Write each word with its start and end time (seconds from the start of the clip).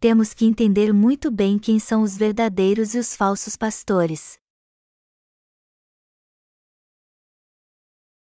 temos 0.00 0.32
que 0.32 0.44
entender 0.44 0.92
muito 0.92 1.28
bem 1.28 1.58
quem 1.58 1.80
são 1.80 2.02
os 2.02 2.16
verdadeiros 2.16 2.94
e 2.94 2.98
os 2.98 3.16
falsos 3.16 3.56
pastores. 3.56 4.38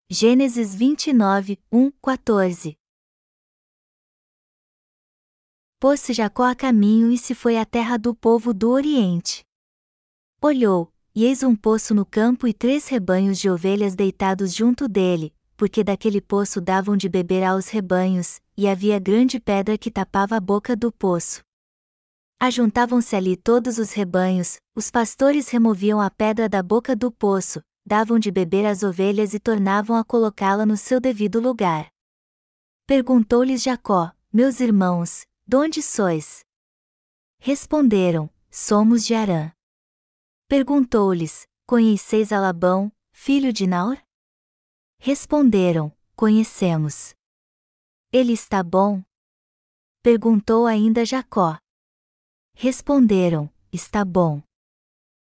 Gênesis 0.08 0.76
29, 0.76 1.60
1, 1.72 1.92
14 1.92 2.78
Pôs-se 5.80 6.14
Jacó 6.14 6.44
a 6.44 6.56
caminho 6.56 7.12
e 7.12 7.18
se 7.18 7.34
foi 7.34 7.58
à 7.58 7.66
terra 7.66 7.98
do 7.98 8.14
povo 8.14 8.54
do 8.54 8.70
Oriente. 8.70 9.44
Olhou, 10.40 10.94
e 11.16 11.26
eis 11.26 11.42
um 11.42 11.56
poço 11.56 11.96
no 11.96 12.06
campo 12.06 12.48
e 12.48 12.54
três 12.54 12.88
rebanhos 12.88 13.40
de 13.40 13.50
ovelhas 13.50 13.96
deitados 13.96 14.54
junto 14.54 14.88
dele, 14.88 15.34
porque 15.58 15.84
daquele 15.84 16.22
poço 16.22 16.62
davam 16.62 16.96
de 16.96 17.10
beber 17.10 17.44
aos 17.44 17.70
rebanhos, 17.70 18.40
e 18.56 18.68
havia 18.68 19.00
grande 19.00 19.40
pedra 19.40 19.80
que 19.80 19.90
tapava 19.90 20.36
a 20.36 20.40
boca 20.40 20.76
do 20.76 20.92
poço. 20.92 21.44
Ajuntavam-se 22.40 23.16
ali 23.16 23.38
todos 23.38 23.78
os 23.78 23.92
rebanhos, 23.92 24.60
os 24.76 24.92
pastores 24.92 25.50
removiam 25.50 26.02
a 26.02 26.12
pedra 26.12 26.50
da 26.50 26.62
boca 26.62 26.96
do 26.96 27.12
poço, 27.12 27.62
davam 27.86 28.20
de 28.20 28.30
beber 28.30 28.66
às 28.66 28.84
ovelhas 28.84 29.34
e 29.34 29.40
tornavam 29.40 29.96
a 29.96 30.04
colocá-la 30.04 30.66
no 30.66 30.76
seu 30.76 31.00
devido 31.00 31.40
lugar. 31.40 31.90
Perguntou-lhes 32.86 33.64
Jacó: 33.64 34.12
Meus 34.32 34.60
irmãos, 34.60 35.26
de 35.48 35.56
onde 35.56 35.82
sois? 35.82 36.44
Responderam: 37.40 38.30
Somos 38.52 39.06
de 39.06 39.14
Arã. 39.14 39.52
Perguntou-lhes: 40.48 41.48
Conheceis 41.66 42.32
a 42.32 42.40
Labão, 42.40 42.92
filho 43.12 43.54
de 43.54 43.66
Naor? 43.66 43.98
Responderam: 45.00 45.92
Conhecemos. 46.16 47.16
Ele 48.12 48.34
está 48.34 48.62
bom? 48.62 49.04
Perguntou 50.04 50.68
ainda 50.68 51.04
Jacó. 51.06 51.58
Responderam: 52.58 53.50
Está 53.70 54.06
bom. 54.06 54.42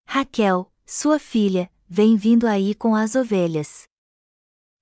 Raquel, 0.04 0.70
sua 0.84 1.20
filha, 1.20 1.70
vem 1.88 2.16
vindo 2.16 2.48
aí 2.48 2.74
com 2.74 2.96
as 2.96 3.14
ovelhas. 3.14 3.84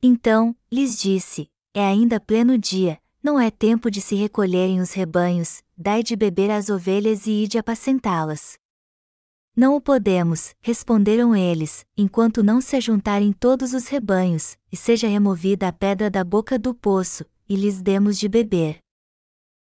Então, 0.03 0.57
lhes 0.73 0.99
disse: 0.99 1.51
É 1.75 1.85
ainda 1.85 2.19
pleno 2.19 2.57
dia, 2.57 2.99
não 3.23 3.39
é 3.39 3.51
tempo 3.51 3.91
de 3.91 4.01
se 4.01 4.15
recolherem 4.15 4.81
os 4.81 4.93
rebanhos, 4.93 5.63
dai 5.77 6.03
de 6.03 6.17
beber 6.17 6.51
às 6.51 6.71
ovelhas 6.71 7.27
e 7.27 7.45
ide 7.45 7.59
apacentá-las. 7.59 8.59
Não 9.55 9.77
o 9.77 9.81
podemos, 9.81 10.55
responderam 10.63 11.37
eles, 11.37 11.85
enquanto 11.95 12.43
não 12.43 12.63
se 12.63 12.75
ajuntarem 12.75 13.35
todos 13.35 13.75
os 13.75 13.87
rebanhos, 13.87 14.57
e 14.73 14.79
seja 14.79 15.07
removida 15.07 15.69
a 15.69 15.73
pedra 15.73 16.11
da 16.11 16.25
boca 16.25 16.59
do 16.59 16.73
poço, 16.73 17.27
e 17.47 17.55
lhes 17.55 17.83
demos 17.83 18.19
de 18.19 18.31
beber. 18.31 18.79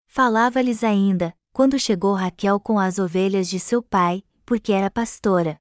Falava-lhes 0.06 0.83
ainda, 0.83 1.34
quando 1.53 1.78
chegou 1.78 2.14
Raquel 2.14 2.58
com 2.58 2.78
as 2.78 2.98
ovelhas 2.98 3.48
de 3.48 3.61
seu 3.61 3.83
pai, 3.83 4.25
porque 4.47 4.72
era 4.72 4.91
pastora. 4.91 5.59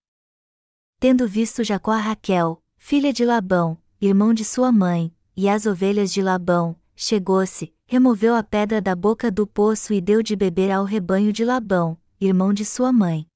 Tendo 1.00 1.28
visto 1.28 1.64
Jacó 1.64 1.92
a 1.92 1.98
Raquel, 1.98 2.64
filha 2.78 3.12
de 3.12 3.26
Labão, 3.26 3.78
irmão 4.00 4.34
de 4.34 4.46
sua 4.46 4.72
mãe, 4.72 5.14
e 5.36 5.50
as 5.50 5.66
ovelhas 5.66 6.14
de 6.14 6.22
Labão, 6.22 6.80
chegou-se, 6.96 7.74
removeu 7.86 8.36
a 8.36 8.44
pedra 8.44 8.82
da 8.82 8.96
boca 8.96 9.30
do 9.30 9.46
poço 9.46 9.94
e 9.94 10.00
deu 10.00 10.24
de 10.24 10.36
beber 10.36 10.72
ao 10.72 10.86
rebanho 10.86 11.34
de 11.34 11.44
Labão, 11.44 11.98
irmão 12.20 12.54
de 12.54 12.64
sua 12.64 12.94
mãe. 12.94 13.28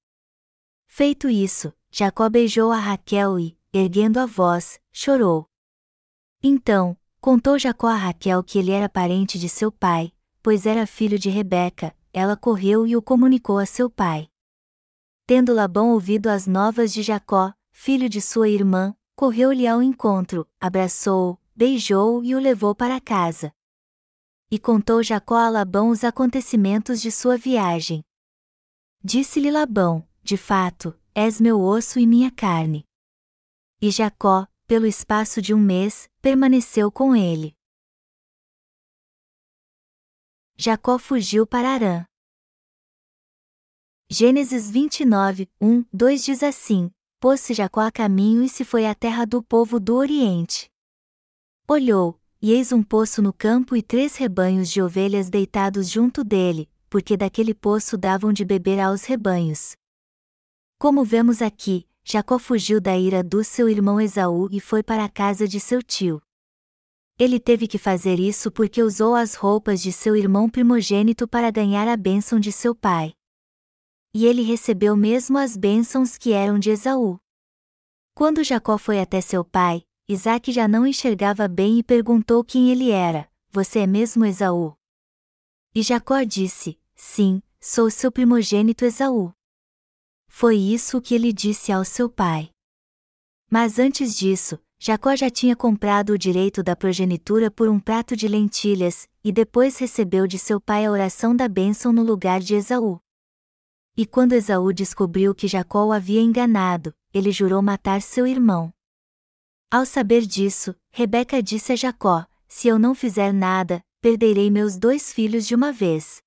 Feito 0.88 1.28
isso, 1.28 1.74
Jacó 1.92 2.30
beijou 2.30 2.72
a 2.72 2.78
Raquel 2.78 3.38
e, 3.38 3.58
erguendo 3.74 4.18
a 4.18 4.26
voz, 4.26 4.80
chorou. 4.94 5.46
Então, 6.42 6.98
contou 7.20 7.60
Jacó 7.60 7.88
a 7.88 7.96
Raquel 7.96 8.42
que 8.44 8.60
ele 8.60 8.72
era 8.72 8.88
parente 8.88 9.38
de 9.38 9.50
seu 9.50 9.72
pai, 9.72 10.14
pois 10.42 10.66
era 10.66 10.88
filho 10.88 11.20
de 11.20 11.30
Rebeca, 11.30 11.94
ela 12.16 12.38
correu 12.38 12.88
e 12.88 12.96
o 12.96 13.02
comunicou 13.02 13.58
a 13.58 13.66
seu 13.66 13.90
pai. 13.90 14.30
Tendo 15.28 15.54
Labão 15.54 15.92
ouvido 15.92 16.28
as 16.28 16.48
novas 16.48 16.94
de 16.94 17.04
Jacó, 17.04 17.54
filho 17.74 18.08
de 18.08 18.22
sua 18.22 18.48
irmã, 18.48 18.96
correu-lhe 19.18 19.68
ao 19.68 19.84
encontro, 19.84 20.48
abraçou-o, 20.58 21.38
beijou-o 21.54 22.24
e 22.24 22.34
o 22.34 22.40
levou 22.40 22.74
para 22.74 23.02
casa. 23.02 23.52
E 24.50 24.58
contou 24.58 25.04
Jacó 25.04 25.36
a 25.36 25.50
Labão 25.50 25.90
os 25.90 26.06
acontecimentos 26.06 27.02
de 27.02 27.12
sua 27.12 27.38
viagem. 27.38 28.02
Disse-lhe 29.04 29.52
Labão: 29.52 30.08
De 30.24 30.38
fato, 30.38 30.98
és 31.14 31.42
meu 31.42 31.60
osso 31.60 32.00
e 32.00 32.08
minha 32.08 32.32
carne. 32.32 32.86
E 33.82 33.92
Jacó, 33.92 34.48
pelo 34.66 34.86
espaço 34.86 35.42
de 35.42 35.54
um 35.54 35.60
mês, 35.60 36.10
permaneceu 36.22 36.90
com 36.90 37.14
ele. 37.14 37.55
Jacó 40.58 40.98
fugiu 40.98 41.46
para 41.46 41.70
Arã. 41.70 42.06
Gênesis 44.10 44.72
29, 44.72 45.50
1, 45.60 45.84
2 45.92 46.24
diz 46.24 46.44
assim: 46.44 46.90
Pôs-se 47.20 47.54
Jacó 47.54 47.82
a 47.82 47.92
caminho 47.92 48.42
e 48.42 48.48
se 48.48 48.64
foi 48.64 48.86
à 48.86 48.96
terra 48.96 49.26
do 49.26 49.44
povo 49.44 49.82
do 49.82 49.96
Oriente. 49.96 50.70
Olhou, 51.68 52.18
e 52.42 52.54
eis 52.54 52.72
um 52.72 52.82
poço 52.82 53.22
no 53.22 53.34
campo 53.34 53.76
e 53.76 53.82
três 53.82 54.16
rebanhos 54.16 54.70
de 54.70 54.82
ovelhas 54.82 55.30
deitados 55.30 55.90
junto 55.90 56.24
dele, 56.24 56.70
porque 56.90 57.18
daquele 57.18 57.54
poço 57.54 57.98
davam 57.98 58.32
de 58.32 58.46
beber 58.46 58.80
aos 58.80 59.04
rebanhos. 59.04 59.76
Como 60.80 61.04
vemos 61.04 61.42
aqui, 61.42 61.86
Jacó 62.02 62.40
fugiu 62.40 62.80
da 62.80 62.98
ira 62.98 63.22
do 63.22 63.44
seu 63.44 63.68
irmão 63.68 64.00
Esaú 64.00 64.48
e 64.50 64.62
foi 64.62 64.82
para 64.82 65.04
a 65.04 65.10
casa 65.10 65.46
de 65.50 65.60
seu 65.60 65.84
tio. 65.84 66.22
Ele 67.18 67.40
teve 67.40 67.68
que 67.68 67.78
fazer 67.78 68.20
isso 68.20 68.52
porque 68.52 68.84
usou 68.84 69.16
as 69.16 69.36
roupas 69.36 69.82
de 69.82 69.92
seu 69.92 70.16
irmão 70.16 70.50
primogênito 70.50 71.28
para 71.28 71.52
ganhar 71.52 71.88
a 71.88 71.96
bênção 71.96 72.40
de 72.40 72.52
seu 72.52 72.76
pai 72.76 73.14
e 74.18 74.26
ele 74.26 74.44
recebeu 74.44 74.96
mesmo 74.96 75.38
as 75.38 75.58
bênçãos 75.58 76.18
que 76.18 76.32
eram 76.32 76.58
de 76.58 76.70
Esaú. 76.70 77.20
Quando 78.14 78.46
Jacó 78.46 78.78
foi 78.78 79.02
até 79.02 79.20
seu 79.20 79.44
pai, 79.44 79.84
Isaac 80.08 80.54
já 80.54 80.70
não 80.70 80.88
enxergava 80.88 81.50
bem 81.50 81.80
e 81.80 81.84
perguntou 81.84 82.42
quem 82.42 82.72
ele 82.72 82.92
era: 82.92 83.30
Você 83.52 83.80
é 83.80 83.86
mesmo 83.86 84.24
Esaú? 84.24 84.74
E 85.76 85.84
Jacó 85.84 86.24
disse: 86.24 86.80
Sim, 86.96 87.44
sou 87.60 87.92
seu 87.92 88.10
primogênito 88.10 88.86
Esaú. 88.86 89.34
Foi 90.30 90.56
isso 90.56 91.02
que 91.02 91.14
ele 91.14 91.34
disse 91.34 91.74
ao 91.74 91.84
seu 91.84 92.10
pai. 92.10 92.52
Mas 93.52 93.80
antes 93.80 94.16
disso, 94.16 94.58
Jacó 94.88 95.16
já 95.16 95.32
tinha 95.32 95.56
comprado 95.56 96.12
o 96.12 96.18
direito 96.18 96.62
da 96.62 96.76
progenitura 96.76 97.50
por 97.50 97.68
um 97.68 97.80
prato 97.80 98.16
de 98.16 98.28
lentilhas, 98.28 99.10
e 99.24 99.32
depois 99.32 99.80
recebeu 99.80 100.28
de 100.28 100.38
seu 100.38 100.62
pai 100.62 100.86
a 100.86 100.92
oração 100.92 101.36
da 101.36 101.48
bênção 101.48 101.92
no 101.92 102.04
lugar 102.04 102.40
de 102.40 102.54
Esaú. 102.54 103.00
E 103.98 104.06
quando 104.06 104.34
Esaú 104.34 104.72
descobriu 104.72 105.34
que 105.34 105.48
Jacó 105.48 105.86
o 105.86 105.92
havia 105.92 106.22
enganado, 106.22 106.94
ele 107.12 107.32
jurou 107.32 107.64
matar 107.64 108.00
seu 108.00 108.28
irmão. 108.28 108.72
Ao 109.72 109.88
saber 109.88 110.22
disso, 110.22 110.76
Rebeca 110.92 111.42
disse 111.42 111.74
a 111.74 111.76
Jacó: 111.76 112.24
Se 112.48 112.68
eu 112.68 112.78
não 112.78 112.94
fizer 112.94 113.34
nada, 113.34 113.82
perderei 114.00 114.52
meus 114.52 114.78
dois 114.78 115.12
filhos 115.12 115.48
de 115.48 115.56
uma 115.56 115.72
vez. 115.72 116.22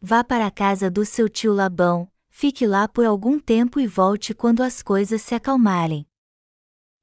Vá 0.00 0.24
para 0.24 0.46
a 0.46 0.50
casa 0.50 0.90
do 0.90 1.04
seu 1.04 1.28
tio 1.28 1.52
Labão, 1.52 2.10
fique 2.30 2.66
lá 2.66 2.88
por 2.88 3.04
algum 3.04 3.38
tempo 3.38 3.78
e 3.78 3.86
volte 3.86 4.32
quando 4.32 4.62
as 4.62 4.82
coisas 4.82 5.20
se 5.20 5.34
acalmarem. 5.34 6.07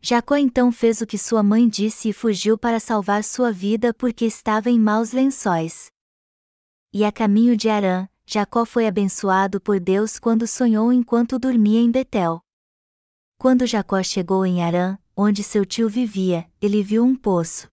Jacó 0.07 0.35
então 0.35 0.71
fez 0.71 1.01
o 1.01 1.07
que 1.07 1.17
sua 1.17 1.41
mãe 1.41 1.67
disse 1.67 2.09
e 2.09 2.13
fugiu 2.13 2.59
para 2.59 2.79
salvar 2.79 3.23
sua 3.23 3.51
vida 3.51 3.91
porque 3.91 4.23
estava 4.23 4.69
em 4.69 4.79
maus 4.79 5.11
lençóis. 5.11 5.88
E 6.93 7.03
a 7.03 7.11
caminho 7.11 7.57
de 7.57 7.69
Arã, 7.69 8.07
Jacó 8.23 8.67
foi 8.67 8.85
abençoado 8.85 9.59
por 9.59 9.79
Deus 9.79 10.19
quando 10.19 10.45
sonhou 10.45 10.93
enquanto 10.93 11.39
dormia 11.39 11.79
em 11.79 11.89
Betel. 11.89 12.39
Quando 13.39 13.66
Jacó 13.66 14.03
chegou 14.03 14.45
em 14.45 14.61
Arã, 14.61 14.95
onde 15.17 15.41
seu 15.41 15.66
tio 15.66 15.89
vivia, 15.89 16.47
ele 16.61 16.83
viu 16.83 17.03
um 17.03 17.16
poço. 17.16 17.67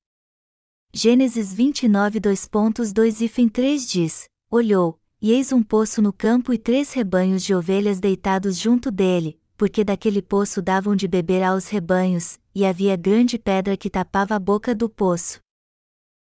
Gênesis 0.90 1.52
29 1.52 2.18
2.2 2.18 3.20
e 3.20 3.50
3 3.50 3.86
diz: 3.86 4.24
Olhou, 4.50 4.98
e 5.20 5.32
eis 5.32 5.52
um 5.52 5.62
poço 5.62 6.00
no 6.00 6.14
campo 6.14 6.50
e 6.50 6.56
três 6.56 6.94
rebanhos 6.94 7.42
de 7.42 7.54
ovelhas 7.54 8.00
deitados 8.00 8.56
junto 8.56 8.90
dele, 8.90 9.38
porque 9.62 9.84
daquele 9.84 10.20
poço 10.20 10.60
davam 10.60 10.96
de 10.96 11.06
beber 11.06 11.40
aos 11.40 11.68
rebanhos, 11.68 12.36
e 12.52 12.66
havia 12.66 12.96
grande 12.96 13.38
pedra 13.38 13.76
que 13.76 13.88
tapava 13.88 14.34
a 14.34 14.38
boca 14.40 14.74
do 14.74 14.88
poço. 14.88 15.38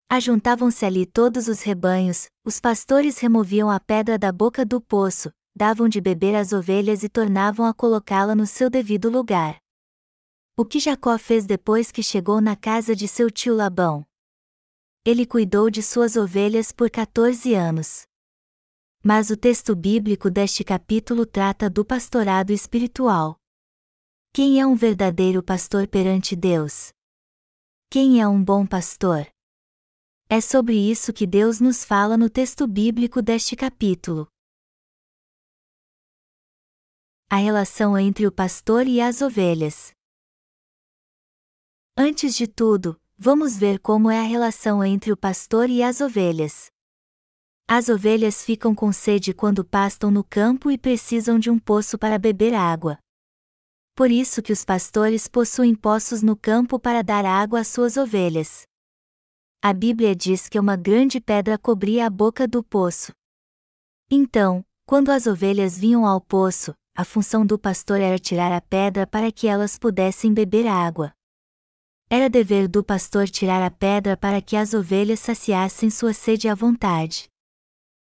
Ajuntavam-se 0.09 0.87
ali 0.87 1.05
todos 1.05 1.49
os 1.49 1.61
rebanhos, 1.61 2.29
os 2.45 2.61
pastores 2.61 3.19
removiam 3.19 3.69
a 3.69 3.81
pedra 3.81 4.17
da 4.17 4.31
boca 4.31 4.65
do 4.65 4.81
poço, 4.81 5.33
davam 5.53 5.89
de 5.89 6.01
beber 6.01 6.37
às 6.37 6.53
ovelhas 6.53 7.03
e 7.03 7.09
tornavam 7.09 7.67
a 7.67 7.75
colocá-la 7.75 8.37
no 8.37 8.47
seu 8.47 8.71
devido 8.71 9.11
lugar. 9.11 9.57
O 10.57 10.65
que 10.65 10.79
Jacó 10.79 11.19
fez 11.19 11.45
depois 11.45 11.91
que 11.91 12.05
chegou 12.05 12.41
na 12.41 12.55
casa 12.55 12.95
de 12.95 13.09
seu 13.09 13.29
tio 13.33 13.57
Labão? 13.57 14.07
Ele 15.05 15.27
cuidou 15.27 15.71
de 15.71 15.83
suas 15.83 16.15
ovelhas 16.15 16.71
por 16.71 16.89
14 16.89 17.53
anos. 17.53 18.07
Mas 19.05 19.29
o 19.29 19.37
texto 19.37 19.77
bíblico 19.77 20.31
deste 20.31 20.65
capítulo 20.65 21.27
trata 21.27 21.69
do 21.69 21.85
pastorado 21.85 22.53
espiritual. 22.53 23.37
Quem 24.33 24.61
é 24.61 24.67
um 24.67 24.75
verdadeiro 24.75 25.43
pastor 25.43 25.87
perante 25.87 26.35
Deus? 26.35 26.91
Quem 27.91 28.21
é 28.21 28.27
um 28.27 28.43
bom 28.43 28.67
pastor? 28.67 29.29
É 30.29 30.41
sobre 30.41 30.75
isso 30.75 31.13
que 31.13 31.27
Deus 31.27 31.61
nos 31.61 31.85
fala 31.85 32.17
no 32.17 32.31
texto 32.31 32.67
bíblico 32.67 33.21
deste 33.21 33.55
capítulo. 33.55 34.27
a 37.35 37.37
relação 37.37 37.99
entre 37.99 38.29
o 38.29 38.31
pastor 38.31 38.87
e 38.87 39.01
as 39.01 39.21
ovelhas. 39.21 39.93
Antes 41.97 42.37
de 42.37 42.47
tudo, 42.47 43.01
vamos 43.19 43.57
ver 43.57 43.81
como 43.81 44.09
é 44.09 44.21
a 44.21 44.23
relação 44.23 44.85
entre 44.85 45.11
o 45.11 45.17
pastor 45.17 45.69
e 45.69 45.83
as 45.83 46.01
ovelhas. 46.01 46.74
As 47.67 47.89
ovelhas 47.89 48.45
ficam 48.45 48.75
com 48.75 48.93
sede 48.93 49.33
quando 49.33 49.65
pastam 49.65 50.11
no 50.11 50.23
campo 50.23 50.71
e 50.71 50.77
precisam 50.77 51.39
de 51.39 51.49
um 51.49 51.59
poço 51.59 51.97
para 51.97 52.19
beber 52.19 52.53
água. 52.53 52.99
Por 53.97 54.11
isso 54.11 54.43
que 54.43 54.53
os 54.53 54.65
pastores 54.65 55.27
possuem 55.27 55.75
poços 55.75 56.23
no 56.23 56.37
campo 56.37 56.79
para 56.79 57.03
dar 57.03 57.25
água 57.25 57.61
às 57.61 57.69
suas 57.69 57.97
ovelhas. 57.97 58.65
A 59.63 59.73
Bíblia 59.73 60.15
diz 60.15 60.47
que 60.47 60.61
uma 60.61 60.77
grande 60.77 61.21
pedra 61.21 61.57
cobria 61.57 62.07
a 62.07 62.11
boca 62.11 62.47
do 62.47 62.63
poço. 62.63 63.13
Então, 64.11 64.63
quando 64.85 65.11
as 65.11 65.27
ovelhas 65.27 65.79
vinham 65.79 66.05
ao 66.05 66.21
poço, 66.21 66.75
a 66.95 67.03
função 67.03 67.47
do 67.47 67.59
pastor 67.59 67.99
era 67.99 68.19
tirar 68.19 68.53
a 68.53 68.61
pedra 68.61 69.07
para 69.07 69.33
que 69.33 69.47
elas 69.47 69.79
pudessem 69.79 70.35
beber 70.35 70.67
água. 70.67 71.13
Era 72.11 72.29
dever 72.29 72.69
do 72.69 72.85
pastor 72.85 73.27
tirar 73.27 73.63
a 73.63 73.71
pedra 73.71 74.19
para 74.19 74.43
que 74.43 74.55
as 74.55 74.75
ovelhas 74.75 75.21
saciassem 75.21 75.89
sua 75.89 76.13
sede 76.13 76.47
à 76.47 76.55
vontade. 76.55 77.27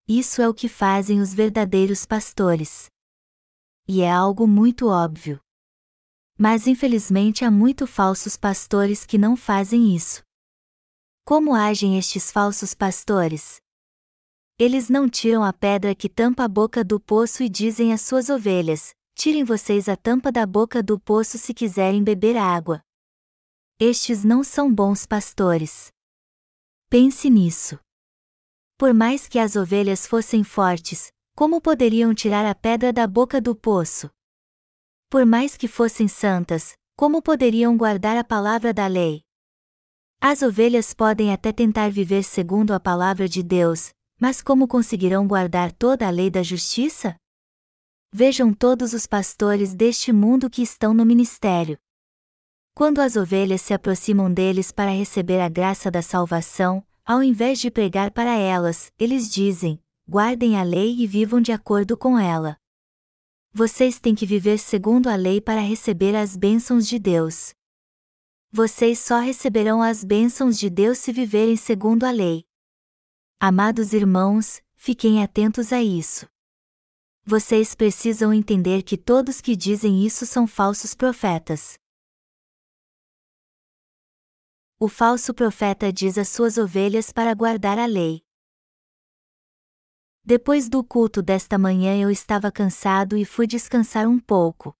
Isso 0.08 0.40
é 0.40 0.48
o 0.48 0.54
que 0.54 0.68
fazem 0.68 1.20
os 1.20 1.34
verdadeiros 1.34 2.06
pastores. 2.06 2.86
E 3.88 4.02
é 4.02 4.10
algo 4.10 4.46
muito 4.46 4.86
óbvio. 4.86 5.40
Mas 6.38 6.68
infelizmente 6.68 7.44
há 7.44 7.50
muito 7.50 7.88
falsos 7.88 8.36
pastores 8.36 9.04
que 9.04 9.18
não 9.18 9.36
fazem 9.36 9.96
isso. 9.96 10.22
Como 11.24 11.54
agem 11.54 11.98
estes 11.98 12.30
falsos 12.30 12.72
pastores? 12.72 13.56
Eles 14.56 14.88
não 14.88 15.08
tiram 15.08 15.42
a 15.42 15.52
pedra 15.52 15.92
que 15.92 16.08
tampa 16.08 16.44
a 16.44 16.48
boca 16.48 16.84
do 16.84 17.00
poço 17.00 17.42
e 17.42 17.48
dizem 17.48 17.92
às 17.92 18.02
suas 18.02 18.28
ovelhas: 18.28 18.94
Tirem 19.16 19.42
vocês 19.42 19.88
a 19.88 19.96
tampa 19.96 20.30
da 20.30 20.46
boca 20.46 20.82
do 20.82 21.00
poço 21.00 21.36
se 21.36 21.52
quiserem 21.52 22.04
beber 22.04 22.36
água. 22.36 22.80
Estes 23.80 24.22
não 24.22 24.44
são 24.44 24.72
bons 24.72 25.04
pastores. 25.04 25.88
Pense 26.88 27.28
nisso. 27.28 27.76
Por 28.78 28.92
mais 28.92 29.26
que 29.26 29.38
as 29.38 29.56
ovelhas 29.56 30.06
fossem 30.06 30.44
fortes, 30.44 31.10
como 31.34 31.62
poderiam 31.62 32.14
tirar 32.14 32.44
a 32.44 32.54
pedra 32.54 32.92
da 32.92 33.06
boca 33.06 33.40
do 33.40 33.56
poço? 33.56 34.10
Por 35.08 35.24
mais 35.24 35.56
que 35.56 35.66
fossem 35.66 36.06
santas, 36.06 36.74
como 36.94 37.22
poderiam 37.22 37.74
guardar 37.74 38.18
a 38.18 38.24
palavra 38.24 38.74
da 38.74 38.86
lei? 38.86 39.22
As 40.20 40.42
ovelhas 40.42 40.92
podem 40.92 41.32
até 41.32 41.52
tentar 41.52 41.90
viver 41.90 42.22
segundo 42.22 42.72
a 42.74 42.80
palavra 42.80 43.26
de 43.26 43.42
Deus, 43.42 43.94
mas 44.20 44.42
como 44.42 44.68
conseguirão 44.68 45.26
guardar 45.26 45.72
toda 45.72 46.06
a 46.06 46.10
lei 46.10 46.28
da 46.28 46.42
justiça? 46.42 47.16
Vejam 48.12 48.52
todos 48.52 48.92
os 48.92 49.06
pastores 49.06 49.74
deste 49.74 50.12
mundo 50.12 50.50
que 50.50 50.60
estão 50.60 50.92
no 50.92 51.06
ministério. 51.06 51.78
Quando 52.74 53.00
as 53.00 53.16
ovelhas 53.16 53.62
se 53.62 53.72
aproximam 53.72 54.30
deles 54.30 54.70
para 54.70 54.90
receber 54.90 55.40
a 55.40 55.48
graça 55.48 55.90
da 55.90 56.02
salvação, 56.02 56.86
ao 57.06 57.22
invés 57.22 57.60
de 57.60 57.70
pregar 57.70 58.10
para 58.10 58.34
elas, 58.36 58.92
eles 58.98 59.30
dizem: 59.30 59.80
guardem 60.08 60.58
a 60.58 60.64
lei 60.64 60.96
e 60.98 61.06
vivam 61.06 61.40
de 61.40 61.52
acordo 61.52 61.96
com 61.96 62.18
ela. 62.18 62.58
Vocês 63.52 64.00
têm 64.00 64.14
que 64.14 64.26
viver 64.26 64.58
segundo 64.58 65.06
a 65.06 65.14
lei 65.14 65.40
para 65.40 65.60
receber 65.60 66.16
as 66.16 66.36
bênçãos 66.36 66.86
de 66.86 66.98
Deus. 66.98 67.54
Vocês 68.50 68.98
só 68.98 69.20
receberão 69.20 69.80
as 69.80 70.02
bênçãos 70.02 70.58
de 70.58 70.68
Deus 70.68 70.98
se 70.98 71.12
viverem 71.12 71.56
segundo 71.56 72.04
a 72.04 72.10
lei. 72.10 72.44
Amados 73.38 73.92
irmãos, 73.92 74.60
fiquem 74.74 75.22
atentos 75.22 75.72
a 75.72 75.80
isso. 75.80 76.26
Vocês 77.24 77.74
precisam 77.74 78.32
entender 78.32 78.82
que 78.82 78.96
todos 78.96 79.40
que 79.40 79.54
dizem 79.54 80.04
isso 80.04 80.26
são 80.26 80.46
falsos 80.46 80.94
profetas. 80.94 81.78
O 84.78 84.88
falso 84.88 85.32
profeta 85.32 85.90
diz 85.90 86.18
às 86.18 86.28
suas 86.28 86.58
ovelhas 86.58 87.10
para 87.10 87.32
guardar 87.32 87.78
a 87.78 87.86
lei. 87.86 88.22
Depois 90.22 90.68
do 90.68 90.84
culto 90.84 91.22
desta 91.22 91.56
manhã 91.56 91.98
eu 91.98 92.10
estava 92.10 92.52
cansado 92.52 93.16
e 93.16 93.24
fui 93.24 93.46
descansar 93.46 94.06
um 94.06 94.20
pouco. 94.20 94.76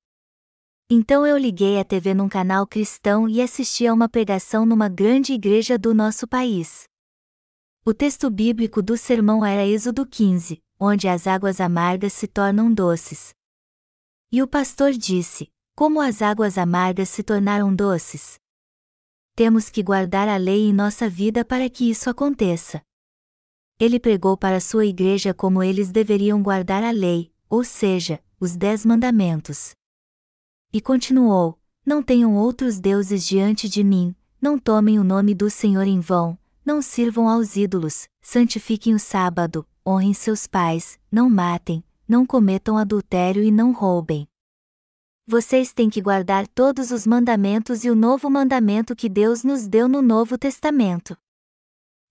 Então 0.90 1.26
eu 1.26 1.38
liguei 1.38 1.81
a 1.81 1.84
TV 1.84 2.12
num 2.12 2.28
canal 2.28 2.66
cristão 2.66 3.26
e 3.26 3.40
assisti 3.40 3.87
a 3.87 3.94
uma 3.94 4.06
pregação 4.06 4.66
numa 4.66 4.87
grande 4.87 5.32
igreja 5.32 5.78
do 5.78 5.94
nosso 5.94 6.28
país. 6.28 6.87
O 7.82 7.94
texto 7.94 8.28
bíblico 8.28 8.82
do 8.82 8.98
sermão 8.98 9.46
era 9.46 9.66
Êxodo 9.66 10.04
15, 10.04 10.62
onde 10.78 11.08
as 11.08 11.26
águas 11.26 11.58
amargas 11.58 12.12
se 12.12 12.28
tornam 12.28 12.70
doces. 12.70 13.34
E 14.31 14.43
o 14.43 14.46
pastor 14.46 14.93
disse: 14.93 15.50
Como 15.75 16.02
as 16.02 16.20
águas 16.20 16.58
amargas 16.58 17.08
se 17.08 17.22
tornaram 17.22 17.75
doces? 17.75 18.38
Temos 19.37 19.69
que 19.69 19.83
guardar 19.83 20.31
a 20.31 20.38
lei 20.38 20.67
em 20.67 20.73
nossa 20.73 21.11
vida 21.11 21.44
para 21.44 21.69
que 21.69 21.91
isso 21.91 22.09
aconteça. 22.09 22.81
Ele 23.79 24.00
pregou 24.00 24.35
para 24.35 24.59
sua 24.61 24.87
igreja 24.87 25.35
como 25.35 25.62
eles 25.62 25.93
deveriam 25.93 26.43
guardar 26.43 26.83
a 26.83 26.91
lei, 26.91 27.31
ou 27.47 27.62
seja, 27.62 28.19
os 28.41 28.56
dez 28.56 28.87
mandamentos. 28.87 29.75
E 30.73 30.81
continuou: 30.81 31.59
Não 31.85 32.03
tenham 32.03 32.35
outros 32.35 32.81
deuses 32.81 33.27
diante 33.27 33.69
de 33.69 33.85
mim, 33.85 34.17
não 34.41 34.59
tomem 34.59 34.99
o 34.99 35.05
nome 35.05 35.35
do 35.35 35.50
Senhor 35.50 35.87
em 35.87 36.00
vão, 36.00 36.39
não 36.65 36.81
sirvam 36.81 37.29
aos 37.29 37.56
ídolos, 37.56 38.09
santifiquem 38.23 38.94
o 38.94 38.99
sábado, 38.99 39.67
honrem 39.87 40.15
seus 40.15 40.47
pais, 40.47 40.99
não 41.12 41.29
matem, 41.29 41.85
não 42.09 42.25
cometam 42.25 42.79
adultério 42.79 43.43
e 43.43 43.50
não 43.50 43.71
roubem 43.71 44.27
vocês 45.28 45.73
têm 45.73 45.90
que 45.90 46.00
guardar 46.00 46.46
todos 46.46 46.93
os 46.93 47.05
mandamentos 47.05 47.84
e 47.84 47.90
o 47.90 47.96
novo 47.96 48.31
mandamento 48.31 48.94
que 48.94 49.08
Deus 49.08 49.43
nos 49.43 49.67
deu 49.67 49.88
no 49.88 50.00
Novo 50.00 50.38
Testamento. 50.38 51.17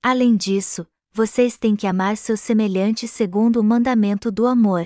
Além 0.04 0.36
disso, 0.36 0.86
vocês 1.14 1.58
têm 1.58 1.78
que 1.78 1.88
amar 1.88 2.18
seus 2.18 2.42
semelhantes 2.42 3.10
segundo 3.10 3.62
o 3.62 3.64
mandamento 3.64 4.30
do 4.30 4.46
amor. 4.46 4.86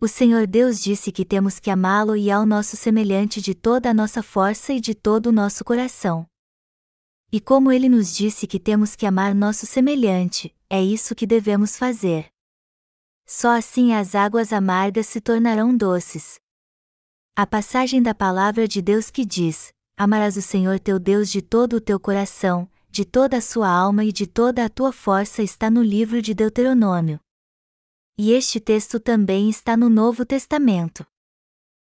O 0.00 0.06
Senhor 0.06 0.46
Deus 0.46 0.80
disse 0.80 1.10
que 1.10 1.24
temos 1.24 1.58
que 1.58 1.68
amá-lo 1.68 2.14
e 2.14 2.30
ao 2.30 2.46
nosso 2.46 2.76
semelhante 2.76 3.40
de 3.42 3.56
toda 3.56 3.90
a 3.90 3.94
nossa 3.94 4.22
força 4.22 4.72
e 4.72 4.80
de 4.80 4.94
todo 4.94 5.26
o 5.26 5.32
nosso 5.32 5.64
coração. 5.64 6.26
E 7.32 7.40
como 7.40 7.72
ele 7.72 7.88
nos 7.88 8.14
disse 8.14 8.46
que 8.46 8.60
temos 8.60 8.94
que 8.94 9.04
amar 9.04 9.34
nosso 9.34 9.66
semelhante, 9.66 10.54
é 10.70 10.80
isso 10.80 11.12
que 11.12 11.26
devemos 11.26 11.76
fazer. 11.76 12.28
Só 13.26 13.56
assim 13.56 13.94
as 13.94 14.14
águas 14.14 14.52
amargas 14.52 15.08
se 15.08 15.20
tornarão 15.20 15.76
doces. 15.76 16.38
A 17.38 17.46
passagem 17.46 18.02
da 18.02 18.14
palavra 18.14 18.66
de 18.66 18.80
Deus 18.80 19.10
que 19.10 19.22
diz: 19.22 19.70
Amarás 19.94 20.38
o 20.38 20.40
Senhor 20.42 20.80
teu 20.80 20.98
Deus 20.98 21.30
de 21.30 21.42
todo 21.42 21.74
o 21.76 21.80
teu 21.82 22.00
coração, 22.00 22.66
de 22.88 23.04
toda 23.04 23.36
a 23.36 23.42
sua 23.42 23.68
alma 23.68 24.06
e 24.06 24.10
de 24.10 24.26
toda 24.26 24.64
a 24.64 24.70
tua 24.70 24.90
força 24.90 25.42
está 25.42 25.70
no 25.70 25.82
livro 25.82 26.22
de 26.22 26.32
Deuteronômio. 26.32 27.20
E 28.16 28.32
este 28.32 28.58
texto 28.58 28.98
também 28.98 29.50
está 29.50 29.76
no 29.76 29.90
Novo 29.90 30.24
Testamento. 30.24 31.06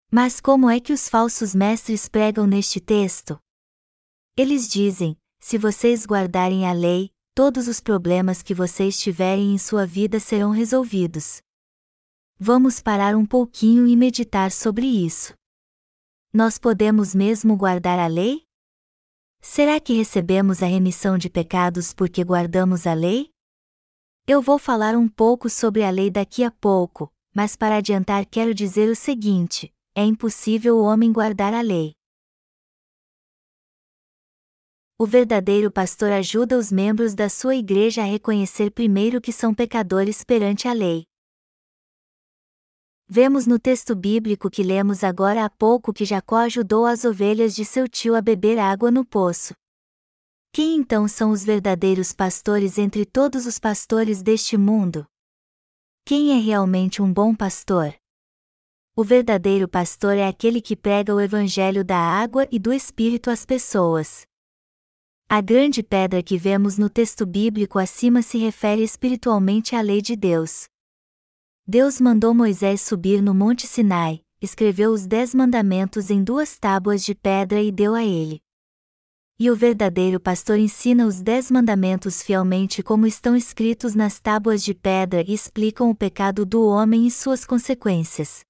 Mas 0.10 0.40
como 0.40 0.70
é 0.70 0.80
que 0.80 0.94
os 0.94 1.10
falsos 1.10 1.54
mestres 1.54 2.08
pregam 2.08 2.48
neste 2.48 2.80
texto? 2.80 3.38
Eles 4.38 4.70
dizem: 4.70 5.18
se 5.42 5.58
vocês 5.58 6.06
guardarem 6.06 6.66
a 6.66 6.72
lei, 6.72 7.12
todos 7.36 7.68
os 7.68 7.82
problemas 7.82 8.42
que 8.42 8.54
vocês 8.54 8.98
tiverem 8.98 9.54
em 9.54 9.58
sua 9.58 9.86
vida 9.86 10.22
serão 10.22 10.52
resolvidos. 10.52 11.43
Vamos 12.40 12.82
parar 12.82 13.16
um 13.16 13.26
pouquinho 13.26 13.88
e 13.88 13.96
meditar 13.96 14.52
sobre 14.52 14.86
isso. 14.86 15.34
Nós 16.34 16.58
podemos 16.58 17.14
mesmo 17.14 17.56
guardar 17.56 18.00
a 18.00 18.08
lei? 18.08 18.44
Será 19.40 19.80
que 19.80 19.94
recebemos 19.94 20.64
a 20.64 20.66
remissão 20.66 21.18
de 21.18 21.30
pecados 21.30 21.94
porque 21.94 22.24
guardamos 22.24 22.88
a 22.88 22.94
lei? 22.94 23.30
Eu 24.26 24.42
vou 24.42 24.58
falar 24.58 24.96
um 24.96 25.08
pouco 25.08 25.50
sobre 25.50 25.84
a 25.84 25.90
lei 25.90 26.10
daqui 26.10 26.44
a 26.44 26.50
pouco, 26.50 27.14
mas 27.36 27.56
para 27.56 27.78
adiantar 27.78 28.26
quero 28.26 28.54
dizer 28.54 28.90
o 28.90 28.96
seguinte: 28.96 29.72
é 29.94 30.04
impossível 30.04 30.78
o 30.78 30.84
homem 30.84 31.12
guardar 31.14 31.54
a 31.54 31.62
lei. 31.62 31.94
O 34.98 35.06
verdadeiro 35.06 35.72
pastor 35.72 36.12
ajuda 36.12 36.58
os 36.58 36.72
membros 36.72 37.14
da 37.14 37.30
sua 37.30 37.56
igreja 37.56 38.02
a 38.02 38.06
reconhecer 38.06 38.72
primeiro 38.72 39.22
que 39.22 39.32
são 39.32 39.54
pecadores 39.54 40.24
perante 40.24 40.68
a 40.68 40.74
lei. 40.74 41.06
Vemos 43.16 43.46
no 43.46 43.60
texto 43.60 43.96
bíblico 43.96 44.50
que 44.50 44.64
lemos 44.64 45.04
agora 45.04 45.46
há 45.46 45.48
pouco 45.48 45.94
que 45.94 46.04
Jacó 46.04 46.38
ajudou 46.38 46.84
as 46.88 47.06
ovelhas 47.06 47.54
de 47.54 47.64
seu 47.64 47.88
tio 47.88 48.16
a 48.16 48.22
beber 48.22 48.58
água 48.58 48.90
no 48.90 49.06
poço. 49.06 49.54
Quem 50.52 50.78
então 50.78 51.08
são 51.08 51.30
os 51.30 51.44
verdadeiros 51.46 52.12
pastores 52.12 52.80
entre 52.80 53.06
todos 53.06 53.46
os 53.46 53.60
pastores 53.60 54.24
deste 54.24 54.58
mundo? 54.58 55.06
Quem 56.04 56.32
é 56.32 56.40
realmente 56.42 57.04
um 57.04 57.14
bom 57.14 57.36
pastor? 57.36 57.94
O 58.96 59.04
verdadeiro 59.04 59.68
pastor 59.68 60.18
é 60.18 60.28
aquele 60.28 60.60
que 60.60 60.76
prega 60.76 61.14
o 61.14 61.22
evangelho 61.22 61.86
da 61.86 62.00
água 62.00 62.48
e 62.52 62.58
do 62.58 62.74
espírito 62.74 63.30
às 63.30 63.46
pessoas. 63.46 64.26
A 65.30 65.40
grande 65.40 65.84
pedra 65.84 66.24
que 66.24 66.36
vemos 66.36 66.80
no 66.80 66.90
texto 66.90 67.28
bíblico 67.28 67.78
acima 67.78 68.24
se 68.24 68.40
refere 68.40 68.82
espiritualmente 68.82 69.76
à 69.76 69.82
lei 69.82 70.02
de 70.02 70.16
Deus. 70.16 70.68
Deus 71.66 72.02
mandou 72.02 72.34
Moisés 72.34 72.82
subir 72.82 73.22
no 73.22 73.34
Monte 73.34 73.66
Sinai, 73.68 74.22
escreveu 74.42 74.92
os 74.92 75.08
Dez 75.08 75.34
Mandamentos 75.34 76.10
em 76.10 76.22
duas 76.22 76.60
tábuas 76.60 77.06
de 77.06 77.16
pedra 77.16 77.62
e 77.62 77.72
deu 77.72 77.96
a 77.96 78.04
ele. 78.04 78.42
E 79.40 79.50
o 79.50 79.56
verdadeiro 79.56 80.20
pastor 80.20 80.60
ensina 80.60 81.08
os 81.08 81.22
Dez 81.22 81.50
Mandamentos 81.50 82.22
fielmente 82.22 82.84
como 82.84 83.08
estão 83.08 83.34
escritos 83.34 83.96
nas 83.96 84.20
tábuas 84.20 84.62
de 84.62 84.74
pedra 84.74 85.24
e 85.26 85.34
explicam 85.34 85.90
o 85.90 85.96
pecado 85.96 86.46
do 86.46 86.68
homem 86.68 87.08
e 87.08 87.12
suas 87.12 87.46
consequências. 87.46 88.42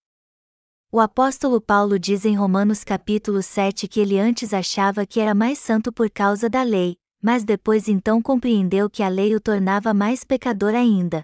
O 0.92 1.00
apóstolo 1.00 1.62
Paulo 1.62 2.00
diz 2.00 2.26
em 2.26 2.36
Romanos 2.36 2.84
capítulo 2.84 3.44
7 3.44 3.88
que 3.88 4.00
ele 4.00 4.18
antes 4.18 4.56
achava 4.56 5.06
que 5.06 5.20
era 5.20 5.36
mais 5.36 5.60
santo 5.60 5.94
por 5.94 6.10
causa 6.10 6.50
da 6.50 6.64
lei, 6.64 6.98
mas 7.22 7.44
depois 7.44 7.88
então 7.88 8.20
compreendeu 8.24 8.90
que 8.90 9.04
a 9.04 9.08
lei 9.08 9.36
o 9.36 9.40
tornava 9.40 9.94
mais 9.94 10.24
pecador 10.24 10.74
ainda. 10.74 11.24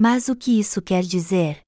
Mas 0.00 0.28
o 0.28 0.36
que 0.36 0.60
isso 0.60 0.80
quer 0.80 1.02
dizer? 1.02 1.60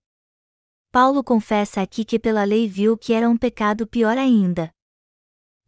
Paulo 0.93 1.25
confessa 1.25 1.83
aqui 1.83 2.05
que 2.05 2.17
pela 2.17 2.45
lei 2.45 2.69
viu 2.69 2.97
que 2.97 3.13
era 3.13 3.29
um 3.29 3.37
pecado 3.37 3.89
pior 3.89 4.17
ainda. 4.17 4.71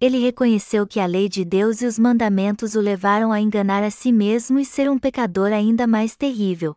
Ele 0.01 0.19
reconheceu 0.19 0.87
que 0.87 1.01
a 1.01 1.07
lei 1.07 1.29
de 1.29 1.45
Deus 1.45 1.83
e 1.83 1.87
os 1.87 1.99
mandamentos 1.99 2.77
o 2.77 2.81
levaram 2.81 3.33
a 3.33 3.41
enganar 3.41 3.83
a 3.83 3.91
si 3.91 4.13
mesmo 4.13 4.61
e 4.61 4.65
ser 4.65 4.89
um 4.89 4.97
pecador 4.97 5.53
ainda 5.53 5.89
mais 5.89 6.17
terrível. 6.17 6.77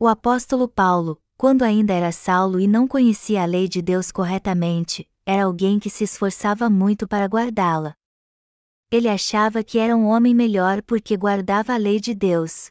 O 0.00 0.08
apóstolo 0.08 0.68
Paulo, 0.68 1.22
quando 1.36 1.62
ainda 1.62 1.92
era 1.92 2.10
Saulo 2.10 2.58
e 2.58 2.66
não 2.66 2.88
conhecia 2.88 3.42
a 3.42 3.46
lei 3.46 3.68
de 3.68 3.80
Deus 3.80 4.10
corretamente, 4.10 5.08
era 5.24 5.44
alguém 5.44 5.78
que 5.78 5.90
se 5.90 6.02
esforçava 6.02 6.68
muito 6.68 7.06
para 7.06 7.26
guardá-la. 7.26 7.94
Ele 8.90 9.08
achava 9.08 9.62
que 9.62 9.78
era 9.78 9.96
um 9.96 10.06
homem 10.06 10.34
melhor 10.34 10.82
porque 10.82 11.16
guardava 11.16 11.72
a 11.72 11.76
lei 11.76 12.00
de 12.00 12.14
Deus. 12.14 12.68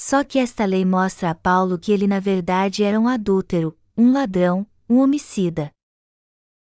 Só 0.00 0.22
que 0.22 0.38
esta 0.38 0.64
lei 0.64 0.84
mostra 0.84 1.30
a 1.30 1.34
Paulo 1.34 1.76
que 1.76 1.90
ele 1.90 2.06
na 2.06 2.20
verdade 2.20 2.84
era 2.84 3.00
um 3.00 3.08
adúltero, 3.08 3.76
um 3.96 4.12
ladrão, 4.12 4.64
um 4.88 4.98
homicida. 5.00 5.72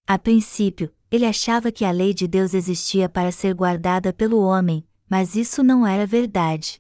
A 0.07 0.17
princípio, 0.17 0.91
ele 1.11 1.23
achava 1.23 1.71
que 1.71 1.85
a 1.85 1.91
lei 1.91 2.15
de 2.15 2.27
Deus 2.27 2.55
existia 2.55 3.07
para 3.07 3.31
ser 3.31 3.53
guardada 3.53 4.11
pelo 4.11 4.39
homem, 4.39 4.83
mas 5.07 5.35
isso 5.35 5.61
não 5.61 5.85
era 5.85 6.03
verdade. 6.03 6.79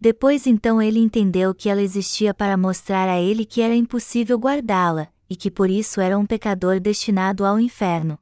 Depois 0.00 0.46
então 0.46 0.80
ele 0.80 0.98
entendeu 0.98 1.54
que 1.54 1.68
ela 1.68 1.82
existia 1.82 2.32
para 2.32 2.56
mostrar 2.56 3.06
a 3.06 3.20
ele 3.20 3.44
que 3.44 3.60
era 3.60 3.74
impossível 3.74 4.38
guardá-la, 4.38 5.12
e 5.28 5.36
que 5.36 5.50
por 5.50 5.68
isso 5.68 6.00
era 6.00 6.18
um 6.18 6.24
pecador 6.24 6.80
destinado 6.80 7.44
ao 7.44 7.60
inferno. 7.60 8.18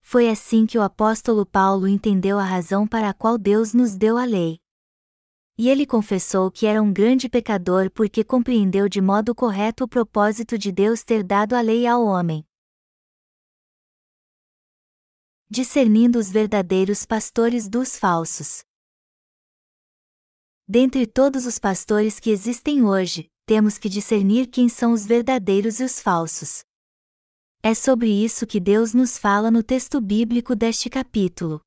Foi 0.00 0.30
assim 0.30 0.64
que 0.64 0.78
o 0.78 0.82
apóstolo 0.82 1.44
Paulo 1.44 1.86
entendeu 1.86 2.38
a 2.38 2.44
razão 2.44 2.86
para 2.86 3.10
a 3.10 3.12
qual 3.12 3.36
Deus 3.36 3.74
nos 3.74 3.94
deu 3.94 4.16
a 4.16 4.24
lei. 4.24 4.58
E 5.58 5.68
ele 5.68 5.84
confessou 5.84 6.50
que 6.50 6.64
era 6.64 6.80
um 6.80 6.92
grande 6.92 7.28
pecador 7.28 7.90
porque 7.90 8.22
compreendeu 8.22 8.88
de 8.88 9.00
modo 9.00 9.34
correto 9.34 9.84
o 9.84 9.88
propósito 9.88 10.56
de 10.56 10.70
Deus 10.70 11.02
ter 11.02 11.24
dado 11.24 11.54
a 11.54 11.60
lei 11.60 11.86
ao 11.86 12.04
homem 12.04 12.48
discernindo 15.50 16.18
os 16.18 16.30
verdadeiros 16.30 17.06
pastores 17.06 17.68
dos 17.68 17.96
falsos. 17.96 18.62
Dentre 20.66 21.06
todos 21.06 21.46
os 21.46 21.58
pastores 21.58 22.20
que 22.20 22.30
existem 22.30 22.84
hoje, 22.84 23.30
temos 23.46 23.78
que 23.78 23.88
discernir 23.88 24.48
quem 24.48 24.68
são 24.68 24.92
os 24.92 25.06
verdadeiros 25.06 25.80
e 25.80 25.84
os 25.84 26.00
falsos. 26.00 26.62
É 27.62 27.74
sobre 27.74 28.10
isso 28.10 28.46
que 28.46 28.60
Deus 28.60 28.92
nos 28.92 29.16
fala 29.16 29.50
no 29.50 29.62
texto 29.62 30.00
bíblico 30.00 30.54
deste 30.54 30.90
capítulo. 30.90 31.60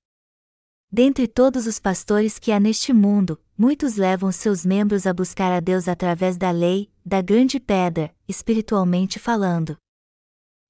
Dentre 0.94 1.26
todos 1.26 1.68
os 1.68 1.80
pastores 1.80 2.38
que 2.38 2.52
há 2.52 2.60
neste 2.60 2.92
mundo, 2.92 3.40
muitos 3.58 3.96
levam 3.96 4.30
seus 4.30 4.66
membros 4.66 5.08
a 5.08 5.14
buscar 5.14 5.50
a 5.50 5.62
Deus 5.62 5.88
através 5.88 6.36
da 6.36 6.52
lei, 6.52 6.92
da 7.06 7.22
grande 7.22 7.62
pedra, 7.62 8.14
espiritualmente 8.28 9.18
falando. 9.18 9.78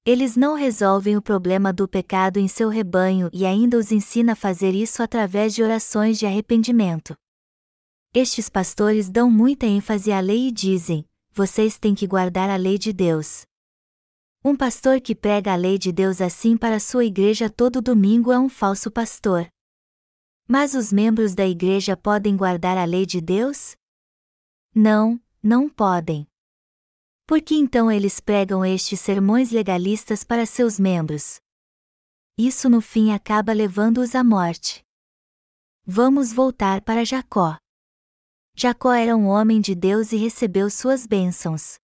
Eles 0.06 0.36
não 0.36 0.54
resolvem 0.54 1.16
o 1.16 1.22
problema 1.22 1.72
do 1.72 1.88
pecado 1.88 2.36
em 2.38 2.46
seu 2.46 2.68
rebanho 2.68 3.30
e 3.32 3.44
ainda 3.44 3.76
os 3.76 3.90
ensina 3.90 4.34
a 4.34 4.36
fazer 4.36 4.76
isso 4.76 5.02
através 5.02 5.56
de 5.56 5.62
orações 5.62 6.20
de 6.20 6.26
arrependimento. 6.26 7.16
Estes 8.14 8.48
pastores 8.48 9.10
dão 9.10 9.28
muita 9.28 9.66
ênfase 9.66 10.12
à 10.12 10.20
lei 10.20 10.48
e 10.48 10.52
dizem: 10.52 11.04
vocês 11.32 11.78
têm 11.78 11.96
que 11.96 12.06
guardar 12.06 12.48
a 12.48 12.54
lei 12.54 12.78
de 12.78 12.92
Deus. 12.92 13.42
Um 14.44 14.54
pastor 14.54 15.00
que 15.00 15.16
prega 15.16 15.52
a 15.52 15.56
lei 15.56 15.78
de 15.78 15.90
Deus 15.90 16.20
assim 16.20 16.56
para 16.56 16.78
sua 16.78 17.04
igreja 17.04 17.50
todo 17.50 17.82
domingo 17.82 18.30
é 18.30 18.38
um 18.38 18.48
falso 18.48 18.88
pastor. 18.88 19.48
Mas 20.54 20.74
os 20.74 20.92
membros 20.92 21.34
da 21.34 21.46
igreja 21.46 21.96
podem 21.96 22.36
guardar 22.36 22.76
a 22.76 22.84
lei 22.84 23.06
de 23.06 23.22
Deus? 23.22 23.74
Não, 24.74 25.18
não 25.42 25.66
podem. 25.66 26.26
Por 27.26 27.40
que 27.40 27.54
então 27.54 27.90
eles 27.90 28.20
pregam 28.20 28.62
estes 28.62 29.00
sermões 29.00 29.50
legalistas 29.50 30.22
para 30.22 30.44
seus 30.44 30.78
membros? 30.78 31.40
Isso 32.36 32.68
no 32.68 32.82
fim 32.82 33.12
acaba 33.12 33.50
levando-os 33.54 34.14
à 34.14 34.22
morte. 34.22 34.84
Vamos 35.86 36.34
voltar 36.34 36.82
para 36.82 37.02
Jacó. 37.02 37.56
Jacó 38.54 38.92
era 38.92 39.16
um 39.16 39.28
homem 39.28 39.58
de 39.58 39.74
Deus 39.74 40.12
e 40.12 40.18
recebeu 40.18 40.68
suas 40.68 41.06
bênçãos. 41.06 41.76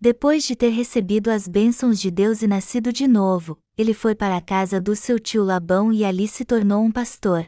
Depois 0.00 0.44
de 0.44 0.56
ter 0.56 0.70
recebido 0.70 1.28
as 1.28 1.46
bênçãos 1.46 2.00
de 2.00 2.10
Deus 2.10 2.40
e 2.40 2.46
nascido 2.46 2.90
de 2.90 3.06
novo, 3.06 3.58
ele 3.76 3.92
foi 3.92 4.14
para 4.14 4.34
a 4.34 4.40
casa 4.40 4.80
do 4.80 4.96
seu 4.96 5.20
tio 5.20 5.44
Labão 5.44 5.92
e 5.92 6.06
ali 6.06 6.26
se 6.26 6.42
tornou 6.42 6.82
um 6.82 6.90
pastor. 6.90 7.46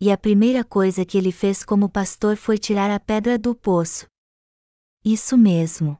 E 0.00 0.10
a 0.10 0.16
primeira 0.16 0.64
coisa 0.64 1.04
que 1.04 1.18
ele 1.18 1.30
fez 1.30 1.62
como 1.62 1.86
pastor 1.86 2.34
foi 2.34 2.56
tirar 2.56 2.90
a 2.90 2.98
pedra 2.98 3.38
do 3.38 3.54
poço. 3.54 4.06
Isso 5.04 5.36
mesmo. 5.36 5.98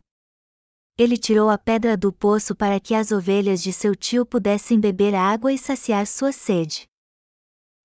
Ele 0.97 1.19
tirou 1.19 1.51
a 1.51 1.59
pedra 1.59 1.97
do 1.99 2.11
poço 2.11 2.55
para 2.57 2.81
que 2.81 2.95
as 2.95 3.13
ovelhas 3.13 3.63
de 3.63 3.75
seu 3.75 3.95
tio 3.95 4.25
pudessem 4.25 4.81
beber 4.81 5.15
água 5.15 5.53
e 5.53 5.59
saciar 5.59 6.07
sua 6.07 6.33
sede. 6.33 6.87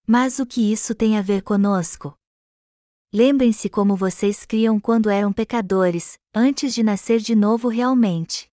Mas 0.07 0.39
o 0.39 0.45
que 0.45 0.71
isso 0.71 0.95
tem 0.95 1.17
a 1.17 1.21
ver 1.21 1.41
conosco? 1.41 2.15
Lembrem-se 3.13 3.69
como 3.69 3.95
vocês 3.95 4.45
criam 4.45 4.79
quando 4.79 5.09
eram 5.09 5.33
pecadores, 5.33 6.17
antes 6.33 6.73
de 6.73 6.83
nascer 6.83 7.19
de 7.19 7.35
novo 7.35 7.67
realmente. 7.67 8.49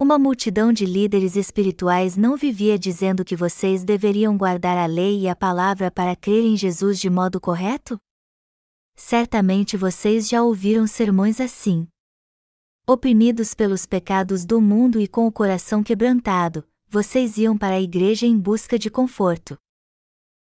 Uma 0.00 0.16
multidão 0.16 0.72
de 0.72 0.86
líderes 0.86 1.34
espirituais 1.34 2.16
não 2.16 2.36
vivia 2.36 2.78
dizendo 2.78 3.24
que 3.24 3.34
vocês 3.34 3.82
deveriam 3.82 4.38
guardar 4.38 4.78
a 4.78 4.86
lei 4.86 5.22
e 5.22 5.28
a 5.28 5.34
palavra 5.34 5.90
para 5.90 6.14
crer 6.14 6.44
em 6.44 6.56
Jesus 6.56 7.00
de 7.00 7.10
modo 7.10 7.40
correto? 7.40 7.98
Certamente 8.94 9.76
vocês 9.76 10.28
já 10.28 10.40
ouviram 10.40 10.86
sermões 10.86 11.40
assim. 11.40 11.88
Oprimidos 12.86 13.54
pelos 13.54 13.86
pecados 13.86 14.44
do 14.44 14.60
mundo 14.60 15.00
e 15.00 15.08
com 15.08 15.26
o 15.26 15.32
coração 15.32 15.82
quebrantado, 15.82 16.64
vocês 16.88 17.36
iam 17.36 17.58
para 17.58 17.74
a 17.74 17.80
igreja 17.80 18.24
em 18.24 18.38
busca 18.38 18.78
de 18.78 18.88
conforto. 18.88 19.58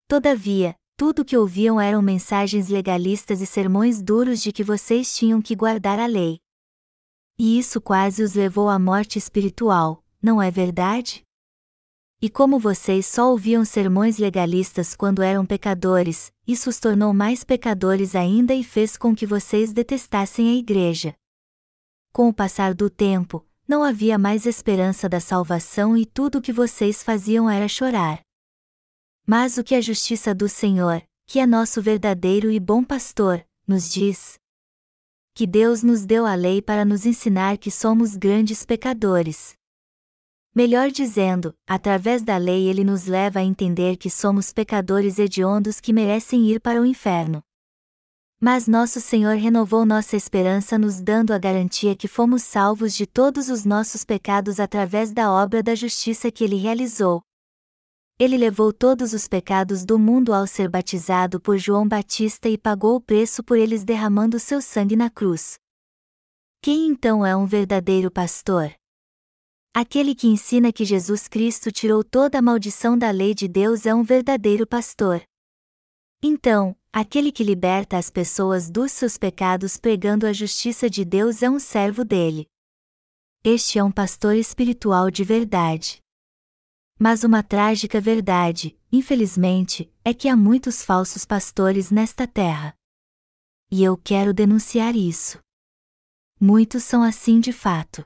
Todavia, 0.08 0.74
tudo 0.96 1.20
o 1.20 1.24
que 1.26 1.36
ouviam 1.36 1.78
eram 1.78 2.00
mensagens 2.00 2.70
legalistas 2.70 3.42
e 3.42 3.46
sermões 3.46 4.00
duros 4.00 4.42
de 4.42 4.50
que 4.50 4.64
vocês 4.64 5.14
tinham 5.14 5.42
que 5.42 5.54
guardar 5.54 5.98
a 5.98 6.06
lei. 6.06 6.40
E 7.38 7.58
isso 7.58 7.80
quase 7.80 8.22
os 8.22 8.34
levou 8.34 8.68
à 8.68 8.78
morte 8.78 9.18
espiritual, 9.18 10.04
não 10.22 10.40
é 10.40 10.50
verdade? 10.50 11.22
E 12.20 12.30
como 12.30 12.58
vocês 12.58 13.04
só 13.06 13.30
ouviam 13.30 13.64
sermões 13.64 14.16
legalistas 14.16 14.94
quando 14.94 15.22
eram 15.22 15.44
pecadores, 15.44 16.32
isso 16.46 16.70
os 16.70 16.78
tornou 16.78 17.12
mais 17.12 17.42
pecadores 17.42 18.14
ainda 18.14 18.54
e 18.54 18.62
fez 18.62 18.96
com 18.96 19.12
que 19.12 19.26
vocês 19.26 19.72
detestassem 19.72 20.50
a 20.50 20.54
igreja. 20.54 21.14
Com 22.12 22.28
o 22.28 22.32
passar 22.32 22.74
do 22.74 22.88
tempo, 22.88 23.44
não 23.66 23.82
havia 23.82 24.18
mais 24.18 24.46
esperança 24.46 25.08
da 25.08 25.18
salvação 25.18 25.96
e 25.96 26.06
tudo 26.06 26.38
o 26.38 26.42
que 26.42 26.52
vocês 26.52 27.02
faziam 27.02 27.50
era 27.50 27.66
chorar. 27.66 28.20
Mas 29.26 29.56
o 29.56 29.64
que 29.64 29.74
a 29.74 29.80
justiça 29.80 30.34
do 30.34 30.48
Senhor, 30.48 31.02
que 31.26 31.40
é 31.40 31.46
nosso 31.46 31.80
verdadeiro 31.80 32.50
e 32.50 32.60
bom 32.60 32.84
pastor, 32.84 33.44
nos 33.66 33.90
diz? 33.90 34.41
Que 35.34 35.46
Deus 35.46 35.82
nos 35.82 36.04
deu 36.04 36.26
a 36.26 36.34
lei 36.34 36.60
para 36.60 36.84
nos 36.84 37.06
ensinar 37.06 37.56
que 37.56 37.70
somos 37.70 38.16
grandes 38.16 38.66
pecadores. 38.66 39.54
Melhor 40.54 40.90
dizendo, 40.90 41.54
através 41.66 42.22
da 42.22 42.36
lei 42.36 42.68
ele 42.68 42.84
nos 42.84 43.06
leva 43.06 43.38
a 43.38 43.42
entender 43.42 43.96
que 43.96 44.10
somos 44.10 44.52
pecadores 44.52 45.18
hediondos 45.18 45.80
que 45.80 45.90
merecem 45.90 46.50
ir 46.50 46.60
para 46.60 46.82
o 46.82 46.84
inferno. 46.84 47.42
Mas 48.38 48.68
nosso 48.68 49.00
Senhor 49.00 49.36
renovou 49.36 49.86
nossa 49.86 50.18
esperança 50.18 50.76
nos 50.76 51.00
dando 51.00 51.32
a 51.32 51.38
garantia 51.38 51.96
que 51.96 52.06
fomos 52.06 52.42
salvos 52.42 52.94
de 52.94 53.06
todos 53.06 53.48
os 53.48 53.64
nossos 53.64 54.04
pecados 54.04 54.60
através 54.60 55.12
da 55.12 55.32
obra 55.32 55.62
da 55.62 55.74
justiça 55.74 56.30
que 56.30 56.44
ele 56.44 56.56
realizou. 56.56 57.22
Ele 58.22 58.38
levou 58.38 58.72
todos 58.72 59.12
os 59.12 59.26
pecados 59.26 59.84
do 59.84 59.98
mundo 59.98 60.32
ao 60.32 60.46
ser 60.46 60.68
batizado 60.68 61.40
por 61.40 61.58
João 61.58 61.88
Batista 61.88 62.48
e 62.48 62.56
pagou 62.56 62.94
o 62.94 63.00
preço 63.00 63.42
por 63.42 63.58
eles 63.58 63.82
derramando 63.82 64.38
seu 64.38 64.62
sangue 64.62 64.94
na 64.94 65.10
cruz. 65.10 65.58
Quem 66.62 66.86
então 66.86 67.26
é 67.26 67.36
um 67.36 67.46
verdadeiro 67.46 68.12
pastor? 68.12 68.72
Aquele 69.74 70.14
que 70.14 70.28
ensina 70.28 70.72
que 70.72 70.84
Jesus 70.84 71.26
Cristo 71.26 71.72
tirou 71.72 72.04
toda 72.04 72.38
a 72.38 72.42
maldição 72.42 72.96
da 72.96 73.10
lei 73.10 73.34
de 73.34 73.48
Deus 73.48 73.86
é 73.86 73.92
um 73.92 74.04
verdadeiro 74.04 74.68
pastor. 74.68 75.20
Então, 76.22 76.76
aquele 76.92 77.32
que 77.32 77.42
liberta 77.42 77.98
as 77.98 78.08
pessoas 78.08 78.70
dos 78.70 78.92
seus 78.92 79.18
pecados 79.18 79.76
pregando 79.76 80.28
a 80.28 80.32
justiça 80.32 80.88
de 80.88 81.04
Deus 81.04 81.42
é 81.42 81.50
um 81.50 81.58
servo 81.58 82.04
dele. 82.04 82.46
Este 83.42 83.80
é 83.80 83.82
um 83.82 83.90
pastor 83.90 84.36
espiritual 84.36 85.10
de 85.10 85.24
verdade. 85.24 86.01
Mas 87.04 87.24
uma 87.24 87.42
trágica 87.42 88.00
verdade, 88.00 88.78
infelizmente, 88.92 89.92
é 90.04 90.14
que 90.14 90.28
há 90.28 90.36
muitos 90.36 90.84
falsos 90.84 91.24
pastores 91.24 91.90
nesta 91.90 92.28
terra. 92.28 92.76
E 93.72 93.82
eu 93.82 93.96
quero 93.96 94.32
denunciar 94.32 94.94
isso. 94.94 95.40
Muitos 96.40 96.84
são 96.84 97.02
assim 97.02 97.40
de 97.40 97.52
fato. 97.52 98.04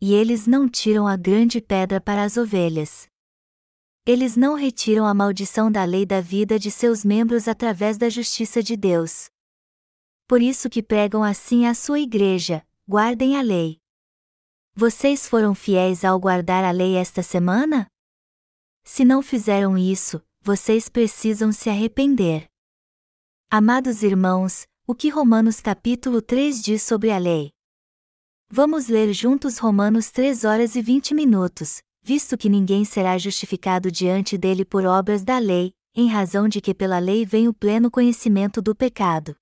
E 0.00 0.14
eles 0.14 0.46
não 0.46 0.66
tiram 0.66 1.06
a 1.06 1.14
grande 1.14 1.60
pedra 1.60 2.00
para 2.00 2.24
as 2.24 2.38
ovelhas. 2.38 3.06
Eles 4.06 4.34
não 4.34 4.54
retiram 4.54 5.04
a 5.04 5.12
maldição 5.12 5.70
da 5.70 5.84
lei 5.84 6.06
da 6.06 6.22
vida 6.22 6.58
de 6.58 6.70
seus 6.70 7.04
membros 7.04 7.46
através 7.46 7.98
da 7.98 8.08
justiça 8.08 8.62
de 8.62 8.78
Deus. 8.78 9.28
Por 10.26 10.40
isso 10.40 10.70
que 10.70 10.82
pregam 10.82 11.22
assim 11.22 11.66
à 11.66 11.74
sua 11.74 12.00
igreja: 12.00 12.66
guardem 12.88 13.36
a 13.36 13.42
lei. 13.42 13.78
Vocês 14.74 15.28
foram 15.28 15.54
fiéis 15.54 16.02
ao 16.02 16.18
guardar 16.18 16.64
a 16.64 16.70
lei 16.70 16.96
esta 16.96 17.22
semana? 17.22 17.89
Se 18.84 19.04
não 19.04 19.22
fizeram 19.22 19.76
isso, 19.76 20.22
vocês 20.42 20.88
precisam 20.88 21.52
se 21.52 21.68
arrepender. 21.68 22.46
Amados 23.50 24.02
irmãos, 24.02 24.66
o 24.86 24.94
que 24.94 25.08
Romanos 25.08 25.60
capítulo 25.60 26.22
3 26.22 26.62
diz 26.62 26.82
sobre 26.82 27.10
a 27.10 27.18
lei? 27.18 27.50
Vamos 28.48 28.88
ler 28.88 29.12
juntos 29.12 29.58
Romanos 29.58 30.10
3 30.10 30.44
horas 30.44 30.74
e 30.74 30.82
20 30.82 31.14
minutos, 31.14 31.80
visto 32.02 32.36
que 32.36 32.48
ninguém 32.48 32.84
será 32.84 33.16
justificado 33.18 33.90
diante 33.90 34.36
dele 34.36 34.64
por 34.64 34.84
obras 34.84 35.22
da 35.22 35.38
lei, 35.38 35.72
em 35.94 36.08
razão 36.08 36.48
de 36.48 36.60
que 36.60 36.74
pela 36.74 36.98
lei 36.98 37.24
vem 37.24 37.48
o 37.48 37.54
pleno 37.54 37.90
conhecimento 37.90 38.62
do 38.62 38.74
pecado. 38.74 39.36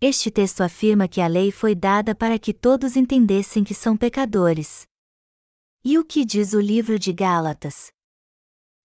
Este 0.00 0.30
texto 0.30 0.60
afirma 0.62 1.08
que 1.08 1.20
a 1.20 1.26
lei 1.26 1.50
foi 1.50 1.74
dada 1.74 2.14
para 2.14 2.38
que 2.38 2.54
todos 2.54 2.96
entendessem 2.96 3.64
que 3.64 3.74
são 3.74 3.96
pecadores. 3.96 4.86
E 5.84 5.98
o 5.98 6.04
que 6.04 6.24
diz 6.24 6.52
o 6.52 6.60
livro 6.60 6.98
de 6.98 7.12
Gálatas? 7.12 7.92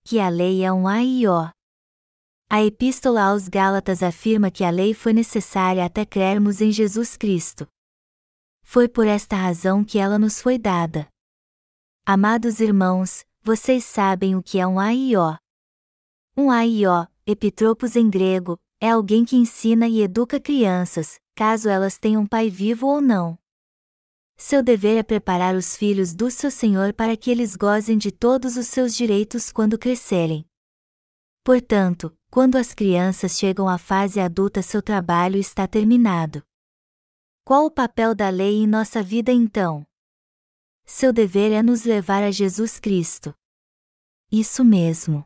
Que 0.06 0.20
a 0.20 0.28
lei 0.28 0.66
é 0.66 0.72
um 0.72 0.86
A-I-O. 0.86 1.50
A 2.50 2.62
Epístola 2.62 3.24
aos 3.30 3.48
Gálatas 3.48 4.04
afirma 4.04 4.52
que 4.52 4.66
a 4.66 4.70
lei 4.70 4.94
foi 4.94 5.14
necessária 5.14 5.86
até 5.86 6.06
crermos 6.06 6.60
em 6.60 6.74
Jesus 6.74 7.16
Cristo. 7.16 7.66
Foi 8.62 8.90
por 8.90 9.08
esta 9.08 9.38
razão 9.38 9.82
que 9.82 9.98
ela 9.98 10.20
nos 10.20 10.42
foi 10.42 10.58
dada. 10.58 11.08
Amados 12.06 12.60
irmãos, 12.60 13.24
vocês 13.42 13.86
sabem 13.86 14.36
o 14.36 14.44
que 14.44 14.60
é 14.60 14.68
um 14.68 14.78
A-I-O. 14.78 15.38
Um 16.36 16.52
A-I-O, 16.52 17.08
epitropos 17.26 17.96
em 17.96 18.10
grego, 18.10 18.60
é 18.82 18.90
alguém 18.90 19.24
que 19.24 19.38
ensina 19.38 19.88
e 19.88 20.02
educa 20.02 20.38
crianças, 20.38 21.18
caso 21.34 21.70
elas 21.70 21.98
tenham 21.98 22.28
pai 22.28 22.50
vivo 22.50 22.88
ou 22.88 23.00
não. 23.00 23.38
Seu 24.36 24.64
dever 24.64 24.98
é 24.98 25.04
preparar 25.04 25.56
os 25.56 25.76
filhos 25.76 26.14
do 26.14 26.30
seu 26.30 26.52
Senhor 26.52 26.94
para 26.94 27.16
que 27.16 27.32
eles 27.32 27.56
gozem 27.56 27.98
de 27.98 28.12
todos 28.12 28.58
os 28.58 28.68
seus 28.68 28.96
direitos 28.96 29.52
quando 29.52 29.78
crescerem. 29.78 30.46
Portanto, 31.44 32.16
quando 32.30 32.56
as 32.56 32.74
crianças 32.74 33.38
chegam 33.38 33.70
à 33.70 33.78
fase 33.78 34.20
adulta, 34.20 34.62
seu 34.62 34.82
trabalho 34.82 35.38
está 35.38 35.68
terminado. 35.68 36.44
Qual 37.46 37.66
o 37.66 37.72
papel 37.72 38.16
da 38.16 38.30
lei 38.30 38.64
em 38.64 38.68
nossa 38.68 39.04
vida 39.04 39.32
então? 39.32 39.86
Seu 40.86 41.14
dever 41.14 41.52
é 41.52 41.62
nos 41.62 41.84
levar 41.84 42.24
a 42.24 42.32
Jesus 42.32 42.80
Cristo. 42.80 43.34
Isso 44.32 44.66
mesmo. 44.66 45.26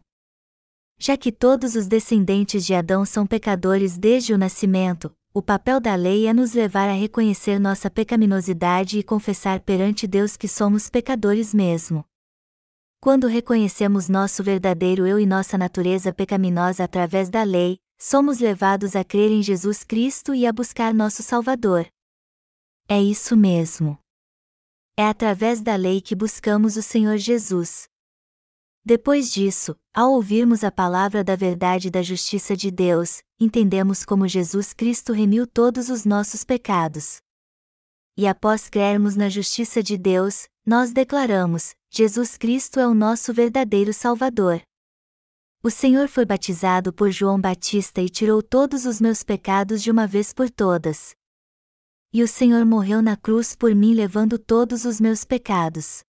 Já 0.99 1.15
que 1.15 1.31
todos 1.31 1.75
os 1.75 1.87
descendentes 1.87 2.65
de 2.65 2.73
Adão 2.73 3.05
são 3.05 3.25
pecadores 3.25 3.97
desde 3.97 4.33
o 4.33 4.37
nascimento, 4.37 5.15
o 5.37 5.41
papel 5.43 5.79
da 5.79 5.93
lei 5.93 6.25
é 6.25 6.33
nos 6.33 6.53
levar 6.53 6.89
a 6.89 6.93
reconhecer 6.93 7.59
nossa 7.59 7.91
pecaminosidade 7.91 8.97
e 8.97 9.03
confessar 9.03 9.59
perante 9.59 10.07
Deus 10.07 10.35
que 10.35 10.47
somos 10.47 10.89
pecadores 10.89 11.53
mesmo. 11.53 12.03
Quando 12.99 13.27
reconhecemos 13.27 14.09
nosso 14.09 14.43
verdadeiro 14.43 15.05
eu 15.05 15.19
e 15.19 15.27
nossa 15.27 15.55
natureza 15.55 16.11
pecaminosa 16.11 16.83
através 16.83 17.29
da 17.29 17.43
lei, 17.43 17.77
somos 17.99 18.39
levados 18.39 18.95
a 18.95 19.03
crer 19.03 19.29
em 19.29 19.43
Jesus 19.43 19.83
Cristo 19.83 20.33
e 20.33 20.43
a 20.47 20.51
buscar 20.51 20.91
nosso 20.91 21.21
Salvador. 21.21 21.85
É 22.89 22.99
isso 22.99 23.37
mesmo. 23.37 23.95
É 24.97 25.05
através 25.05 25.61
da 25.61 25.75
lei 25.75 26.01
que 26.01 26.15
buscamos 26.15 26.77
o 26.77 26.81
Senhor 26.81 27.17
Jesus. 27.17 27.87
Depois 28.87 29.33
disso, 29.33 29.75
ao 29.93 30.13
ouvirmos 30.13 30.63
a 30.63 30.71
palavra 30.71 31.21
da 31.21 31.35
verdade 31.35 31.89
e 31.89 31.91
da 31.91 32.01
justiça 32.01 32.55
de 32.55 32.71
Deus, 32.71 33.21
entendemos 33.37 34.05
como 34.05 34.29
Jesus 34.29 34.71
Cristo 34.71 35.11
remiu 35.11 35.45
todos 35.45 35.89
os 35.89 36.05
nossos 36.05 36.45
pecados. 36.45 37.17
E 38.15 38.25
após 38.25 38.69
crermos 38.69 39.17
na 39.17 39.27
justiça 39.27 39.83
de 39.83 39.97
Deus, 39.97 40.47
nós 40.65 40.93
declaramos: 40.93 41.75
Jesus 41.91 42.37
Cristo 42.37 42.79
é 42.79 42.87
o 42.87 42.93
nosso 42.93 43.33
verdadeiro 43.33 43.91
Salvador. 43.93 44.61
O 45.61 45.69
Senhor 45.69 46.07
foi 46.07 46.23
batizado 46.23 46.93
por 46.93 47.11
João 47.11 47.41
Batista 47.41 48.01
e 48.01 48.07
tirou 48.07 48.41
todos 48.41 48.85
os 48.85 49.01
meus 49.01 49.21
pecados 49.21 49.83
de 49.83 49.91
uma 49.91 50.07
vez 50.07 50.31
por 50.31 50.49
todas. 50.49 51.13
E 52.13 52.23
o 52.23 52.27
Senhor 52.27 52.65
morreu 52.65 53.01
na 53.01 53.17
cruz 53.17 53.53
por 53.53 53.75
mim 53.75 53.93
levando 53.93 54.39
todos 54.39 54.85
os 54.85 55.01
meus 55.01 55.25
pecados. 55.25 56.05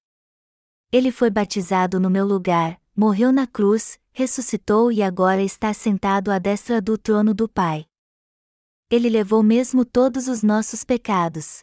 Ele 0.90 1.12
foi 1.12 1.29
batizado 1.29 2.01
no 2.01 2.09
meu 2.09 2.27
lugar, 2.27 2.81
morreu 2.96 3.31
na 3.31 3.46
cruz, 3.46 4.01
ressuscitou 4.11 4.90
e 4.90 5.03
agora 5.03 5.42
está 5.42 5.74
sentado 5.74 6.31
à 6.31 6.38
destra 6.38 6.81
do 6.81 6.96
trono 6.96 7.35
do 7.35 7.46
Pai. 7.46 7.85
Ele 8.90 9.11
levou 9.11 9.42
mesmo 9.42 9.85
todos 9.85 10.29
os 10.29 10.42
nossos 10.42 10.85
pecados. 10.85 11.62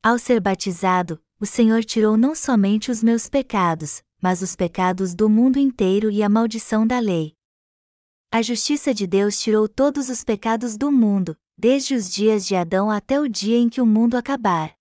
Ao 0.00 0.16
ser 0.16 0.40
batizado, 0.40 1.20
o 1.40 1.44
Senhor 1.44 1.84
tirou 1.84 2.16
não 2.16 2.32
somente 2.36 2.88
os 2.88 3.02
meus 3.02 3.28
pecados, 3.28 4.00
mas 4.22 4.42
os 4.42 4.54
pecados 4.54 5.12
do 5.12 5.28
mundo 5.28 5.58
inteiro 5.58 6.08
e 6.08 6.22
a 6.22 6.28
maldição 6.28 6.86
da 6.86 7.00
lei. 7.00 7.34
A 8.30 8.42
justiça 8.42 8.94
de 8.94 9.08
Deus 9.08 9.40
tirou 9.40 9.68
todos 9.68 10.08
os 10.08 10.22
pecados 10.22 10.76
do 10.76 10.92
mundo, 10.92 11.36
desde 11.58 11.96
os 11.96 12.08
dias 12.08 12.46
de 12.46 12.54
Adão 12.54 12.92
até 12.92 13.20
o 13.20 13.28
dia 13.28 13.56
em 13.56 13.68
que 13.68 13.80
o 13.80 13.86
mundo 13.86 14.14
acabar. 14.14 14.79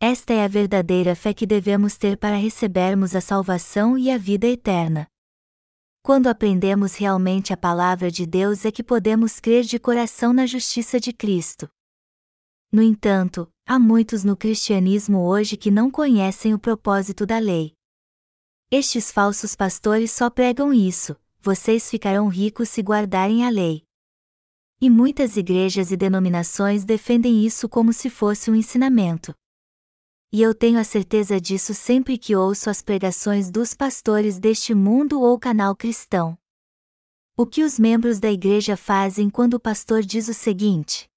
Esta 0.00 0.32
é 0.32 0.44
a 0.44 0.48
verdadeira 0.48 1.16
fé 1.16 1.34
que 1.34 1.44
devemos 1.44 1.96
ter 1.96 2.16
para 2.16 2.36
recebermos 2.36 3.16
a 3.16 3.20
salvação 3.20 3.98
e 3.98 4.12
a 4.12 4.16
vida 4.16 4.46
eterna. 4.46 5.08
Quando 6.04 6.28
aprendemos 6.28 6.94
realmente 6.94 7.52
a 7.52 7.56
palavra 7.56 8.08
de 8.08 8.24
Deus 8.24 8.64
é 8.64 8.70
que 8.70 8.84
podemos 8.84 9.40
crer 9.40 9.64
de 9.64 9.76
coração 9.76 10.32
na 10.32 10.46
justiça 10.46 11.00
de 11.00 11.12
Cristo. 11.12 11.68
No 12.70 12.80
entanto, 12.80 13.52
há 13.66 13.76
muitos 13.76 14.22
no 14.22 14.36
cristianismo 14.36 15.26
hoje 15.26 15.56
que 15.56 15.70
não 15.70 15.90
conhecem 15.90 16.54
o 16.54 16.60
propósito 16.60 17.26
da 17.26 17.40
lei. 17.40 17.74
Estes 18.70 19.10
falsos 19.10 19.56
pastores 19.56 20.12
só 20.12 20.30
pregam 20.30 20.72
isso: 20.72 21.16
vocês 21.40 21.90
ficarão 21.90 22.28
ricos 22.28 22.68
se 22.68 22.82
guardarem 22.82 23.44
a 23.44 23.50
lei. 23.50 23.82
E 24.80 24.88
muitas 24.88 25.36
igrejas 25.36 25.90
e 25.90 25.96
denominações 25.96 26.84
defendem 26.84 27.44
isso 27.44 27.68
como 27.68 27.92
se 27.92 28.08
fosse 28.08 28.48
um 28.48 28.54
ensinamento 28.54 29.34
e 30.30 30.42
eu 30.42 30.54
tenho 30.54 30.78
a 30.78 30.84
certeza 30.84 31.40
disso 31.40 31.72
sempre 31.72 32.18
que 32.18 32.36
ouço 32.36 32.68
as 32.68 32.82
pregações 32.82 33.50
dos 33.50 33.74
pastores 33.74 34.38
deste 34.38 34.74
mundo 34.74 35.20
ou 35.22 35.38
canal 35.38 35.74
cristão. 35.74 36.36
O 37.36 37.46
que 37.46 37.62
os 37.62 37.78
membros 37.78 38.18
da 38.18 38.30
igreja 38.30 38.76
fazem 38.76 39.30
quando 39.30 39.54
o 39.54 39.60
pastor 39.60 40.02
diz 40.02 40.28
o 40.28 40.34
seguinte: 40.34 41.08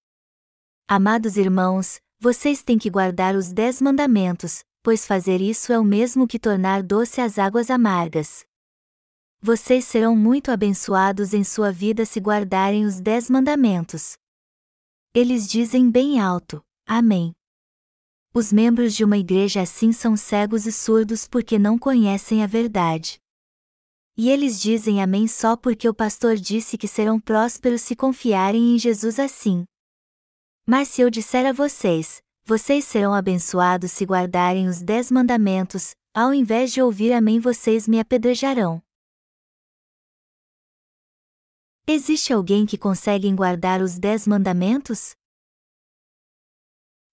Amados 0.88 1.36
irmãos, 1.36 2.00
vocês 2.19 2.62
têm 2.62 2.78
que 2.78 2.89
guardar 2.89 3.36
os 3.36 3.52
dez 3.52 3.82
mandamentos, 3.82 4.63
pois 4.84 5.06
fazer 5.06 5.41
isso 5.41 5.74
é 5.74 5.80
o 5.80 5.84
mesmo 5.84 6.28
que 6.28 6.39
tornar 6.39 6.84
doce 6.84 7.19
as 7.19 7.38
águas 7.39 7.69
amargas. 7.69 8.45
Vocês 9.41 9.86
serão 9.86 10.15
muito 10.15 10.52
abençoados 10.52 11.34
em 11.34 11.43
sua 11.43 11.71
vida 11.71 12.06
se 12.06 12.19
guardarem 12.19 12.86
os 12.86 13.02
dez 13.02 13.30
mandamentos. 13.30 14.15
Eles 15.13 15.50
dizem 15.50 15.89
bem 15.89 16.19
alto: 16.19 16.63
Amém. 16.86 17.34
Os 18.34 18.54
membros 18.54 18.96
de 18.96 19.04
uma 19.04 19.17
igreja 19.17 19.62
assim 19.62 19.91
são 19.91 20.15
cegos 20.15 20.65
e 20.65 20.72
surdos 20.72 21.28
porque 21.28 21.60
não 21.60 21.78
conhecem 21.78 22.41
a 22.41 22.48
verdade. 22.48 23.20
E 24.15 24.30
eles 24.30 24.62
dizem 24.62 25.02
amém 25.02 25.28
só 25.28 25.58
porque 25.58 25.89
o 25.89 25.94
pastor 25.94 26.38
disse 26.38 26.78
que 26.78 26.88
serão 26.88 27.20
prósperos 27.20 27.82
se 27.82 27.94
confiarem 27.94 28.74
em 28.74 28.80
Jesus 28.80 29.20
assim. 29.20 29.65
Mas 30.65 30.88
se 30.88 31.02
eu 31.02 31.10
disser 31.10 31.46
a 31.46 31.52
vocês, 31.52 32.22
vocês 32.46 32.86
serão 32.86 33.13
abençoados 33.13 33.91
se 33.91 34.06
guardarem 34.06 34.70
os 34.70 34.82
dez 34.82 35.12
mandamentos, 35.12 35.91
ao 36.13 36.34
invés 36.34 36.72
de 36.72 36.82
ouvir 36.82 37.12
amém 37.12 37.38
vocês 37.38 37.86
me 37.86 38.00
apedrejarão. 38.00 38.82
Existe 41.86 42.32
alguém 42.32 42.65
que 42.65 42.78
consegue 42.78 43.30
guardar 43.34 43.82
os 43.82 44.00
dez 44.00 44.26
mandamentos? 44.26 45.15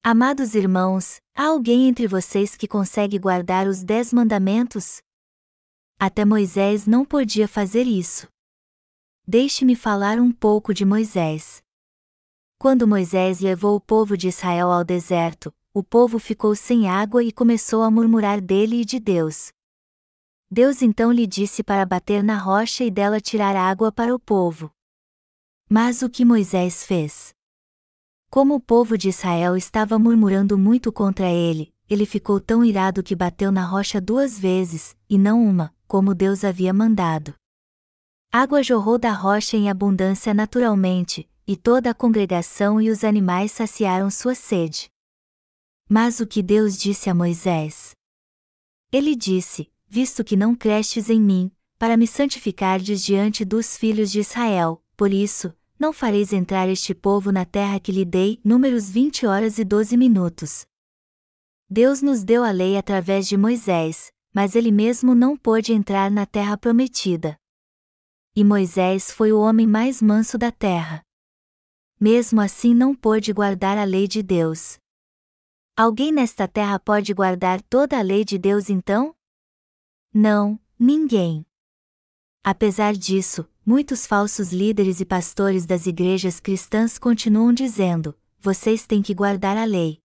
Amados 0.02 0.54
irmãos, 0.54 1.20
há 1.34 1.48
alguém 1.48 1.88
entre 1.88 2.06
vocês 2.06 2.56
que 2.56 2.68
consegue 2.68 3.18
guardar 3.18 3.66
os 3.66 3.82
dez 3.82 4.12
mandamentos? 4.12 5.02
Até 5.98 6.24
Moisés 6.24 6.86
não 6.86 7.04
podia 7.04 7.48
fazer 7.48 7.82
isso. 7.82 8.28
Deixe-me 9.26 9.74
falar 9.74 10.20
um 10.20 10.30
pouco 10.30 10.72
de 10.72 10.84
Moisés. 10.84 11.60
Quando 12.58 12.86
Moisés 12.86 13.40
levou 13.40 13.76
o 13.76 13.80
povo 13.80 14.16
de 14.16 14.28
Israel 14.28 14.70
ao 14.70 14.84
deserto, 14.84 15.52
o 15.74 15.82
povo 15.82 16.18
ficou 16.18 16.54
sem 16.54 16.88
água 16.88 17.22
e 17.22 17.32
começou 17.32 17.82
a 17.82 17.90
murmurar 17.90 18.40
dele 18.40 18.82
e 18.82 18.84
de 18.84 19.00
Deus. 19.00 19.52
Deus 20.48 20.80
então 20.80 21.12
lhe 21.12 21.26
disse 21.26 21.62
para 21.62 21.84
bater 21.84 22.22
na 22.22 22.38
rocha 22.38 22.84
e 22.84 22.90
dela 22.90 23.20
tirar 23.20 23.54
água 23.56 23.92
para 23.92 24.14
o 24.14 24.18
povo. 24.18 24.70
Mas 25.68 26.02
o 26.02 26.08
que 26.08 26.24
Moisés 26.24 26.86
fez? 26.86 27.36
Como 28.30 28.54
o 28.54 28.60
povo 28.60 28.98
de 28.98 29.08
Israel 29.08 29.56
estava 29.56 29.98
murmurando 29.98 30.58
muito 30.58 30.92
contra 30.92 31.30
ele, 31.30 31.72
ele 31.88 32.04
ficou 32.04 32.38
tão 32.38 32.62
irado 32.62 33.02
que 33.02 33.16
bateu 33.16 33.50
na 33.50 33.64
rocha 33.64 34.00
duas 34.00 34.38
vezes, 34.38 34.94
e 35.08 35.16
não 35.16 35.42
uma, 35.42 35.74
como 35.86 36.14
Deus 36.14 36.44
havia 36.44 36.72
mandado. 36.72 37.34
Água 38.30 38.62
jorrou 38.62 38.98
da 38.98 39.12
rocha 39.12 39.56
em 39.56 39.70
abundância 39.70 40.34
naturalmente, 40.34 41.26
e 41.46 41.56
toda 41.56 41.90
a 41.90 41.94
congregação 41.94 42.78
e 42.78 42.90
os 42.90 43.02
animais 43.02 43.52
saciaram 43.52 44.10
sua 44.10 44.34
sede. 44.34 44.90
Mas 45.88 46.20
o 46.20 46.26
que 46.26 46.42
Deus 46.42 46.76
disse 46.76 47.08
a 47.08 47.14
Moisés? 47.14 47.92
Ele 48.92 49.16
disse: 49.16 49.72
Visto 49.86 50.22
que 50.22 50.36
não 50.36 50.54
crestes 50.54 51.08
em 51.08 51.18
mim, 51.18 51.50
para 51.78 51.96
me 51.96 52.06
santificardes 52.06 53.02
diante 53.02 53.42
dos 53.46 53.78
filhos 53.78 54.10
de 54.10 54.20
Israel, 54.20 54.82
por 54.94 55.10
isso, 55.10 55.54
não 55.78 55.92
fareis 55.92 56.32
entrar 56.32 56.68
este 56.68 56.94
povo 56.94 57.30
na 57.30 57.44
terra 57.44 57.78
que 57.78 57.92
lhe 57.92 58.04
dei. 58.04 58.40
Números 58.44 58.90
20 58.90 59.26
horas 59.26 59.58
e 59.58 59.64
12 59.64 59.96
minutos. 59.96 60.66
Deus 61.70 62.02
nos 62.02 62.24
deu 62.24 62.44
a 62.44 62.50
lei 62.50 62.76
através 62.76 63.28
de 63.28 63.36
Moisés, 63.36 64.10
mas 64.34 64.56
ele 64.56 64.72
mesmo 64.72 65.14
não 65.14 65.36
pôde 65.36 65.72
entrar 65.72 66.10
na 66.10 66.24
terra 66.26 66.56
prometida. 66.56 67.38
E 68.34 68.42
Moisés 68.42 69.10
foi 69.10 69.32
o 69.32 69.40
homem 69.40 69.66
mais 69.66 70.00
manso 70.00 70.38
da 70.38 70.50
terra 70.50 71.02
mesmo 72.00 72.40
assim 72.40 72.74
não 72.74 72.94
pôde 72.94 73.32
guardar 73.32 73.76
a 73.76 73.84
lei 73.84 74.06
de 74.06 74.22
Deus. 74.22 74.78
Alguém 75.76 76.12
nesta 76.12 76.46
terra 76.46 76.78
pode 76.78 77.12
guardar 77.12 77.60
toda 77.62 77.98
a 77.98 78.02
lei 78.02 78.24
de 78.24 78.38
Deus 78.38 78.70
então? 78.70 79.14
Não, 80.12 80.58
ninguém. 80.78 81.44
Apesar 82.42 82.94
disso, 82.94 83.48
muitos 83.68 84.06
falsos 84.06 84.50
líderes 84.50 84.98
e 84.98 85.04
pastores 85.04 85.66
das 85.66 85.84
igrejas 85.84 86.40
cristãs 86.40 86.98
continuam 86.98 87.52
dizendo: 87.52 88.18
vocês 88.40 88.86
têm 88.86 89.02
que 89.02 89.12
guardar 89.12 89.58
a 89.58 89.64
lei. 89.64 89.98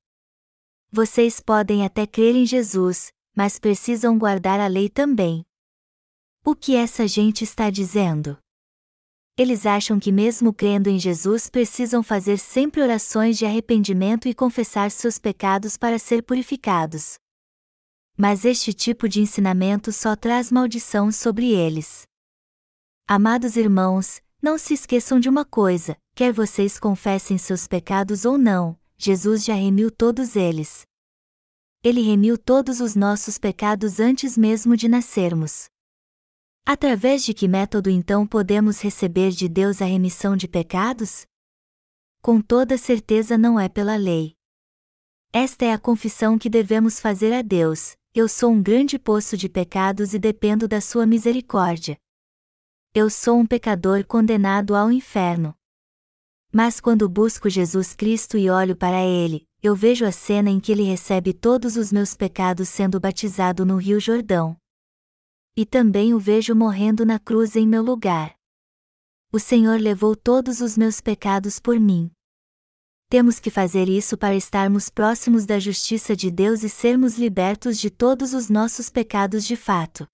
Vocês 0.92 1.40
podem 1.40 1.86
até 1.86 2.06
crer 2.06 2.36
em 2.36 2.46
Jesus, 2.46 3.10
mas 3.34 3.58
precisam 3.58 4.20
guardar 4.20 4.60
a 4.60 4.68
lei 4.68 4.90
também. 4.90 5.46
O 6.44 6.54
que 6.54 6.76
essa 6.76 7.08
gente 7.08 7.46
está 7.46 7.70
dizendo? 7.70 8.38
Eles 9.38 9.66
acham 9.66 9.98
que, 9.98 10.12
mesmo 10.12 10.54
crendo 10.54 10.90
em 10.90 11.00
Jesus, 11.00 11.50
precisam 11.50 12.04
fazer 12.04 12.40
sempre 12.40 12.82
orações 12.82 13.38
de 13.38 13.46
arrependimento 13.46 14.28
e 14.28 14.34
confessar 14.34 14.92
seus 14.92 15.18
pecados 15.18 15.78
para 15.78 15.98
ser 15.98 16.22
purificados. 16.22 17.16
Mas 18.18 18.44
este 18.44 18.74
tipo 18.74 19.08
de 19.08 19.22
ensinamento 19.22 19.94
só 19.94 20.18
traz 20.18 20.52
maldição 20.52 21.14
sobre 21.14 21.54
eles. 21.54 22.06
Amados 23.06 23.58
irmãos, 23.58 24.22
não 24.42 24.58
se 24.58 24.74
esqueçam 24.74 25.20
de 25.20 25.28
uma 25.28 25.44
coisa: 25.44 25.98
quer 26.16 26.32
vocês 26.32 26.80
confessem 26.80 27.38
seus 27.38 27.68
pecados 27.68 28.24
ou 28.24 28.38
não, 28.38 28.80
Jesus 28.98 29.44
já 29.44 29.54
remiu 29.54 29.92
todos 29.92 30.38
eles. 30.38 30.86
Ele 31.84 32.02
remiu 32.02 32.38
todos 32.38 32.80
os 32.80 32.96
nossos 32.96 33.38
pecados 33.38 34.00
antes 34.00 34.38
mesmo 34.38 34.78
de 34.78 34.88
nascermos. 34.88 35.66
Através 36.66 37.26
de 37.26 37.34
que 37.34 37.46
método 37.46 37.90
então 37.90 38.26
podemos 38.26 38.80
receber 38.80 39.32
de 39.32 39.50
Deus 39.50 39.82
a 39.82 39.86
remissão 39.86 40.38
de 40.38 40.48
pecados? 40.48 41.26
Com 42.22 42.40
toda 42.40 42.78
certeza 42.78 43.38
não 43.38 43.60
é 43.60 43.68
pela 43.68 43.98
lei. 43.98 44.34
Esta 45.34 45.66
é 45.66 45.74
a 45.74 45.78
confissão 45.78 46.40
que 46.40 46.50
devemos 46.50 47.02
fazer 47.02 47.34
a 47.34 47.42
Deus: 47.42 47.98
eu 48.16 48.30
sou 48.30 48.52
um 48.52 48.64
grande 48.64 48.98
poço 48.98 49.36
de 49.36 49.50
pecados 49.50 50.14
e 50.14 50.20
dependo 50.20 50.70
da 50.70 50.80
sua 50.80 51.06
misericórdia. 51.06 51.98
Eu 52.96 53.10
sou 53.10 53.40
um 53.40 53.46
pecador 53.48 54.06
condenado 54.06 54.76
ao 54.76 54.92
inferno. 54.92 55.56
Mas 56.52 56.80
quando 56.80 57.10
busco 57.10 57.50
Jesus 57.50 57.96
Cristo 57.96 58.38
e 58.38 58.52
olho 58.52 58.76
para 58.76 59.04
ele, 59.04 59.48
eu 59.64 59.76
vejo 59.76 60.06
a 60.06 60.12
cena 60.12 60.52
em 60.52 60.60
que 60.60 60.72
ele 60.72 60.84
recebe 60.84 61.34
todos 61.34 61.76
os 61.76 61.92
meus 61.92 62.16
pecados 62.16 62.70
sendo 62.70 63.00
batizado 63.00 63.66
no 63.66 63.78
Rio 63.78 64.00
Jordão. 64.00 64.56
E 65.58 65.66
também 65.66 66.14
o 66.14 66.20
vejo 66.20 66.54
morrendo 66.54 67.04
na 67.04 67.18
cruz 67.18 67.56
em 67.56 67.68
meu 67.68 67.82
lugar. 67.82 68.36
O 69.32 69.40
Senhor 69.40 69.80
levou 69.82 70.16
todos 70.16 70.62
os 70.62 70.78
meus 70.78 71.02
pecados 71.02 71.60
por 71.60 71.80
mim. 71.80 72.12
Temos 73.10 73.40
que 73.40 73.50
fazer 73.50 73.90
isso 73.90 74.16
para 74.16 74.36
estarmos 74.36 74.92
próximos 74.92 75.48
da 75.48 75.58
justiça 75.58 76.16
de 76.16 76.30
Deus 76.30 76.62
e 76.62 76.70
sermos 76.70 77.18
libertos 77.18 77.80
de 77.80 77.90
todos 77.90 78.36
os 78.36 78.52
nossos 78.52 78.92
pecados 78.92 79.46
de 79.46 79.56
fato. 79.56 80.08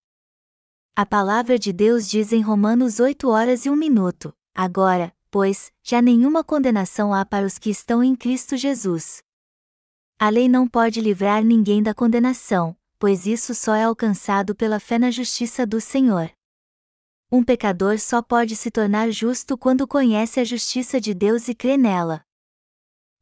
A 1.00 1.06
palavra 1.06 1.58
de 1.58 1.72
Deus 1.72 2.10
diz 2.10 2.34
em 2.34 2.42
Romanos 2.42 3.00
8 3.00 3.30
horas 3.30 3.66
e 3.66 3.70
1 3.70 3.76
minuto: 3.78 4.36
Agora, 4.54 5.16
pois, 5.32 5.72
já 5.82 6.02
nenhuma 6.02 6.44
condenação 6.44 7.14
há 7.14 7.24
para 7.26 7.46
os 7.46 7.58
que 7.58 7.70
estão 7.70 8.04
em 8.04 8.14
Cristo 8.14 8.58
Jesus. 8.58 9.24
A 10.20 10.28
lei 10.28 10.50
não 10.50 10.68
pode 10.68 11.00
livrar 11.00 11.42
ninguém 11.42 11.82
da 11.82 11.94
condenação, 11.94 12.76
pois 13.00 13.26
isso 13.26 13.56
só 13.56 13.76
é 13.76 13.86
alcançado 13.86 14.54
pela 14.54 14.78
fé 14.78 15.00
na 15.00 15.10
justiça 15.10 15.66
do 15.66 15.80
Senhor. 15.80 16.30
Um 17.32 17.46
pecador 17.46 17.98
só 17.98 18.22
pode 18.22 18.58
se 18.58 18.70
tornar 18.70 19.10
justo 19.10 19.58
quando 19.58 19.88
conhece 19.88 20.42
a 20.42 20.44
justiça 20.44 21.00
de 21.00 21.14
Deus 21.14 21.48
e 21.48 21.56
crê 21.56 21.78
nela. 21.78 22.26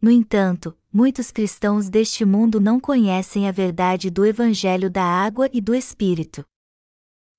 No 0.01 0.09
entanto, 0.09 0.75
muitos 0.91 1.29
cristãos 1.29 1.91
deste 1.91 2.25
mundo 2.25 2.59
não 2.59 2.79
conhecem 2.79 3.47
a 3.47 3.51
verdade 3.51 4.09
do 4.09 4.25
Evangelho 4.25 4.89
da 4.89 5.03
água 5.03 5.47
e 5.53 5.61
do 5.61 5.75
Espírito. 5.75 6.43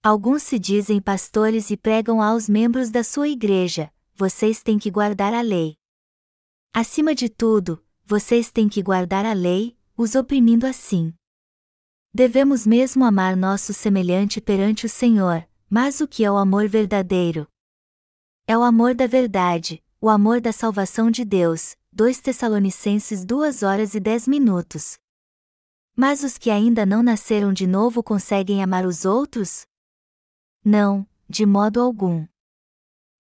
Alguns 0.02 0.44
se 0.44 0.58
dizem 0.58 1.00
pastores 1.00 1.70
e 1.70 1.76
pregam 1.76 2.22
aos 2.22 2.48
membros 2.48 2.90
da 2.90 3.02
sua 3.02 3.28
igreja: 3.28 3.92
vocês 4.14 4.62
têm 4.62 4.78
que 4.78 4.90
guardar 4.90 5.34
a 5.34 5.40
lei. 5.40 5.76
Acima 6.72 7.14
de 7.14 7.28
tudo, 7.28 7.84
vocês 8.04 8.50
têm 8.50 8.68
que 8.68 8.82
guardar 8.82 9.26
a 9.26 9.32
lei, 9.32 9.76
os 9.96 10.14
oprimindo 10.14 10.66
assim. 10.66 11.12
Devemos 12.14 12.66
mesmo 12.66 13.04
amar 13.04 13.36
nosso 13.36 13.74
semelhante 13.74 14.40
perante 14.40 14.86
o 14.86 14.88
Senhor, 14.88 15.46
mas 15.68 16.00
o 16.00 16.06
que 16.08 16.24
é 16.24 16.30
o 16.30 16.36
amor 16.36 16.68
verdadeiro? 16.68 17.46
É 18.46 18.56
o 18.56 18.62
amor 18.62 18.94
da 18.94 19.06
verdade, 19.06 19.82
o 20.00 20.08
amor 20.08 20.40
da 20.40 20.52
salvação 20.52 21.10
de 21.10 21.24
Deus. 21.24 21.76
2 21.92 22.20
Tessalonicenses 22.20 23.24
2 23.24 23.62
horas 23.64 23.94
e 23.94 24.00
10 24.00 24.28
minutos. 24.28 24.98
Mas 25.96 26.22
os 26.22 26.38
que 26.38 26.48
ainda 26.48 26.86
não 26.86 27.02
nasceram 27.02 27.52
de 27.52 27.66
novo 27.66 28.02
conseguem 28.04 28.62
amar 28.62 28.86
os 28.86 29.04
outros? 29.04 29.66
Não, 30.70 31.08
de 31.26 31.46
modo 31.46 31.80
algum. 31.80 32.26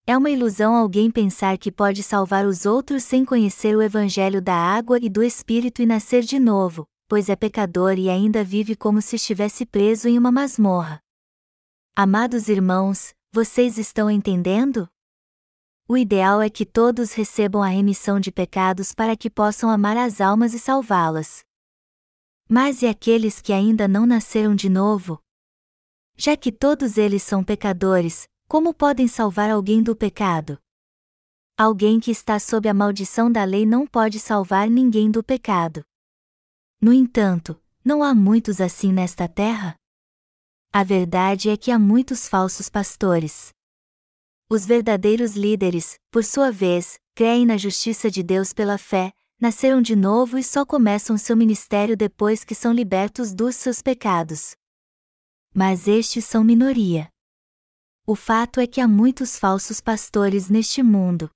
É 0.06 0.14
uma 0.14 0.28
ilusão 0.28 0.74
alguém 0.74 1.10
pensar 1.10 1.56
que 1.56 1.72
pode 1.72 2.02
salvar 2.02 2.44
os 2.44 2.66
outros 2.66 3.04
sem 3.04 3.24
conhecer 3.24 3.74
o 3.74 3.80
Evangelho 3.80 4.42
da 4.42 4.54
água 4.54 4.98
e 5.00 5.08
do 5.08 5.22
Espírito 5.22 5.80
e 5.80 5.86
nascer 5.86 6.24
de 6.24 6.38
novo, 6.38 6.86
pois 7.08 7.30
é 7.30 7.34
pecador 7.34 7.98
e 7.98 8.10
ainda 8.10 8.44
vive 8.44 8.76
como 8.76 9.00
se 9.00 9.16
estivesse 9.16 9.64
preso 9.64 10.08
em 10.08 10.18
uma 10.18 10.30
masmorra. 10.30 11.00
Amados 11.96 12.50
irmãos, 12.50 13.14
vocês 13.32 13.78
estão 13.78 14.10
entendendo? 14.10 14.86
O 15.88 15.96
ideal 15.96 16.42
é 16.42 16.50
que 16.50 16.66
todos 16.66 17.14
recebam 17.14 17.62
a 17.62 17.68
remissão 17.68 18.20
de 18.20 18.30
pecados 18.30 18.92
para 18.92 19.16
que 19.16 19.30
possam 19.30 19.70
amar 19.70 19.96
as 19.96 20.20
almas 20.20 20.52
e 20.52 20.58
salvá-las. 20.58 21.42
Mas 22.46 22.82
e 22.82 22.86
aqueles 22.86 23.40
que 23.40 23.54
ainda 23.54 23.88
não 23.88 24.04
nasceram 24.04 24.54
de 24.54 24.68
novo? 24.68 25.18
Já 26.20 26.36
que 26.36 26.50
todos 26.50 26.98
eles 26.98 27.22
são 27.22 27.44
pecadores, 27.44 28.28
como 28.48 28.74
podem 28.74 29.06
salvar 29.06 29.48
alguém 29.48 29.80
do 29.80 29.94
pecado? 29.94 30.58
Alguém 31.56 32.00
que 32.00 32.10
está 32.10 32.40
sob 32.40 32.68
a 32.68 32.74
maldição 32.74 33.30
da 33.30 33.44
lei 33.44 33.64
não 33.64 33.86
pode 33.86 34.18
salvar 34.18 34.68
ninguém 34.68 35.12
do 35.12 35.22
pecado. 35.22 35.84
No 36.80 36.92
entanto, 36.92 37.62
não 37.84 38.02
há 38.02 38.16
muitos 38.16 38.60
assim 38.60 38.92
nesta 38.92 39.28
terra? 39.28 39.76
A 40.72 40.82
verdade 40.82 41.50
é 41.50 41.56
que 41.56 41.70
há 41.70 41.78
muitos 41.78 42.26
falsos 42.28 42.68
pastores. 42.68 43.52
Os 44.50 44.66
verdadeiros 44.66 45.36
líderes, 45.36 46.00
por 46.10 46.24
sua 46.24 46.50
vez, 46.50 46.98
creem 47.14 47.46
na 47.46 47.56
justiça 47.56 48.10
de 48.10 48.24
Deus 48.24 48.52
pela 48.52 48.76
fé, 48.76 49.12
nasceram 49.40 49.80
de 49.80 49.94
novo 49.94 50.36
e 50.36 50.42
só 50.42 50.66
começam 50.66 51.16
seu 51.16 51.36
ministério 51.36 51.96
depois 51.96 52.42
que 52.42 52.56
são 52.56 52.72
libertos 52.72 53.32
dos 53.32 53.54
seus 53.54 53.80
pecados. 53.80 54.56
Mas 55.54 55.88
estes 55.88 56.24
são 56.24 56.44
minoria. 56.44 57.08
O 58.06 58.14
fato 58.14 58.60
é 58.60 58.66
que 58.66 58.80
há 58.80 58.88
muitos 58.88 59.38
falsos 59.38 59.80
pastores 59.80 60.48
neste 60.48 60.82
mundo, 60.82 61.30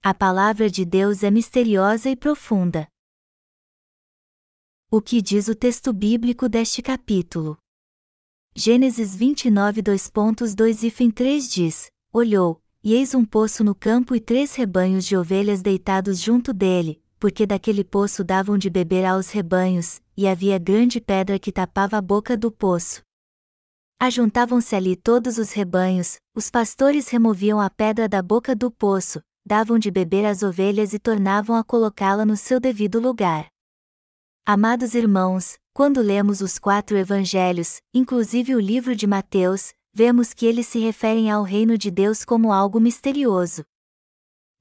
a 0.00 0.14
palavra 0.14 0.70
de 0.70 0.84
Deus 0.84 1.24
é 1.24 1.30
misteriosa 1.30 2.08
e 2.08 2.14
profunda. 2.14 2.88
O 4.90 5.02
que 5.02 5.20
diz 5.20 5.48
o 5.48 5.54
texto 5.54 5.92
bíblico 5.92 6.48
deste 6.48 6.80
capítulo? 6.80 7.58
Gênesis 8.54 9.14
29 9.14 9.82
2.2 9.82 10.82
e 10.84 11.12
3 11.12 11.50
diz: 11.50 11.90
Olhou, 12.12 12.62
e 12.82 12.94
eis 12.94 13.12
um 13.12 13.24
poço 13.24 13.64
no 13.64 13.74
campo 13.74 14.14
e 14.14 14.20
três 14.20 14.54
rebanhos 14.54 15.04
de 15.04 15.16
ovelhas 15.16 15.60
deitados 15.60 16.20
junto 16.20 16.54
dele, 16.54 17.02
porque 17.18 17.46
daquele 17.46 17.84
poço 17.84 18.22
davam 18.22 18.56
de 18.56 18.70
beber 18.70 19.04
aos 19.04 19.30
rebanhos, 19.30 20.00
e 20.16 20.26
havia 20.26 20.58
grande 20.58 21.00
pedra 21.00 21.38
que 21.38 21.52
tapava 21.52 21.96
a 21.96 22.00
boca 22.00 22.36
do 22.36 22.50
poço. 22.50 23.02
Ajuntavam-se 24.00 24.76
ali 24.76 24.94
todos 24.94 25.38
os 25.38 25.52
rebanhos, 25.52 26.18
os 26.34 26.50
pastores 26.50 27.08
removiam 27.08 27.60
a 27.60 27.68
pedra 27.68 28.08
da 28.08 28.22
boca 28.22 28.54
do 28.54 28.70
poço, 28.70 29.20
davam 29.44 29.78
de 29.78 29.90
beber 29.90 30.24
às 30.24 30.42
ovelhas 30.42 30.92
e 30.92 30.98
tornavam 30.98 31.56
a 31.56 31.64
colocá-la 31.64 32.24
no 32.24 32.36
seu 32.36 32.60
devido 32.60 33.00
lugar. 33.00 33.48
Amados 34.46 34.94
irmãos, 34.94 35.58
quando 35.72 36.00
lemos 36.00 36.40
os 36.40 36.58
quatro 36.58 36.96
evangelhos, 36.96 37.80
inclusive 37.92 38.54
o 38.54 38.60
livro 38.60 38.94
de 38.94 39.06
Mateus, 39.06 39.72
vemos 39.92 40.32
que 40.32 40.46
eles 40.46 40.66
se 40.66 40.78
referem 40.78 41.30
ao 41.30 41.42
reino 41.42 41.76
de 41.76 41.90
Deus 41.90 42.24
como 42.24 42.52
algo 42.52 42.78
misterioso. 42.78 43.64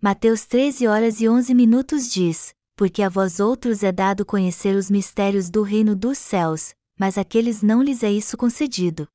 Mateus 0.02 0.46
13 0.46 0.88
horas 0.88 1.20
e 1.22 1.28
11 1.28 1.54
minutos 1.56 2.12
diz: 2.12 2.54
Porque 2.76 3.02
a 3.02 3.10
vós 3.10 3.40
outros 3.40 3.82
é 3.82 3.92
dado 3.92 4.26
conhecer 4.26 4.76
os 4.76 4.92
mistérios 4.92 5.50
do 5.50 5.64
reino 5.64 5.96
dos 5.96 6.18
céus, 6.18 6.74
mas 7.00 7.18
àqueles 7.18 7.64
não 7.64 7.82
lhes 7.82 8.04
é 8.04 8.12
isso 8.12 8.38
concedido. 8.38 9.08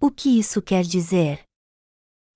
O 0.00 0.10
que 0.10 0.38
isso 0.38 0.62
quer 0.62 0.82
dizer? 0.82 1.44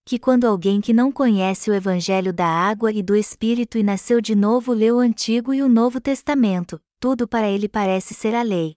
que 0.08 0.20
quando 0.20 0.44
alguém 0.44 0.80
que 0.80 0.92
não 0.92 1.10
conhece 1.10 1.68
o 1.68 1.74
Evangelho 1.74 2.32
da 2.32 2.46
água 2.46 2.92
e 2.92 3.02
do 3.02 3.16
Espírito 3.16 3.76
e 3.76 3.82
nasceu 3.82 4.20
de 4.20 4.36
novo 4.36 4.72
lê 4.72 4.92
o 4.92 5.00
Antigo 5.00 5.52
e 5.52 5.60
o 5.60 5.68
Novo 5.68 6.00
Testamento, 6.00 6.80
tudo 7.00 7.26
para 7.26 7.48
ele 7.50 7.68
parece 7.68 8.14
ser 8.14 8.32
a 8.32 8.42
lei. 8.42 8.76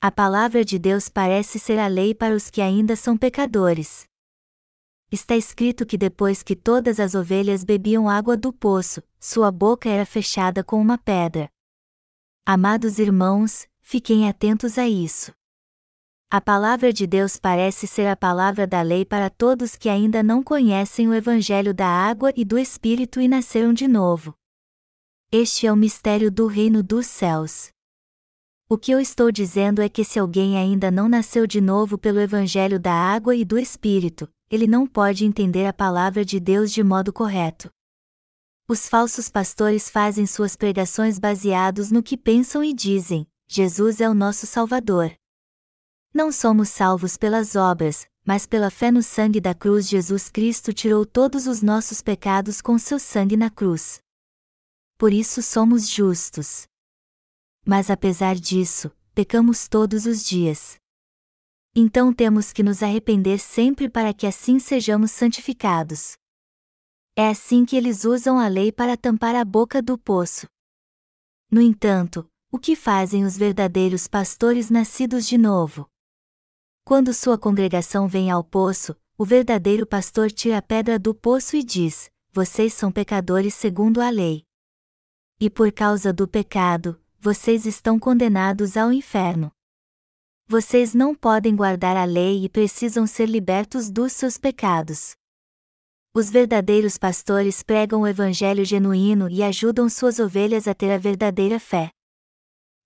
A 0.00 0.10
palavra 0.10 0.64
de 0.64 0.76
Deus 0.76 1.08
parece 1.08 1.60
ser 1.60 1.78
a 1.78 1.86
lei 1.86 2.12
para 2.12 2.34
os 2.34 2.50
que 2.50 2.60
ainda 2.60 2.96
são 2.96 3.16
pecadores. 3.16 4.06
Está 5.10 5.36
escrito 5.36 5.86
que 5.86 5.96
depois 5.96 6.42
que 6.42 6.56
todas 6.56 6.98
as 6.98 7.14
ovelhas 7.14 7.62
bebiam 7.62 8.08
água 8.08 8.36
do 8.36 8.52
poço, 8.52 9.02
sua 9.20 9.52
boca 9.52 9.88
era 9.88 10.04
fechada 10.04 10.64
com 10.64 10.80
uma 10.80 10.98
pedra. 10.98 11.48
Amados 12.44 12.98
irmãos, 12.98 13.66
fiquem 13.80 14.28
atentos 14.28 14.76
a 14.76 14.88
isso. 14.88 15.32
A 16.30 16.40
palavra 16.40 16.92
de 16.92 17.06
Deus 17.06 17.36
parece 17.36 17.86
ser 17.86 18.08
a 18.08 18.16
palavra 18.16 18.66
da 18.66 18.82
lei 18.82 19.04
para 19.04 19.30
todos 19.30 19.76
que 19.76 19.88
ainda 19.88 20.22
não 20.22 20.42
conhecem 20.42 21.08
o 21.08 21.14
Evangelho 21.14 21.72
da 21.72 21.86
água 21.86 22.32
e 22.34 22.44
do 22.44 22.58
Espírito 22.58 23.20
e 23.20 23.28
nasceram 23.28 23.72
de 23.72 23.86
novo. 23.86 24.34
Este 25.30 25.66
é 25.66 25.72
o 25.72 25.76
mistério 25.76 26.30
do 26.30 26.46
reino 26.46 26.82
dos 26.82 27.06
céus. 27.06 27.68
O 28.68 28.76
que 28.76 28.90
eu 28.90 28.98
estou 28.98 29.30
dizendo 29.30 29.80
é 29.80 29.88
que 29.88 30.02
se 30.02 30.18
alguém 30.18 30.58
ainda 30.58 30.90
não 30.90 31.08
nasceu 31.08 31.46
de 31.46 31.60
novo 31.60 31.96
pelo 31.96 32.18
Evangelho 32.18 32.80
da 32.80 32.92
água 32.92 33.36
e 33.36 33.44
do 33.44 33.58
Espírito, 33.58 34.28
ele 34.54 34.68
não 34.68 34.86
pode 34.86 35.24
entender 35.24 35.66
a 35.66 35.72
palavra 35.72 36.24
de 36.24 36.38
Deus 36.38 36.72
de 36.72 36.80
modo 36.80 37.12
correto. 37.12 37.68
Os 38.68 38.88
falsos 38.88 39.28
pastores 39.28 39.90
fazem 39.90 40.26
suas 40.26 40.54
pregações 40.54 41.18
baseados 41.18 41.90
no 41.90 42.04
que 42.04 42.16
pensam 42.16 42.62
e 42.62 42.72
dizem: 42.72 43.26
Jesus 43.48 44.00
é 44.00 44.08
o 44.08 44.14
nosso 44.14 44.46
Salvador. 44.46 45.12
Não 46.14 46.30
somos 46.30 46.68
salvos 46.68 47.16
pelas 47.16 47.56
obras, 47.56 48.06
mas 48.24 48.46
pela 48.46 48.70
fé 48.70 48.92
no 48.92 49.02
sangue 49.02 49.40
da 49.40 49.54
cruz. 49.54 49.88
Jesus 49.88 50.30
Cristo 50.30 50.72
tirou 50.72 51.04
todos 51.04 51.48
os 51.48 51.60
nossos 51.60 52.00
pecados 52.00 52.62
com 52.62 52.78
seu 52.78 53.00
sangue 53.00 53.36
na 53.36 53.50
cruz. 53.50 53.98
Por 54.96 55.12
isso 55.12 55.42
somos 55.42 55.88
justos. 55.90 56.68
Mas 57.66 57.90
apesar 57.90 58.36
disso, 58.36 58.92
pecamos 59.16 59.66
todos 59.66 60.06
os 60.06 60.24
dias. 60.24 60.76
Então 61.76 62.12
temos 62.12 62.52
que 62.52 62.62
nos 62.62 62.84
arrepender 62.84 63.38
sempre 63.40 63.88
para 63.88 64.14
que 64.14 64.28
assim 64.28 64.60
sejamos 64.60 65.10
santificados. 65.10 66.16
É 67.16 67.28
assim 67.28 67.64
que 67.64 67.74
eles 67.74 68.04
usam 68.04 68.38
a 68.38 68.46
lei 68.46 68.70
para 68.70 68.96
tampar 68.96 69.34
a 69.34 69.44
boca 69.44 69.82
do 69.82 69.98
poço. 69.98 70.46
No 71.50 71.60
entanto, 71.60 72.28
o 72.50 72.58
que 72.58 72.76
fazem 72.76 73.24
os 73.24 73.36
verdadeiros 73.36 74.06
pastores 74.06 74.70
nascidos 74.70 75.26
de 75.26 75.36
novo? 75.36 75.88
Quando 76.84 77.12
sua 77.12 77.36
congregação 77.36 78.06
vem 78.06 78.30
ao 78.30 78.44
poço, 78.44 78.96
o 79.18 79.24
verdadeiro 79.24 79.84
pastor 79.84 80.30
tira 80.30 80.58
a 80.58 80.62
pedra 80.62 80.96
do 80.96 81.12
poço 81.12 81.56
e 81.56 81.64
diz: 81.64 82.08
Vocês 82.32 82.72
são 82.72 82.92
pecadores 82.92 83.54
segundo 83.54 84.00
a 84.00 84.10
lei. 84.10 84.44
E 85.40 85.50
por 85.50 85.72
causa 85.72 86.12
do 86.12 86.28
pecado, 86.28 87.00
vocês 87.18 87.66
estão 87.66 87.98
condenados 87.98 88.76
ao 88.76 88.92
inferno. 88.92 89.50
Vocês 90.46 90.92
não 90.92 91.14
podem 91.14 91.56
guardar 91.56 91.96
a 91.96 92.04
lei 92.04 92.44
e 92.44 92.50
precisam 92.50 93.06
ser 93.06 93.26
libertos 93.26 93.90
dos 93.90 94.12
seus 94.12 94.36
pecados. 94.36 95.14
Os 96.14 96.28
verdadeiros 96.28 96.98
pastores 96.98 97.62
pregam 97.62 98.02
o 98.02 98.06
evangelho 98.06 98.62
genuíno 98.62 99.28
e 99.30 99.42
ajudam 99.42 99.88
suas 99.88 100.18
ovelhas 100.18 100.68
a 100.68 100.74
ter 100.74 100.92
a 100.92 100.98
verdadeira 100.98 101.58
fé. 101.58 101.90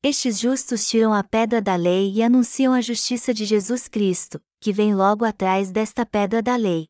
Estes 0.04 0.38
justos 0.38 0.88
tiram 0.88 1.12
a 1.12 1.24
pedra 1.24 1.60
da 1.60 1.74
lei 1.74 2.12
e 2.12 2.22
anunciam 2.22 2.72
a 2.72 2.80
justiça 2.80 3.34
de 3.34 3.44
Jesus 3.44 3.88
Cristo, 3.88 4.40
que 4.60 4.72
vem 4.72 4.94
logo 4.94 5.24
atrás 5.24 5.72
desta 5.72 6.06
pedra 6.06 6.40
da 6.40 6.54
lei. 6.54 6.86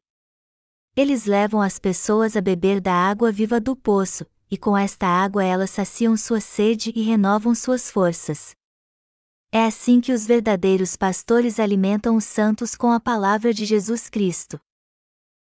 Eles 0.95 1.25
levam 1.25 1.63
as 1.63 1.79
pessoas 1.79 2.37
a 2.37 2.43
beber 2.43 2.79
da 2.79 2.93
água 2.93 3.33
viva 3.33 3.59
do 3.59 3.75
poço, 3.75 4.27
e 4.51 4.59
com 4.59 4.77
esta 4.77 5.07
água 5.07 5.43
elas 5.43 5.71
saciam 5.71 6.15
sua 6.15 6.41
sede 6.41 6.93
e 6.95 7.01
renovam 7.01 7.55
suas 7.55 7.91
forças. 7.91 8.55
É 9.51 9.65
assim 9.65 9.99
que 9.99 10.13
os 10.13 10.27
verdadeiros 10.27 10.95
pastores 10.95 11.59
alimentam 11.59 12.17
os 12.17 12.25
santos 12.25 12.75
com 12.75 12.93
a 12.93 13.01
palavra 13.01 13.55
de 13.55 13.65
Jesus 13.65 14.11
Cristo. 14.11 14.61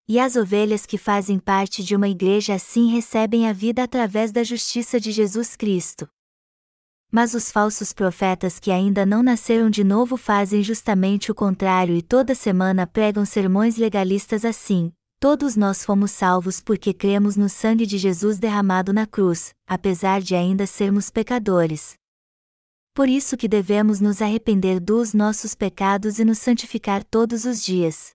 E 0.08 0.18
as 0.18 0.38
ovelhas 0.38 0.86
que 0.86 0.98
fazem 0.98 1.38
parte 1.38 1.84
de 1.84 1.98
uma 1.98 2.08
igreja 2.08 2.54
assim 2.54 2.90
recebem 2.90 3.46
a 3.50 3.52
vida 3.52 3.84
através 3.84 4.32
da 4.32 4.42
justiça 4.42 5.02
de 5.02 5.12
Jesus 5.12 5.54
Cristo. 5.58 6.08
Mas 7.12 7.34
os 7.34 7.52
falsos 7.52 7.92
profetas 7.92 8.58
que 8.58 8.72
ainda 8.72 9.06
não 9.06 9.22
nasceram 9.22 9.70
de 9.70 9.84
novo 9.84 10.16
fazem 10.16 10.64
justamente 10.64 11.30
o 11.30 11.36
contrário 11.36 11.94
e 11.94 12.02
toda 12.02 12.34
semana 12.34 12.88
pregam 12.88 13.26
sermões 13.26 13.76
legalistas 13.76 14.46
assim: 14.46 14.94
todos 15.20 15.58
nós 15.58 15.84
fomos 15.84 16.12
salvos 16.12 16.62
porque 16.62 16.94
cremos 16.94 17.36
no 17.36 17.50
sangue 17.50 17.86
de 17.86 17.98
Jesus 17.98 18.40
derramado 18.40 18.94
na 18.94 19.06
cruz, 19.06 19.54
apesar 19.68 20.22
de 20.22 20.36
ainda 20.36 20.66
sermos 20.66 21.10
pecadores. 21.10 21.99
Por 22.94 23.08
isso 23.08 23.38
que 23.38 23.48
devemos 23.48 24.00
nos 24.00 24.22
arrepender 24.22 24.80
dos 24.80 25.14
nossos 25.14 25.56
pecados 25.56 26.20
e 26.20 26.26
nos 26.26 26.40
santificar 26.40 27.04
todos 27.04 27.46
os 27.46 27.64
dias. 27.64 28.12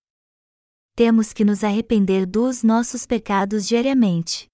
Temos 0.96 1.32
que 1.32 1.44
nos 1.44 1.64
arrepender 1.64 2.26
dos 2.26 2.62
nossos 2.62 3.06
pecados 3.06 3.66
diariamente. 3.66 4.46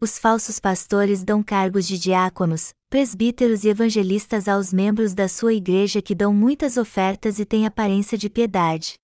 Os 0.00 0.18
falsos 0.18 0.60
pastores 0.60 1.24
dão 1.24 1.42
cargos 1.42 1.86
de 1.86 1.98
diáconos, 1.98 2.72
presbíteros 2.88 3.64
e 3.64 3.68
evangelistas 3.68 4.46
aos 4.46 4.72
membros 4.72 5.12
da 5.12 5.26
sua 5.26 5.52
igreja 5.52 6.00
que 6.00 6.14
dão 6.14 6.32
muitas 6.32 6.76
ofertas 6.76 7.38
e 7.38 7.44
têm 7.44 7.66
aparência 7.66 8.16
de 8.16 8.30
piedade. 8.30 8.94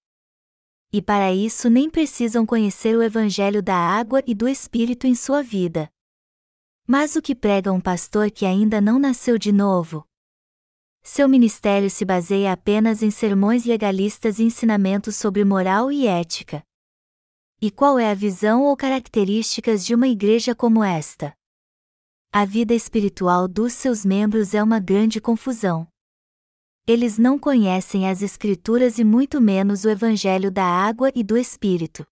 E 0.93 1.03
para 1.03 1.33
isso 1.33 1.69
nem 1.69 1.91
precisam 1.91 2.47
conhecer 2.47 2.97
o 2.97 3.03
evangelho 3.03 3.61
da 3.61 3.75
água 3.75 4.23
e 4.27 4.35
do 4.35 4.47
Espírito 4.47 5.07
em 5.09 5.15
sua 5.15 5.43
vida. 5.43 5.91
Mas 6.87 7.17
o 7.17 7.23
que 7.23 7.35
prega 7.35 7.73
um 7.73 7.81
pastor 7.81 8.31
que 8.31 8.47
ainda 8.47 8.81
não 8.81 8.99
nasceu 8.99 9.37
de 9.37 9.51
novo? 9.51 10.07
Seu 11.05 11.29
ministério 11.29 11.89
se 11.89 12.05
baseia 12.05 12.53
apenas 12.53 13.03
em 13.03 13.11
sermões 13.11 13.65
legalistas 13.65 14.41
e 14.41 14.43
ensinamentos 14.43 15.15
sobre 15.15 15.45
moral 15.45 15.93
e 15.93 16.09
ética. 16.09 16.65
E 17.63 17.71
qual 17.71 17.99
é 17.99 18.11
a 18.11 18.15
visão 18.15 18.65
ou 18.65 18.77
características 18.77 19.87
de 19.87 19.95
uma 19.95 20.09
igreja 20.09 20.55
como 20.55 20.83
esta? 20.83 21.33
a 22.37 22.45
vida 22.45 22.75
espiritual 22.75 23.47
dos 23.47 23.75
seus 23.75 24.05
membros 24.05 24.55
é 24.55 24.63
uma 24.63 24.81
grande 24.81 25.21
confusão. 25.21 25.87
Eles 26.85 27.17
não 27.17 27.39
conhecem 27.39 28.11
as 28.11 28.23
Escrituras 28.23 28.99
e 28.99 29.05
muito 29.05 29.41
menos 29.41 29.85
o 29.85 29.89
Evangelho 29.89 30.51
da 30.51 30.65
água 30.65 31.13
e 31.15 31.23
do 31.23 31.37
Espírito. 31.37 32.05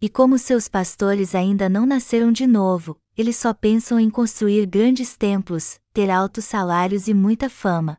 E 0.00 0.10
como 0.10 0.38
seus 0.38 0.68
pastores 0.68 1.34
ainda 1.34 1.70
não 1.70 1.86
nasceram 1.86 2.30
de 2.30 2.46
novo, 2.46 3.00
eles 3.16 3.36
só 3.36 3.54
pensam 3.54 3.98
em 3.98 4.10
construir 4.10 4.66
grandes 4.66 5.16
templos, 5.16 5.80
ter 5.94 6.10
altos 6.10 6.44
salários 6.44 7.08
e 7.08 7.14
muita 7.14 7.48
fama. 7.48 7.96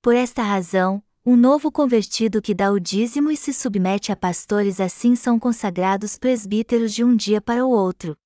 Por 0.00 0.14
esta 0.14 0.42
razão, 0.42 1.02
um 1.26 1.36
novo 1.36 1.70
convertido 1.70 2.40
que 2.40 2.54
dá 2.54 2.72
o 2.72 2.80
dízimo 2.80 3.30
e 3.30 3.36
se 3.36 3.52
submete 3.52 4.12
a 4.12 4.16
pastores 4.16 4.80
assim 4.80 5.14
são 5.14 5.38
consagrados 5.38 6.18
presbíteros 6.18 6.94
de 6.94 7.04
um 7.04 7.14
dia 7.14 7.40
para 7.40 7.66
o 7.66 7.70
outro. 7.70 8.16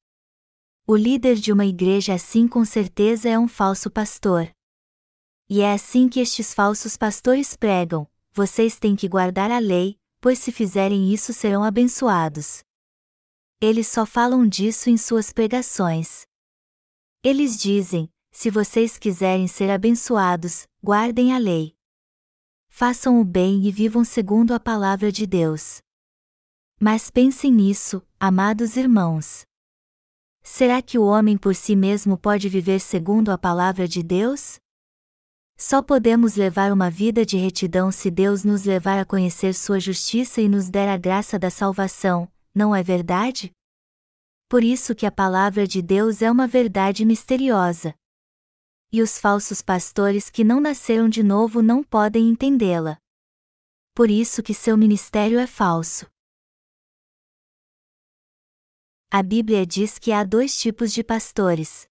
O 0.86 0.94
líder 0.94 1.34
de 1.34 1.52
uma 1.52 1.66
igreja 1.66 2.14
assim 2.14 2.46
com 2.46 2.64
certeza 2.64 3.28
é 3.28 3.36
um 3.36 3.48
falso 3.48 3.90
pastor. 3.90 4.48
E 5.50 5.60
é 5.60 5.72
assim 5.72 6.08
que 6.08 6.20
estes 6.20 6.54
falsos 6.54 6.96
pastores 6.96 7.56
pregam: 7.56 8.06
vocês 8.32 8.78
têm 8.78 8.94
que 8.94 9.08
guardar 9.08 9.50
a 9.50 9.58
lei, 9.58 9.98
pois 10.20 10.38
se 10.38 10.52
fizerem 10.52 11.12
isso 11.12 11.32
serão 11.32 11.64
abençoados. 11.64 12.62
Eles 13.60 13.88
só 13.88 14.06
falam 14.06 14.46
disso 14.46 14.88
em 14.88 14.96
suas 14.96 15.32
pregações. 15.32 16.22
Eles 17.24 17.58
dizem: 17.58 18.08
se 18.30 18.50
vocês 18.50 18.96
quiserem 18.96 19.48
ser 19.48 19.68
abençoados, 19.68 20.68
guardem 20.80 21.34
a 21.34 21.38
lei. 21.38 21.76
Façam 22.68 23.20
o 23.20 23.24
bem 23.24 23.66
e 23.66 23.72
vivam 23.72 24.04
segundo 24.04 24.54
a 24.54 24.60
palavra 24.60 25.10
de 25.10 25.26
Deus. 25.26 25.78
Mas 26.78 27.10
pensem 27.10 27.50
nisso, 27.50 28.00
amados 28.20 28.76
irmãos. 28.76 29.42
Será 30.40 30.80
que 30.80 30.96
o 30.96 31.04
homem 31.04 31.36
por 31.36 31.56
si 31.56 31.74
mesmo 31.74 32.16
pode 32.16 32.48
viver 32.48 32.78
segundo 32.78 33.30
a 33.30 33.36
palavra 33.36 33.88
de 33.88 34.04
Deus? 34.04 34.60
Só 35.56 35.82
podemos 35.82 36.36
levar 36.36 36.72
uma 36.72 36.88
vida 36.88 37.26
de 37.26 37.36
retidão 37.36 37.90
se 37.90 38.08
Deus 38.08 38.44
nos 38.44 38.62
levar 38.62 39.00
a 39.00 39.04
conhecer 39.04 39.52
Sua 39.52 39.80
justiça 39.80 40.40
e 40.40 40.48
nos 40.48 40.70
der 40.70 40.88
a 40.88 40.96
graça 40.96 41.36
da 41.36 41.50
salvação, 41.50 42.30
não 42.58 42.74
é 42.74 42.82
verdade? 42.82 43.52
Por 44.48 44.64
isso 44.64 44.92
que 44.92 45.06
a 45.06 45.12
palavra 45.12 45.64
de 45.64 45.80
Deus 45.80 46.22
é 46.22 46.28
uma 46.28 46.48
verdade 46.48 47.04
misteriosa. 47.04 47.94
E 48.90 49.00
os 49.00 49.16
falsos 49.16 49.62
pastores 49.62 50.28
que 50.28 50.42
não 50.42 50.60
nasceram 50.60 51.08
de 51.08 51.22
novo 51.22 51.62
não 51.62 51.84
podem 51.84 52.28
entendê-la. 52.28 52.98
Por 53.94 54.10
isso 54.10 54.42
que 54.42 54.52
seu 54.52 54.76
ministério 54.76 55.38
é 55.38 55.46
falso. 55.46 56.10
A 59.08 59.22
Bíblia 59.22 59.64
diz 59.64 59.96
que 59.96 60.10
há 60.10 60.24
dois 60.24 60.58
tipos 60.58 60.92
de 60.92 61.04
pastores. 61.04 61.88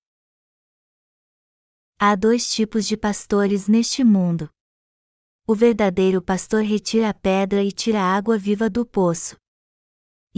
Há 1.97 2.13
dois 2.15 2.51
tipos 2.51 2.85
de 2.85 2.97
pastores 2.97 3.69
neste 3.69 4.03
mundo. 4.03 4.49
O 5.47 5.55
verdadeiro 5.55 6.21
pastor 6.21 6.61
retira 6.61 7.09
a 7.09 7.13
pedra 7.13 7.63
e 7.63 7.71
tira 7.71 8.01
a 8.01 8.17
água 8.17 8.37
viva 8.37 8.69
do 8.69 8.85
poço. 8.85 9.37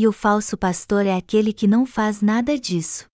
E 0.01 0.07
o 0.07 0.13
falso 0.13 0.57
pastor 0.57 1.05
é 1.05 1.13
aquele 1.13 1.51
que 1.51 1.67
não 1.67 1.85
faz 1.85 2.21
nada 2.21 2.57
disso. 2.57 3.05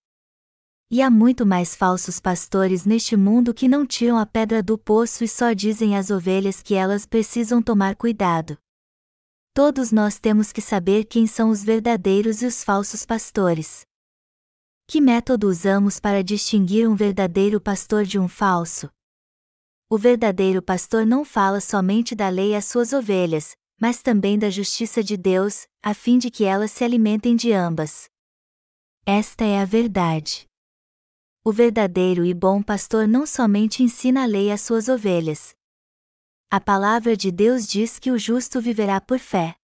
E 0.91 1.01
há 1.01 1.09
muito 1.09 1.43
mais 1.43 1.73
falsos 1.73 2.19
pastores 2.19 2.85
neste 2.85 3.17
mundo 3.17 3.55
que 3.55 3.67
não 3.67 3.87
tiram 3.87 4.19
a 4.19 4.25
pedra 4.27 4.61
do 4.61 4.77
poço 4.77 5.23
e 5.23 5.27
só 5.27 5.51
dizem 5.51 5.97
às 5.97 6.11
ovelhas 6.11 6.61
que 6.61 6.75
elas 6.75 7.07
precisam 7.07 7.59
tomar 7.59 7.95
cuidado. 7.95 8.55
Todos 9.51 9.91
nós 9.91 10.19
temos 10.19 10.53
que 10.53 10.61
saber 10.61 11.05
quem 11.05 11.25
são 11.25 11.49
os 11.49 11.63
verdadeiros 11.63 12.43
e 12.43 12.45
os 12.45 12.63
falsos 12.63 13.03
pastores. 13.03 13.83
Que 14.87 15.01
método 15.01 15.49
usamos 15.49 15.99
para 15.99 16.23
distinguir 16.23 16.87
um 16.87 16.93
verdadeiro 16.93 17.59
pastor 17.59 18.05
de 18.05 18.19
um 18.19 18.27
falso? 18.27 18.91
O 19.89 19.97
verdadeiro 19.97 20.61
pastor 20.61 21.03
não 21.03 21.25
fala 21.25 21.59
somente 21.59 22.13
da 22.13 22.29
lei 22.29 22.55
às 22.55 22.65
suas 22.65 22.93
ovelhas, 22.93 23.55
mas 23.79 24.01
também 24.01 24.37
da 24.37 24.49
justiça 24.49 25.03
de 25.03 25.17
Deus, 25.17 25.67
a 25.81 25.93
fim 25.93 26.17
de 26.17 26.29
que 26.29 26.43
elas 26.43 26.71
se 26.71 26.83
alimentem 26.83 27.35
de 27.35 27.51
ambas. 27.51 28.09
Esta 29.05 29.43
é 29.43 29.59
a 29.61 29.65
verdade. 29.65 30.47
O 31.43 31.51
verdadeiro 31.51 32.25
e 32.25 32.33
bom 32.33 32.61
pastor 32.61 33.07
não 33.07 33.25
somente 33.25 33.83
ensina 33.83 34.23
a 34.23 34.25
lei 34.25 34.51
às 34.51 34.61
suas 34.61 34.87
ovelhas, 34.89 35.55
a 36.55 36.61
palavra 36.61 37.17
de 37.17 37.31
Deus 37.31 37.67
diz 37.67 37.99
que 37.99 38.11
o 38.11 38.17
justo 38.17 38.61
viverá 38.61 39.01
por 39.01 39.19
fé. 39.19 39.57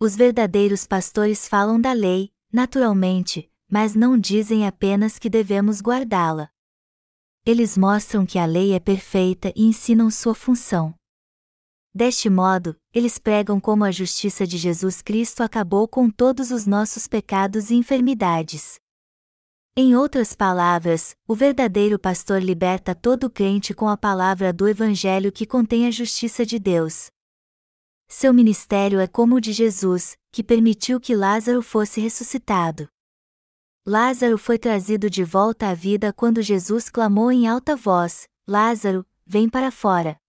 Os 0.00 0.16
verdadeiros 0.16 0.84
pastores 0.84 1.46
falam 1.46 1.80
da 1.80 1.92
lei, 1.92 2.32
naturalmente, 2.52 3.48
mas 3.70 3.94
não 3.94 4.18
dizem 4.18 4.66
apenas 4.66 5.18
que 5.18 5.30
devemos 5.30 5.80
guardá-la. 5.80 6.50
Eles 7.46 7.76
mostram 7.76 8.26
que 8.26 8.38
a 8.38 8.46
lei 8.46 8.72
é 8.72 8.80
perfeita 8.80 9.52
e 9.54 9.64
ensinam 9.64 10.10
sua 10.10 10.34
função. 10.34 10.92
Deste 11.94 12.30
modo, 12.30 12.74
eles 12.94 13.18
pregam 13.18 13.60
como 13.60 13.84
a 13.84 13.90
justiça 13.90 14.46
de 14.46 14.56
Jesus 14.56 15.02
Cristo 15.02 15.42
acabou 15.42 15.86
com 15.86 16.08
todos 16.08 16.50
os 16.50 16.64
nossos 16.64 17.06
pecados 17.06 17.70
e 17.70 17.74
enfermidades. 17.74 18.80
Em 19.76 19.94
outras 19.94 20.34
palavras, 20.34 21.14
o 21.28 21.34
verdadeiro 21.34 21.98
pastor 21.98 22.42
liberta 22.42 22.94
todo 22.94 23.28
crente 23.28 23.74
com 23.74 23.88
a 23.88 23.96
palavra 23.96 24.52
do 24.52 24.66
Evangelho 24.66 25.30
que 25.30 25.44
contém 25.44 25.86
a 25.86 25.90
justiça 25.90 26.46
de 26.46 26.58
Deus. 26.58 27.10
Seu 28.08 28.32
ministério 28.32 28.98
é 28.98 29.06
como 29.06 29.36
o 29.36 29.40
de 29.40 29.52
Jesus, 29.52 30.16
que 30.30 30.42
permitiu 30.42 30.98
que 30.98 31.14
Lázaro 31.14 31.62
fosse 31.62 32.00
ressuscitado. 32.00 32.88
Lázaro 33.86 34.38
foi 34.38 34.58
trazido 34.58 35.10
de 35.10 35.24
volta 35.24 35.68
à 35.68 35.74
vida 35.74 36.12
quando 36.12 36.40
Jesus 36.40 36.88
clamou 36.88 37.32
em 37.32 37.46
alta 37.46 37.74
voz: 37.74 38.28
Lázaro, 38.46 39.04
vem 39.26 39.48
para 39.48 39.70
fora. 39.70 40.21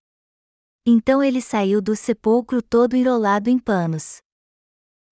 Então 0.85 1.23
ele 1.23 1.41
saiu 1.41 1.81
do 1.81 1.95
sepulcro 1.95 2.61
todo 2.61 2.95
enrolado 2.95 3.49
em 3.49 3.57
panos. 3.57 4.17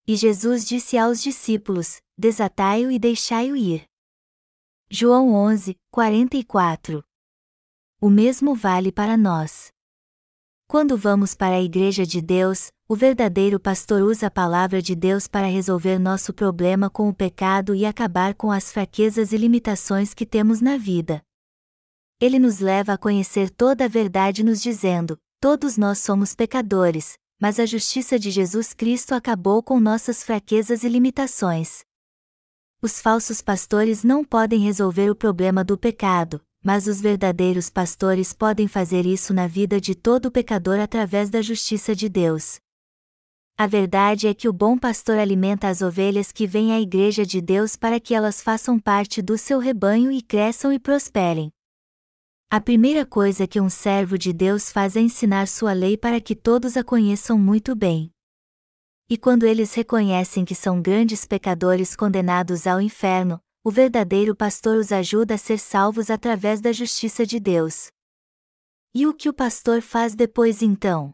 E 0.05 0.17
Jesus 0.17 0.65
disse 0.65 0.97
aos 0.97 1.23
discípulos: 1.23 2.01
Desatai-o 2.17 2.91
e 2.91 2.99
deixai-o 2.99 3.55
ir. 3.55 3.85
João 4.89 5.33
11, 5.33 5.77
44. 5.89 7.01
O 8.01 8.09
mesmo 8.09 8.53
vale 8.53 8.91
para 8.91 9.15
nós. 9.15 9.71
Quando 10.67 10.97
vamos 10.97 11.33
para 11.33 11.55
a 11.55 11.61
Igreja 11.61 12.05
de 12.05 12.21
Deus, 12.21 12.71
o 12.89 12.95
verdadeiro 12.95 13.57
pastor 13.57 14.01
usa 14.01 14.27
a 14.27 14.31
palavra 14.31 14.81
de 14.81 14.93
Deus 14.93 15.27
para 15.27 15.47
resolver 15.47 15.97
nosso 15.97 16.33
problema 16.33 16.89
com 16.89 17.07
o 17.07 17.13
pecado 17.13 17.73
e 17.73 17.85
acabar 17.85 18.35
com 18.35 18.51
as 18.51 18.71
fraquezas 18.73 19.31
e 19.31 19.37
limitações 19.37 20.13
que 20.13 20.25
temos 20.25 20.59
na 20.59 20.75
vida. 20.75 21.21
Ele 22.19 22.37
nos 22.37 22.59
leva 22.59 22.93
a 22.93 22.97
conhecer 22.97 23.49
toda 23.49 23.85
a 23.85 23.87
verdade, 23.87 24.43
nos 24.43 24.61
dizendo: 24.61 25.17
todos 25.41 25.75
nós 25.75 25.97
somos 25.97 26.35
pecadores, 26.35 27.17
mas 27.39 27.59
a 27.59 27.65
justiça 27.65 28.19
de 28.19 28.29
Jesus 28.29 28.75
Cristo 28.75 29.15
acabou 29.15 29.63
com 29.63 29.79
nossas 29.79 30.21
fraquezas 30.21 30.83
e 30.83 30.87
limitações. 30.87 31.79
Os 32.79 33.01
falsos 33.01 33.41
pastores 33.41 34.03
não 34.03 34.23
podem 34.23 34.59
resolver 34.59 35.09
o 35.09 35.15
problema 35.15 35.63
do 35.63 35.75
pecado, 35.75 36.39
mas 36.63 36.85
os 36.85 37.01
verdadeiros 37.01 37.71
pastores 37.71 38.33
podem 38.33 38.67
fazer 38.67 39.03
isso 39.07 39.33
na 39.33 39.47
vida 39.47 39.81
de 39.81 39.95
todo 39.95 40.31
pecador 40.31 40.79
através 40.79 41.31
da 41.31 41.41
justiça 41.41 41.95
de 41.95 42.07
Deus. 42.07 42.59
A 43.57 43.65
verdade 43.65 44.27
é 44.27 44.35
que 44.35 44.47
o 44.47 44.53
bom 44.53 44.77
pastor 44.77 45.17
alimenta 45.17 45.69
as 45.69 45.81
ovelhas 45.81 46.31
que 46.31 46.45
vêm 46.45 46.71
à 46.71 46.79
igreja 46.79 47.25
de 47.25 47.41
Deus 47.41 47.75
para 47.75 47.99
que 47.99 48.13
elas 48.13 48.41
façam 48.41 48.79
parte 48.79 49.23
do 49.23 49.39
seu 49.39 49.57
rebanho 49.57 50.11
e 50.11 50.21
cresçam 50.21 50.71
e 50.71 50.77
prosperem. 50.77 51.51
A 52.53 52.59
primeira 52.59 53.05
coisa 53.05 53.47
que 53.47 53.61
um 53.61 53.69
servo 53.69 54.17
de 54.17 54.33
Deus 54.33 54.73
faz 54.73 54.97
é 54.97 54.99
ensinar 54.99 55.47
sua 55.47 55.71
lei 55.71 55.95
para 55.95 56.19
que 56.19 56.35
todos 56.35 56.75
a 56.75 56.83
conheçam 56.83 57.39
muito 57.39 57.73
bem. 57.73 58.11
E 59.09 59.17
quando 59.17 59.45
eles 59.45 59.73
reconhecem 59.73 60.43
que 60.43 60.53
são 60.53 60.81
grandes 60.81 61.23
pecadores 61.23 61.95
condenados 61.95 62.67
ao 62.67 62.81
inferno, 62.81 63.39
o 63.63 63.71
verdadeiro 63.71 64.35
pastor 64.35 64.75
os 64.75 64.91
ajuda 64.91 65.35
a 65.35 65.37
ser 65.37 65.59
salvos 65.59 66.09
através 66.09 66.59
da 66.59 66.73
justiça 66.73 67.25
de 67.25 67.39
Deus. 67.39 67.89
E 68.93 69.07
o 69.07 69.13
que 69.13 69.29
o 69.29 69.33
pastor 69.33 69.81
faz 69.81 70.13
depois 70.13 70.61
então? 70.61 71.13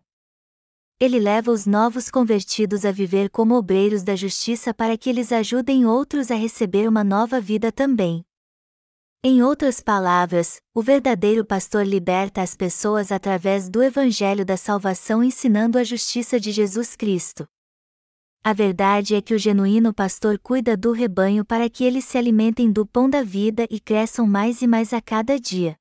Ele 1.00 1.19
leva 1.19 1.52
os 1.52 1.67
novos 1.67 2.10
convertidos 2.10 2.84
a 2.84 2.91
viver 2.91 3.30
como 3.30 3.54
obreiros 3.54 4.02
da 4.02 4.15
justiça 4.15 4.73
para 4.73 4.97
que 4.97 5.08
eles 5.08 5.32
ajudem 5.32 5.86
outros 5.86 6.32
a 6.32 6.36
receber 6.36 6.89
uma 6.89 7.04
nova 7.04 7.39
vida 7.39 7.71
também. 7.71 8.27
Em 9.24 9.42
outras 9.42 9.82
palavras, 9.82 10.62
o 10.76 10.82
verdadeiro 10.82 11.44
pastor 11.44 11.86
liberta 11.86 12.42
as 12.42 12.56
pessoas 12.56 13.12
através 13.12 13.68
do 13.68 13.82
Evangelho 13.82 14.46
da 14.46 14.56
Salvação 14.56 15.24
ensinando 15.24 15.80
a 15.80 15.84
justiça 15.84 16.40
de 16.40 16.52
Jesus 16.52 16.96
Cristo. 16.96 17.48
A 18.44 18.54
verdade 18.54 19.16
é 19.16 19.22
que 19.22 19.34
o 19.34 19.38
genuíno 19.40 19.92
pastor 19.92 20.38
cuida 20.38 20.78
do 20.78 20.92
rebanho 20.92 21.44
para 21.44 21.68
que 21.68 21.84
eles 21.84 22.06
se 22.06 22.18
alimentem 22.18 22.72
do 22.72 22.86
pão 22.86 23.10
da 23.10 23.24
vida 23.24 23.68
e 23.72 23.80
cresçam 23.80 24.28
mais 24.28 24.62
e 24.62 24.68
mais 24.68 24.94
a 24.94 25.02
cada 25.02 25.40
dia. 25.40 25.76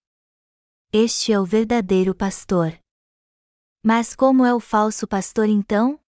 Este 0.91 1.31
é 1.31 1.39
o 1.39 1.45
verdadeiro 1.45 2.15
pastor. 2.15 2.73
Mas 3.85 4.17
como 4.17 4.45
é 4.47 4.55
o 4.55 4.59
falso 4.59 5.07
pastor 5.07 5.47
então? 5.47 6.01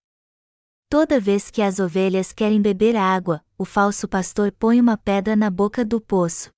Toda 0.89 1.21
vez 1.21 1.51
que 1.51 1.61
as 1.61 1.79
ovelhas 1.79 2.33
querem 2.33 2.61
beber 2.61 2.97
água, 2.97 3.45
o 3.59 3.67
falso 3.67 4.09
pastor 4.09 4.51
põe 4.51 4.81
uma 4.81 4.97
pedra 4.97 5.37
na 5.37 5.51
boca 5.51 5.85
do 5.85 6.01
poço. 6.01 6.51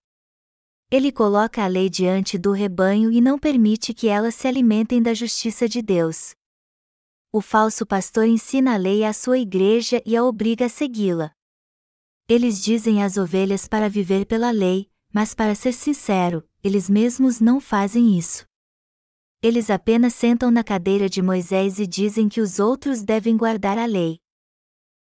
Ele 0.90 1.12
coloca 1.12 1.62
a 1.64 1.66
lei 1.66 1.88
diante 1.88 2.37
do 2.37 2.53
rebanho 2.53 3.12
e 3.12 3.20
não 3.20 3.38
permite 3.38 3.94
que 3.94 4.09
elas 4.09 4.35
se 4.35 4.48
alimentem 4.48 5.00
da 5.00 5.14
justiça 5.14 5.68
de 5.68 5.80
Deus 5.80 6.34
o 7.32 7.41
falso 7.41 7.86
pastor 7.86 8.26
ensina 8.26 8.74
a 8.74 8.76
lei 8.76 9.05
à 9.05 9.12
sua 9.12 9.38
igreja 9.38 10.03
e 10.05 10.16
a 10.16 10.24
obriga 10.24 10.66
a 10.66 10.68
segui-la. 10.68 11.32
Eles 12.28 12.62
dizem 12.62 13.05
às 13.05 13.16
ovelhas 13.16 13.68
para 13.68 13.88
viver 13.88 14.26
pela 14.26 14.51
lei, 14.51 14.91
mas 15.12 15.32
para 15.32 15.55
ser 15.55 15.72
sincero, 15.72 16.47
eles 16.62 16.91
mesmos 16.91 17.41
não 17.41 17.61
fazem 17.61 18.18
isso. 18.18 18.45
Eles 19.41 19.70
apenas 19.70 20.14
sentam 20.14 20.51
na 20.51 20.64
cadeira 20.64 21.09
de 21.09 21.22
Moisés 21.22 21.78
e 21.78 21.86
dizem 21.86 22.28
que 22.28 22.41
os 22.41 22.59
outros 22.59 23.03
devem 23.03 23.36
guardar 23.36 23.78
a 23.78 23.86
lei. 23.86 24.18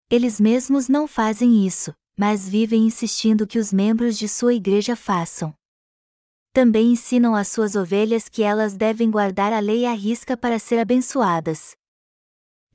Eles 0.09 0.39
mesmos 0.39 0.87
não 0.87 1.07
fazem 1.07 1.65
isso, 1.67 1.93
mas 2.17 2.47
vivem 2.47 2.85
insistindo 2.85 3.45
que 3.45 3.59
os 3.59 3.73
membros 3.73 4.17
de 4.17 4.29
sua 4.29 4.53
igreja 4.53 4.95
façam. 4.95 5.53
Também 6.53 6.93
ensinam 6.93 7.35
às 7.35 7.49
suas 7.49 7.75
ovelhas 7.75 8.29
que 8.29 8.43
elas 8.43 8.77
devem 8.77 9.11
guardar 9.11 9.51
a 9.51 9.59
lei 9.59 9.85
à 9.85 9.93
risca 9.93 10.37
para 10.37 10.57
ser 10.57 10.79
abençoadas 10.79 11.75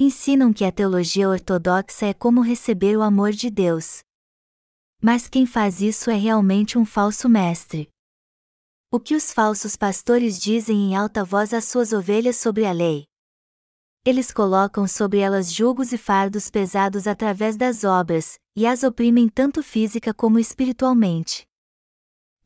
ensinam 0.01 0.53
que 0.53 0.64
a 0.64 0.70
teologia 0.70 1.29
ortodoxa 1.29 2.07
é 2.07 2.14
como 2.14 2.41
receber 2.41 2.97
o 2.97 3.03
amor 3.03 3.33
de 3.33 3.51
Deus. 3.51 3.99
Mas 5.03 5.29
quem 5.29 5.45
faz 5.45 5.81
isso 5.81 6.09
é 6.09 6.14
realmente 6.14 6.79
um 6.79 6.85
falso 6.85 7.29
mestre. 7.29 7.89
O 8.93 9.01
que 9.01 9.16
os 9.16 9.33
falsos 9.33 9.74
pastores 9.74 10.39
dizem 10.39 10.91
em 10.91 10.97
alta 10.97 11.24
voz 11.24 11.53
às 11.53 11.64
suas 11.64 11.93
ovelhas 11.93 12.37
sobre 12.37 12.64
a 12.64 12.70
lei? 12.70 13.07
Eles 14.05 14.31
colocam 14.31 14.87
sobre 14.87 15.18
elas 15.18 15.53
julgos 15.53 15.93
e 15.93 15.99
fardos 15.99 16.49
pesados 16.49 17.09
através 17.09 17.57
das 17.57 17.83
obras, 17.83 18.39
e 18.57 18.66
as 18.66 18.85
oprimem 18.85 19.29
tanto 19.29 19.62
física 19.64 20.14
como 20.14 20.39
espiritualmente. 20.39 21.47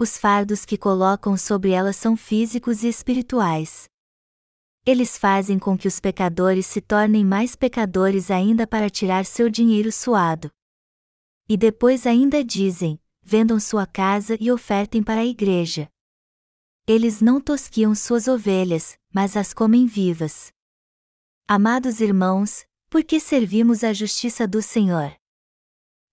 Os 0.02 0.18
fardos 0.18 0.64
que 0.64 0.76
colocam 0.76 1.36
sobre 1.36 1.70
elas 1.70 1.94
são 1.94 2.16
físicos 2.16 2.82
e 2.82 2.88
espirituais. 2.88 3.84
Eles 4.84 5.16
fazem 5.16 5.60
com 5.60 5.78
que 5.78 5.86
os 5.86 6.00
pecadores 6.00 6.66
se 6.66 6.80
tornem 6.80 7.24
mais 7.24 7.54
pecadores 7.54 8.28
ainda 8.28 8.66
para 8.66 8.90
tirar 8.90 9.24
seu 9.24 9.48
dinheiro 9.48 9.92
suado. 9.92 10.50
E 11.48 11.56
depois 11.56 12.04
ainda 12.04 12.42
dizem: 12.42 12.98
vendam 13.22 13.60
sua 13.60 13.86
casa 13.86 14.36
e 14.40 14.50
ofertem 14.50 15.04
para 15.04 15.20
a 15.20 15.24
igreja. 15.24 15.88
Eles 16.84 17.20
não 17.20 17.40
tosquiam 17.40 17.94
suas 17.94 18.26
ovelhas, 18.26 18.98
mas 19.14 19.36
as 19.36 19.54
comem 19.54 19.86
vivas. 19.86 20.50
Amados 21.46 22.00
irmãos, 22.00 22.66
por 22.90 23.04
que 23.04 23.20
servimos 23.20 23.84
a 23.84 23.92
justiça 23.92 24.48
do 24.48 24.60
Senhor? 24.60 25.14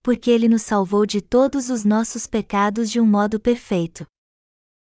Porque 0.02 0.30
Ele 0.30 0.48
nos 0.48 0.62
salvou 0.62 1.04
de 1.04 1.20
todos 1.20 1.68
os 1.68 1.84
nossos 1.84 2.26
pecados 2.26 2.90
de 2.90 2.98
um 2.98 3.06
modo 3.06 3.38
perfeito. 3.38 4.06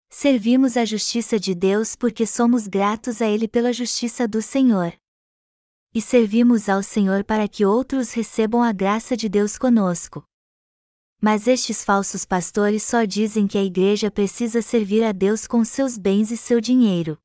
Servimos 0.09 0.77
a 0.77 0.85
justiça 0.85 1.39
de 1.39 1.55
Deus 1.55 1.95
porque 1.95 2.27
somos 2.27 2.67
gratos 2.67 3.21
a 3.21 3.27
Ele 3.27 3.47
pela 3.47 3.73
justiça 3.73 4.27
do 4.27 4.43
Senhor. 4.43 4.93
E 5.95 6.01
servimos 6.01 6.69
ao 6.69 6.83
Senhor 6.83 7.25
para 7.25 7.49
que 7.49 7.65
outros 7.65 8.13
recebam 8.13 8.63
a 8.63 8.73
graça 8.73 9.17
de 9.17 9.29
Deus 9.29 9.57
conosco. 9.57 10.25
Mas 11.21 11.47
estes 11.47 11.85
falsos 11.85 12.25
pastores 12.25 12.83
só 12.83 13.05
dizem 13.05 13.47
que 13.47 13.57
a 13.57 13.65
igreja 13.65 14.11
precisa 14.11 14.61
servir 14.61 15.03
a 15.03 15.13
Deus 15.13 15.47
com 15.47 15.65
seus 15.65 15.97
bens 15.97 16.31
e 16.31 16.37
seu 16.37 16.61
dinheiro. 16.61 17.19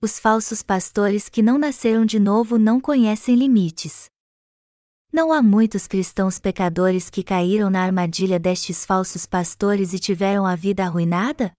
Os 0.00 0.18
falsos 0.18 0.62
pastores 0.62 1.28
que 1.28 1.42
não 1.42 1.58
nasceram 1.58 2.04
de 2.04 2.18
novo 2.18 2.58
não 2.58 2.80
conhecem 2.80 3.34
limites. 3.34 4.11
Não 5.12 5.30
há 5.30 5.42
muitos 5.42 5.86
cristãos 5.86 6.38
pecadores 6.38 7.10
que 7.10 7.22
caíram 7.22 7.68
na 7.68 7.82
armadilha 7.82 8.38
destes 8.38 8.86
falsos 8.86 9.26
pastores 9.26 9.92
e 9.92 9.98
tiveram 9.98 10.46
a 10.46 10.56
vida 10.56 10.84
arruinada? 10.84 11.52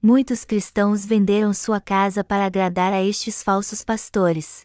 Muitos 0.00 0.46
cristãos 0.46 1.04
venderam 1.04 1.52
sua 1.52 1.78
casa 1.78 2.24
para 2.24 2.46
agradar 2.46 2.94
a 2.94 3.02
estes 3.02 3.42
falsos 3.42 3.84
pastores. 3.84 4.62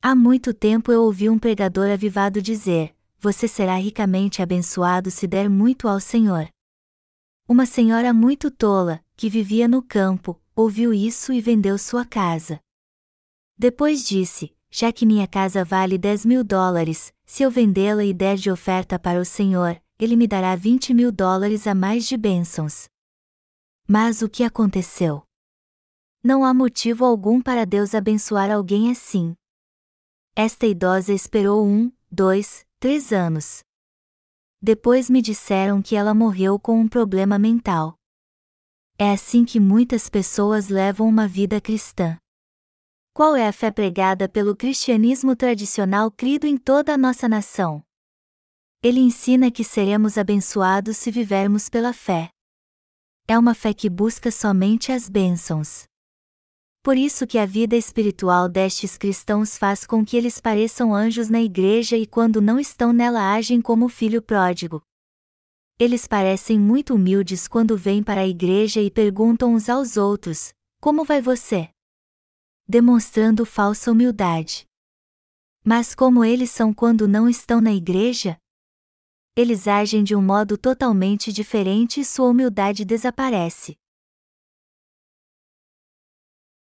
Há 0.00 0.14
muito 0.14 0.54
tempo 0.54 0.90
eu 0.90 1.02
ouvi 1.02 1.28
um 1.28 1.38
pregador 1.38 1.90
avivado 1.90 2.40
dizer: 2.40 2.96
você 3.18 3.46
será 3.46 3.76
ricamente 3.76 4.40
abençoado 4.40 5.10
se 5.10 5.26
der 5.26 5.50
muito 5.50 5.86
ao 5.86 6.00
Senhor. 6.00 6.48
Uma 7.46 7.66
senhora 7.66 8.14
muito 8.14 8.50
tola, 8.50 9.04
que 9.14 9.28
vivia 9.28 9.68
no 9.68 9.82
campo, 9.82 10.40
ouviu 10.56 10.94
isso 10.94 11.34
e 11.34 11.40
vendeu 11.42 11.76
sua 11.76 12.06
casa. 12.06 12.58
Depois 13.58 14.08
disse: 14.08 14.53
Já 14.76 14.92
que 14.92 15.06
minha 15.06 15.28
casa 15.28 15.64
vale 15.64 15.96
10 15.96 16.24
mil 16.26 16.42
dólares, 16.42 17.14
se 17.24 17.44
eu 17.44 17.50
vendê-la 17.50 18.04
e 18.04 18.12
der 18.12 18.34
de 18.34 18.50
oferta 18.50 18.98
para 18.98 19.20
o 19.20 19.24
Senhor, 19.24 19.80
ele 20.00 20.16
me 20.16 20.26
dará 20.26 20.56
20 20.56 20.92
mil 20.92 21.12
dólares 21.12 21.68
a 21.68 21.76
mais 21.76 22.08
de 22.08 22.16
bênçãos. 22.16 22.88
Mas 23.86 24.20
o 24.20 24.28
que 24.28 24.42
aconteceu? 24.42 25.22
Não 26.24 26.44
há 26.44 26.52
motivo 26.52 27.04
algum 27.04 27.40
para 27.40 27.64
Deus 27.64 27.94
abençoar 27.94 28.50
alguém 28.50 28.90
assim. 28.90 29.36
Esta 30.34 30.66
idosa 30.66 31.12
esperou 31.12 31.64
um, 31.64 31.92
dois, 32.10 32.66
três 32.80 33.12
anos. 33.12 33.62
Depois 34.60 35.08
me 35.08 35.22
disseram 35.22 35.80
que 35.80 35.94
ela 35.94 36.12
morreu 36.12 36.58
com 36.58 36.80
um 36.80 36.88
problema 36.88 37.38
mental. 37.38 37.94
É 38.98 39.12
assim 39.12 39.44
que 39.44 39.60
muitas 39.60 40.10
pessoas 40.10 40.68
levam 40.68 41.06
uma 41.06 41.28
vida 41.28 41.60
cristã. 41.60 42.18
Qual 43.16 43.36
é 43.36 43.46
a 43.46 43.52
fé 43.52 43.70
pregada 43.70 44.28
pelo 44.28 44.56
cristianismo 44.56 45.36
tradicional 45.36 46.10
crido 46.10 46.48
em 46.48 46.58
toda 46.58 46.94
a 46.94 46.98
nossa 46.98 47.28
nação? 47.28 47.80
Ele 48.82 48.98
ensina 48.98 49.52
que 49.52 49.62
seremos 49.62 50.18
abençoados 50.18 50.96
se 50.96 51.12
vivermos 51.12 51.68
pela 51.68 51.92
fé. 51.92 52.28
É 53.28 53.38
uma 53.38 53.54
fé 53.54 53.72
que 53.72 53.88
busca 53.88 54.32
somente 54.32 54.90
as 54.90 55.08
bênçãos. 55.08 55.84
Por 56.82 56.96
isso 56.96 57.24
que 57.24 57.38
a 57.38 57.46
vida 57.46 57.76
espiritual 57.76 58.48
destes 58.48 58.98
cristãos 58.98 59.56
faz 59.56 59.86
com 59.86 60.04
que 60.04 60.16
eles 60.16 60.40
pareçam 60.40 60.92
anjos 60.92 61.28
na 61.28 61.40
igreja 61.40 61.96
e 61.96 62.08
quando 62.08 62.42
não 62.42 62.58
estão 62.58 62.92
nela 62.92 63.32
agem 63.32 63.62
como 63.62 63.88
filho 63.88 64.20
pródigo. 64.20 64.82
Eles 65.78 66.04
parecem 66.08 66.58
muito 66.58 66.96
humildes 66.96 67.46
quando 67.46 67.78
vêm 67.78 68.02
para 68.02 68.22
a 68.22 68.26
igreja 68.26 68.80
e 68.80 68.90
perguntam 68.90 69.54
uns 69.54 69.68
aos 69.68 69.96
outros: 69.96 70.52
Como 70.80 71.04
vai 71.04 71.22
você? 71.22 71.73
Demonstrando 72.66 73.44
falsa 73.44 73.92
humildade. 73.92 74.66
Mas 75.62 75.94
como 75.94 76.24
eles 76.24 76.50
são 76.50 76.72
quando 76.72 77.06
não 77.06 77.28
estão 77.28 77.60
na 77.60 77.72
igreja? 77.72 78.38
Eles 79.36 79.68
agem 79.68 80.02
de 80.02 80.16
um 80.16 80.22
modo 80.22 80.56
totalmente 80.56 81.30
diferente 81.30 82.00
e 82.00 82.04
sua 82.04 82.28
humildade 82.28 82.84
desaparece. 82.84 83.76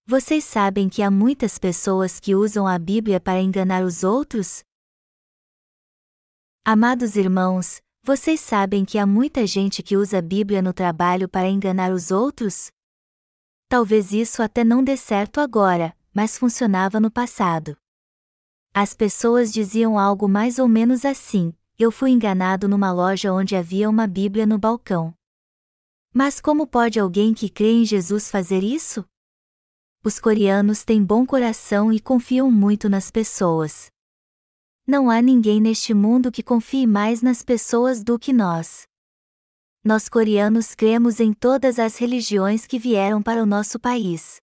Vocês 0.07 0.45
sabem 0.45 0.89
que 0.89 1.03
há 1.03 1.11
muitas 1.11 1.59
pessoas 1.59 2.19
que 2.19 2.35
usam 2.35 2.67
a 2.67 2.79
Bíblia 2.79 3.21
para 3.21 3.43
enganar 3.43 3.85
os 3.85 4.03
outros? 4.03 4.65
Amados 6.65 7.17
irmãos, 7.17 7.83
vocês 8.03 8.41
sabem 8.41 8.85
que 8.85 8.97
há 8.97 9.07
muita 9.07 9.47
gente 9.47 9.83
que 9.83 9.97
usa 9.97 10.19
a 10.19 10.23
Bíblia 10.23 10.63
no 10.63 10.73
trabalho 10.73 11.29
para 11.29 11.49
enganar 11.49 11.93
os 11.93 12.11
outros? 12.11 12.71
Talvez 13.73 14.13
isso 14.13 14.43
até 14.43 14.63
não 14.65 14.85
dê 14.85 14.99
certo 14.99 15.41
agora, 15.41 15.97
mas 16.13 16.37
funcionava 16.37 17.01
no 17.01 17.11
passado. 17.11 17.75
As 18.75 18.93
pessoas 18.93 19.51
diziam 19.51 19.99
algo 19.99 20.29
mais 20.29 20.59
ou 20.59 20.69
menos 20.69 21.07
assim: 21.07 21.55
Eu 21.79 21.91
fui 21.91 22.11
enganado 22.11 22.69
numa 22.69 22.93
loja 22.93 23.33
onde 23.33 23.57
havia 23.57 23.89
uma 23.89 24.07
Bíblia 24.07 24.45
no 24.45 24.59
balcão. 24.59 25.15
Mas 26.13 26.39
como 26.39 26.67
pode 26.67 27.01
alguém 27.01 27.33
que 27.33 27.49
crê 27.49 27.73
em 27.73 27.87
Jesus 27.87 28.31
fazer 28.31 28.63
isso? 28.63 29.07
os 30.05 30.21
coreanos 30.21 30.85
têm 30.85 31.03
bom 31.03 31.25
coração 31.25 31.91
e 31.91 31.99
confiam 31.99 32.51
muito 32.51 32.91
nas 32.91 33.11
pessoas. 33.11 33.91
Não 34.87 35.09
há 35.09 35.23
ninguém 35.23 35.63
neste 35.63 35.95
mundo 35.95 36.31
que 36.31 36.43
confie 36.43 36.87
mais 36.87 37.23
nas 37.23 37.43
pessoas 37.43 38.05
do 38.05 38.19
que 38.19 38.35
nós. 38.35 38.87
Nós 39.85 40.09
coreanos 40.09 40.77
cremos 40.77 41.19
em 41.19 41.33
todas 41.33 41.77
as 41.77 41.97
religiões 41.97 42.69
que 42.69 42.79
vieram 42.79 43.21
para 43.21 43.43
o 43.43 43.47
nosso 43.47 43.81
país. 43.81 44.37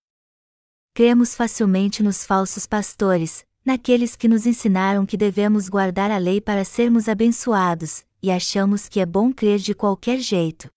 Cremos 0.94 1.34
facilmente 1.34 2.04
nos 2.04 2.26
falsos 2.26 2.68
pastores, 2.68 3.46
naqueles 3.64 4.18
que 4.18 4.28
nos 4.28 4.46
ensinaram 4.46 5.06
que 5.06 5.16
devemos 5.16 5.70
guardar 5.70 6.12
a 6.12 6.18
lei 6.18 6.42
para 6.42 6.66
sermos 6.66 7.08
abençoados, 7.08 8.04
e 8.22 8.30
achamos 8.30 8.90
que 8.90 9.00
é 9.00 9.06
bom 9.06 9.32
crer 9.32 9.60
de 9.60 9.74
qualquer 9.74 10.20
jeito. 10.20 10.70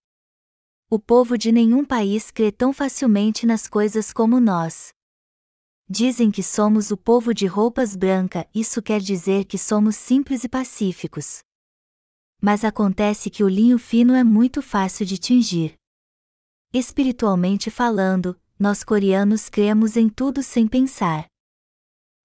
O 0.88 0.96
povo 0.96 1.36
de 1.36 1.50
nenhum 1.50 1.84
país 1.84 2.30
crê 2.30 2.52
tão 2.52 2.72
facilmente 2.72 3.44
nas 3.44 3.66
coisas 3.66 4.12
como 4.12 4.38
nós. 4.38 4.90
Dizem 5.88 6.30
que 6.30 6.42
somos 6.42 6.92
o 6.92 6.96
povo 6.96 7.34
de 7.34 7.46
roupas 7.46 7.96
brancas, 7.96 8.44
isso 8.54 8.80
quer 8.80 9.00
dizer 9.00 9.44
que 9.44 9.58
somos 9.58 9.96
simples 9.96 10.44
e 10.44 10.48
pacíficos. 10.48 11.42
Mas 12.44 12.64
acontece 12.64 13.30
que 13.30 13.44
o 13.44 13.48
linho 13.48 13.78
fino 13.78 14.14
é 14.14 14.24
muito 14.24 14.60
fácil 14.60 15.06
de 15.06 15.16
tingir. 15.16 15.74
Espiritualmente 16.72 17.70
falando, 17.70 18.36
nós 18.58 18.82
coreanos 18.82 19.48
cremos 19.48 19.96
em 19.96 20.08
tudo 20.08 20.42
sem 20.42 20.66
pensar. 20.66 21.26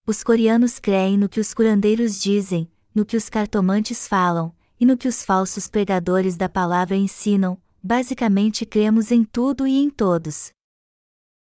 Os 0.08 0.24
coreanos 0.24 0.80
creem 0.80 1.20
no 1.20 1.30
que 1.30 1.40
os 1.40 1.54
curandeiros 1.54 2.20
dizem, 2.20 2.68
no 2.96 3.06
que 3.06 3.16
os 3.16 3.30
cartomantes 3.30 4.08
falam, 4.08 4.56
e 4.80 4.88
no 4.88 4.98
que 4.98 5.08
os 5.08 5.24
falsos 5.24 5.68
pregadores 5.68 6.36
da 6.36 6.50
palavra 6.50 6.96
ensinam, 6.96 7.62
basicamente 7.84 8.66
cremos 8.66 9.12
em 9.12 9.24
tudo 9.24 9.68
e 9.68 9.78
em 9.78 9.88
todos. 9.88 10.50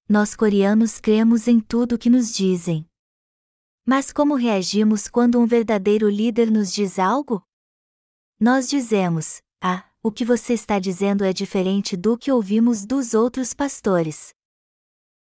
Nós 0.09 0.35
coreanos 0.35 0.99
cremos 0.99 1.47
em 1.47 1.61
tudo 1.61 1.97
que 1.97 2.11
nos 2.11 2.35
dizem. 2.35 2.85
Mas 3.87 4.13
como 4.13 4.35
reagimos 4.35 5.07
quando 5.07 5.39
um 5.39 5.47
verdadeiro 5.47 6.09
líder 6.09 6.51
nos 6.51 6.73
diz 6.73 6.99
algo? 6.99 7.41
Nós 8.47 8.69
dizemos: 8.69 9.41
Ah, 9.59 9.89
o 10.03 10.13
que 10.13 10.23
você 10.23 10.53
está 10.53 10.79
dizendo 10.79 11.25
é 11.25 11.33
diferente 11.33 11.97
do 11.97 12.15
que 12.15 12.31
ouvimos 12.31 12.85
dos 12.85 13.15
outros 13.15 13.55
pastores. 13.55 14.35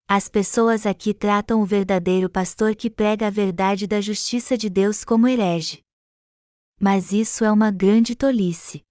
As 0.07 0.27
pessoas 0.27 0.87
aqui 0.87 1.13
tratam 1.13 1.61
o 1.61 1.65
verdadeiro 1.67 2.27
pastor 2.27 2.75
que 2.75 2.89
prega 2.89 3.27
a 3.27 3.29
verdade 3.29 3.85
da 3.85 4.01
justiça 4.01 4.57
de 4.57 4.71
Deus 4.71 5.03
como 5.03 5.27
herege. 5.27 5.83
Mas 6.79 7.11
isso 7.11 7.45
é 7.45 7.51
uma 7.51 7.69
grande 7.69 8.15
tolice. 8.15 8.81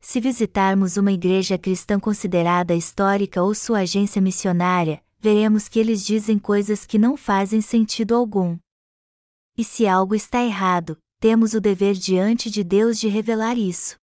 Se 0.00 0.18
visitarmos 0.18 0.96
uma 0.96 1.12
igreja 1.12 1.58
cristã 1.58 2.00
considerada 2.00 2.74
histórica 2.74 3.42
ou 3.42 3.54
sua 3.54 3.80
agência 3.80 4.22
missionária, 4.22 5.04
veremos 5.18 5.68
que 5.68 5.78
eles 5.78 6.02
dizem 6.06 6.38
coisas 6.38 6.86
que 6.86 6.98
não 6.98 7.18
fazem 7.18 7.60
sentido 7.60 8.14
algum. 8.14 8.56
E 9.58 9.62
se 9.62 9.86
algo 9.86 10.14
está 10.14 10.42
errado, 10.42 10.98
temos 11.18 11.54
o 11.54 11.60
dever 11.60 11.94
diante 11.94 12.50
de 12.50 12.62
Deus 12.62 12.98
de 12.98 13.08
revelar 13.08 13.56
isso. 13.56 13.96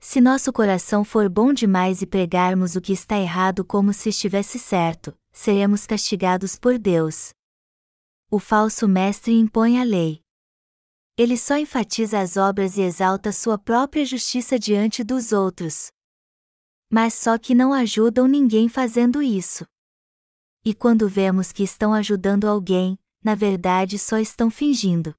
Se 0.00 0.20
nosso 0.20 0.52
coração 0.52 1.04
for 1.04 1.28
bom 1.28 1.52
demais 1.52 2.02
e 2.02 2.06
pregarmos 2.06 2.74
o 2.74 2.80
que 2.80 2.92
está 2.92 3.18
errado 3.18 3.64
como 3.64 3.92
se 3.92 4.08
estivesse 4.08 4.58
certo, 4.58 5.16
seremos 5.32 5.86
castigados 5.86 6.56
por 6.56 6.78
Deus. 6.78 7.32
O 8.30 8.38
falso 8.38 8.88
mestre 8.88 9.32
impõe 9.32 9.80
a 9.80 9.84
lei. 9.84 10.20
Ele 11.16 11.36
só 11.36 11.56
enfatiza 11.56 12.18
as 12.20 12.36
obras 12.36 12.76
e 12.76 12.82
exalta 12.82 13.30
sua 13.30 13.58
própria 13.58 14.04
justiça 14.04 14.58
diante 14.58 15.04
dos 15.04 15.30
outros. 15.30 15.92
Mas 16.90 17.14
só 17.14 17.38
que 17.38 17.54
não 17.54 17.72
ajudam 17.72 18.26
ninguém 18.26 18.68
fazendo 18.68 19.22
isso. 19.22 19.64
E 20.64 20.74
quando 20.74 21.08
vemos 21.08 21.52
que 21.52 21.62
estão 21.62 21.92
ajudando 21.92 22.46
alguém, 22.46 22.98
na 23.22 23.34
verdade 23.34 23.98
só 23.98 24.18
estão 24.18 24.50
fingindo. 24.50 25.14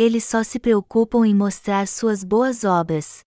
Eles 0.00 0.22
só 0.22 0.44
se 0.44 0.60
preocupam 0.60 1.26
em 1.26 1.34
mostrar 1.34 1.88
suas 1.88 2.22
boas 2.22 2.62
obras. 2.62 3.24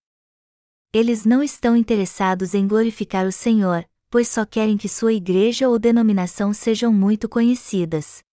Eles 0.93 1.25
não 1.25 1.43
estão 1.43 1.75
interessados 1.75 2.53
em 2.53 2.65
glorificar 2.65 3.27
o 3.27 3.31
Senhor, 3.31 3.85
pois 4.09 4.29
só 4.29 4.45
querem 4.45 4.77
que 4.77 4.87
sua 4.87 5.11
igreja 5.11 5.67
ou 5.67 5.77
denominação 5.77 6.53
sejam 6.53 6.93
muito 6.93 7.27
conhecidas. 7.27 8.23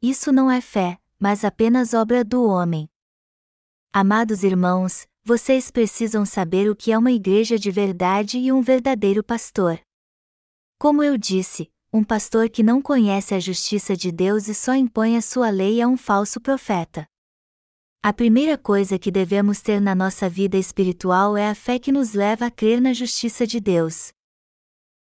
Isso 0.00 0.32
não 0.32 0.50
é 0.50 0.62
fé, 0.62 0.98
mas 1.18 1.44
apenas 1.44 1.92
obra 1.92 2.24
do 2.24 2.42
homem. 2.42 2.88
Amados 3.92 4.42
irmãos, 4.42 5.06
vocês 5.22 5.70
precisam 5.70 6.24
saber 6.24 6.70
o 6.70 6.74
que 6.74 6.90
é 6.90 6.96
uma 6.96 7.12
igreja 7.12 7.58
de 7.58 7.70
verdade 7.70 8.38
e 8.38 8.50
um 8.50 8.62
verdadeiro 8.62 9.22
pastor. 9.22 9.78
Como 10.78 11.02
eu 11.02 11.18
disse, 11.18 11.70
um 11.92 12.02
pastor 12.02 12.48
que 12.48 12.62
não 12.62 12.80
conhece 12.80 13.34
a 13.34 13.38
justiça 13.38 13.94
de 13.94 14.10
Deus 14.10 14.48
e 14.48 14.54
só 14.54 14.74
impõe 14.74 15.18
a 15.18 15.20
sua 15.20 15.50
lei 15.50 15.82
é 15.82 15.86
um 15.86 15.98
falso 15.98 16.40
profeta. 16.40 17.06
A 18.04 18.12
primeira 18.12 18.58
coisa 18.58 18.98
que 18.98 19.12
devemos 19.12 19.62
ter 19.62 19.80
na 19.80 19.94
nossa 19.94 20.28
vida 20.28 20.56
espiritual 20.56 21.36
é 21.36 21.48
a 21.48 21.54
fé 21.54 21.78
que 21.78 21.92
nos 21.92 22.14
leva 22.14 22.46
a 22.46 22.50
crer 22.50 22.80
na 22.80 22.92
justiça 22.92 23.46
de 23.46 23.60
Deus. 23.60 24.12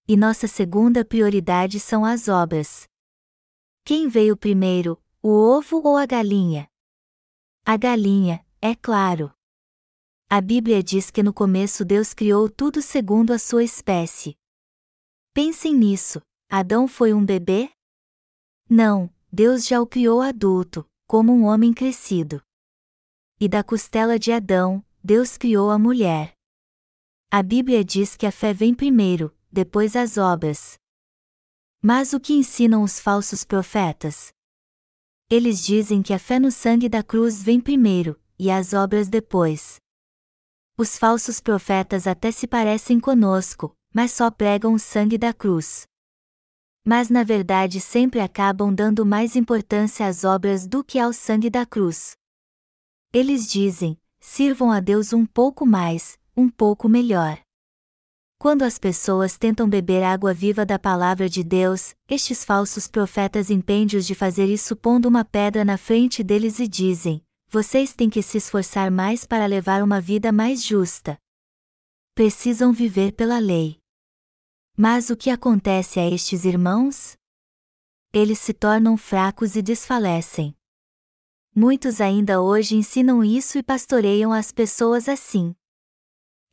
E 0.06 0.18
nossa 0.18 0.50
segunda 0.50 1.06
prioridade 1.06 1.80
são 1.80 2.04
as 2.04 2.28
obras. 2.28 2.90
Quem 3.86 4.10
veio 4.10 4.36
primeiro, 4.36 5.02
o 5.24 5.30
ovo 5.30 5.78
ou 5.78 5.96
a 5.96 6.06
galinha? 6.06 6.68
A 7.66 7.78
galinha, 7.78 8.46
é 8.62 8.76
claro. 8.76 9.32
A 10.30 10.42
Bíblia 10.42 10.84
diz 10.84 11.10
que 11.10 11.24
no 11.24 11.34
começo 11.34 11.86
Deus 11.86 12.14
criou 12.14 12.50
tudo 12.50 12.82
segundo 12.82 13.32
a 13.32 13.40
sua 13.40 13.64
espécie. 13.64 14.36
Pensem 15.34 15.74
nisso: 15.74 16.22
Adão 16.52 16.86
foi 16.86 17.14
um 17.14 17.26
bebê? 17.26 17.72
Não, 18.70 19.10
Deus 19.32 19.66
já 19.66 19.80
o 19.82 19.88
criou 19.88 20.20
adulto, 20.20 20.86
como 21.08 21.32
um 21.32 21.46
homem 21.46 21.74
crescido. 21.74 22.44
E 23.42 23.48
da 23.48 23.64
costela 23.64 24.20
de 24.20 24.34
Adão, 24.34 24.84
Deus 25.02 25.38
criou 25.38 25.72
a 25.72 25.80
mulher. 25.80 26.34
A 27.32 27.42
Bíblia 27.42 27.86
diz 27.86 28.18
que 28.18 28.26
a 28.26 28.34
fé 28.34 28.54
vem 28.54 28.76
primeiro, 28.76 29.34
depois 29.50 29.96
as 29.96 30.18
obras. 30.18 30.78
Mas 31.82 32.12
o 32.12 32.20
que 32.20 32.34
ensinam 32.34 32.84
os 32.84 33.00
falsos 33.00 33.46
profetas? 33.46 34.34
Eles 35.30 35.64
dizem 35.64 36.02
que 36.02 36.14
a 36.14 36.20
fé 36.20 36.38
no 36.38 36.52
sangue 36.52 36.90
da 36.90 37.02
cruz 37.02 37.42
vem 37.42 37.62
primeiro, 37.62 38.20
e 38.38 38.52
as 38.52 38.74
obras 38.74 39.08
depois. 39.08 39.80
Os 40.78 40.98
falsos 40.98 41.40
profetas 41.40 42.08
até 42.08 42.32
se 42.32 42.46
parecem 42.46 43.00
conosco, 43.00 43.74
mas 43.94 44.12
só 44.12 44.30
pregam 44.30 44.74
o 44.74 44.80
sangue 44.80 45.18
da 45.18 45.34
cruz. 45.34 45.88
Mas 46.84 47.10
na 47.10 47.24
verdade 47.24 47.80
sempre 47.80 48.20
acabam 48.20 48.76
dando 48.76 49.06
mais 49.06 49.38
importância 49.38 50.06
às 50.08 50.26
obras 50.26 50.68
do 50.68 50.84
que 50.84 51.00
ao 51.00 51.14
sangue 51.14 51.50
da 51.50 51.66
cruz. 51.66 52.19
Eles 53.12 53.50
dizem: 53.50 53.98
sirvam 54.20 54.72
a 54.72 54.80
Deus 54.80 55.14
um 55.14 55.26
pouco 55.26 55.66
mais, 55.66 56.20
um 56.38 56.48
pouco 56.48 56.88
melhor. 56.88 57.42
Quando 58.38 58.62
as 58.62 58.78
pessoas 58.78 59.38
tentam 59.38 59.68
beber 59.68 60.04
água 60.04 60.34
viva 60.34 60.66
da 60.66 60.78
palavra 60.78 61.28
de 61.28 61.44
Deus, 61.44 61.96
estes 62.08 62.46
falsos 62.46 62.88
profetas 62.88 63.50
impedem-os 63.50 64.06
de 64.06 64.14
fazer 64.14 64.46
isso 64.46 64.76
pondo 64.76 65.08
uma 65.08 65.26
pedra 65.26 65.66
na 65.66 65.78
frente 65.78 66.24
deles 66.24 66.60
e 66.60 66.68
dizem: 66.68 67.22
vocês 67.48 67.94
têm 67.94 68.12
que 68.12 68.22
se 68.22 68.38
esforçar 68.38 68.92
mais 68.92 69.26
para 69.26 69.48
levar 69.48 69.82
uma 69.82 70.00
vida 70.00 70.32
mais 70.32 70.64
justa. 70.64 71.18
Precisam 72.14 72.72
viver 72.72 73.14
pela 73.14 73.40
lei. 73.40 73.80
Mas 74.78 75.10
o 75.10 75.18
que 75.18 75.32
acontece 75.32 76.00
a 76.00 76.08
estes 76.08 76.46
irmãos? 76.46 77.18
Eles 78.14 78.38
se 78.38 78.54
tornam 78.54 78.96
fracos 78.96 79.56
e 79.56 79.64
desfalecem. 79.64 80.56
Muitos 81.62 82.00
ainda 82.00 82.42
hoje 82.42 82.78
ensinam 82.78 83.22
isso 83.22 83.58
e 83.58 83.62
pastoreiam 83.62 84.32
as 84.32 84.50
pessoas 84.50 85.10
assim. 85.10 85.54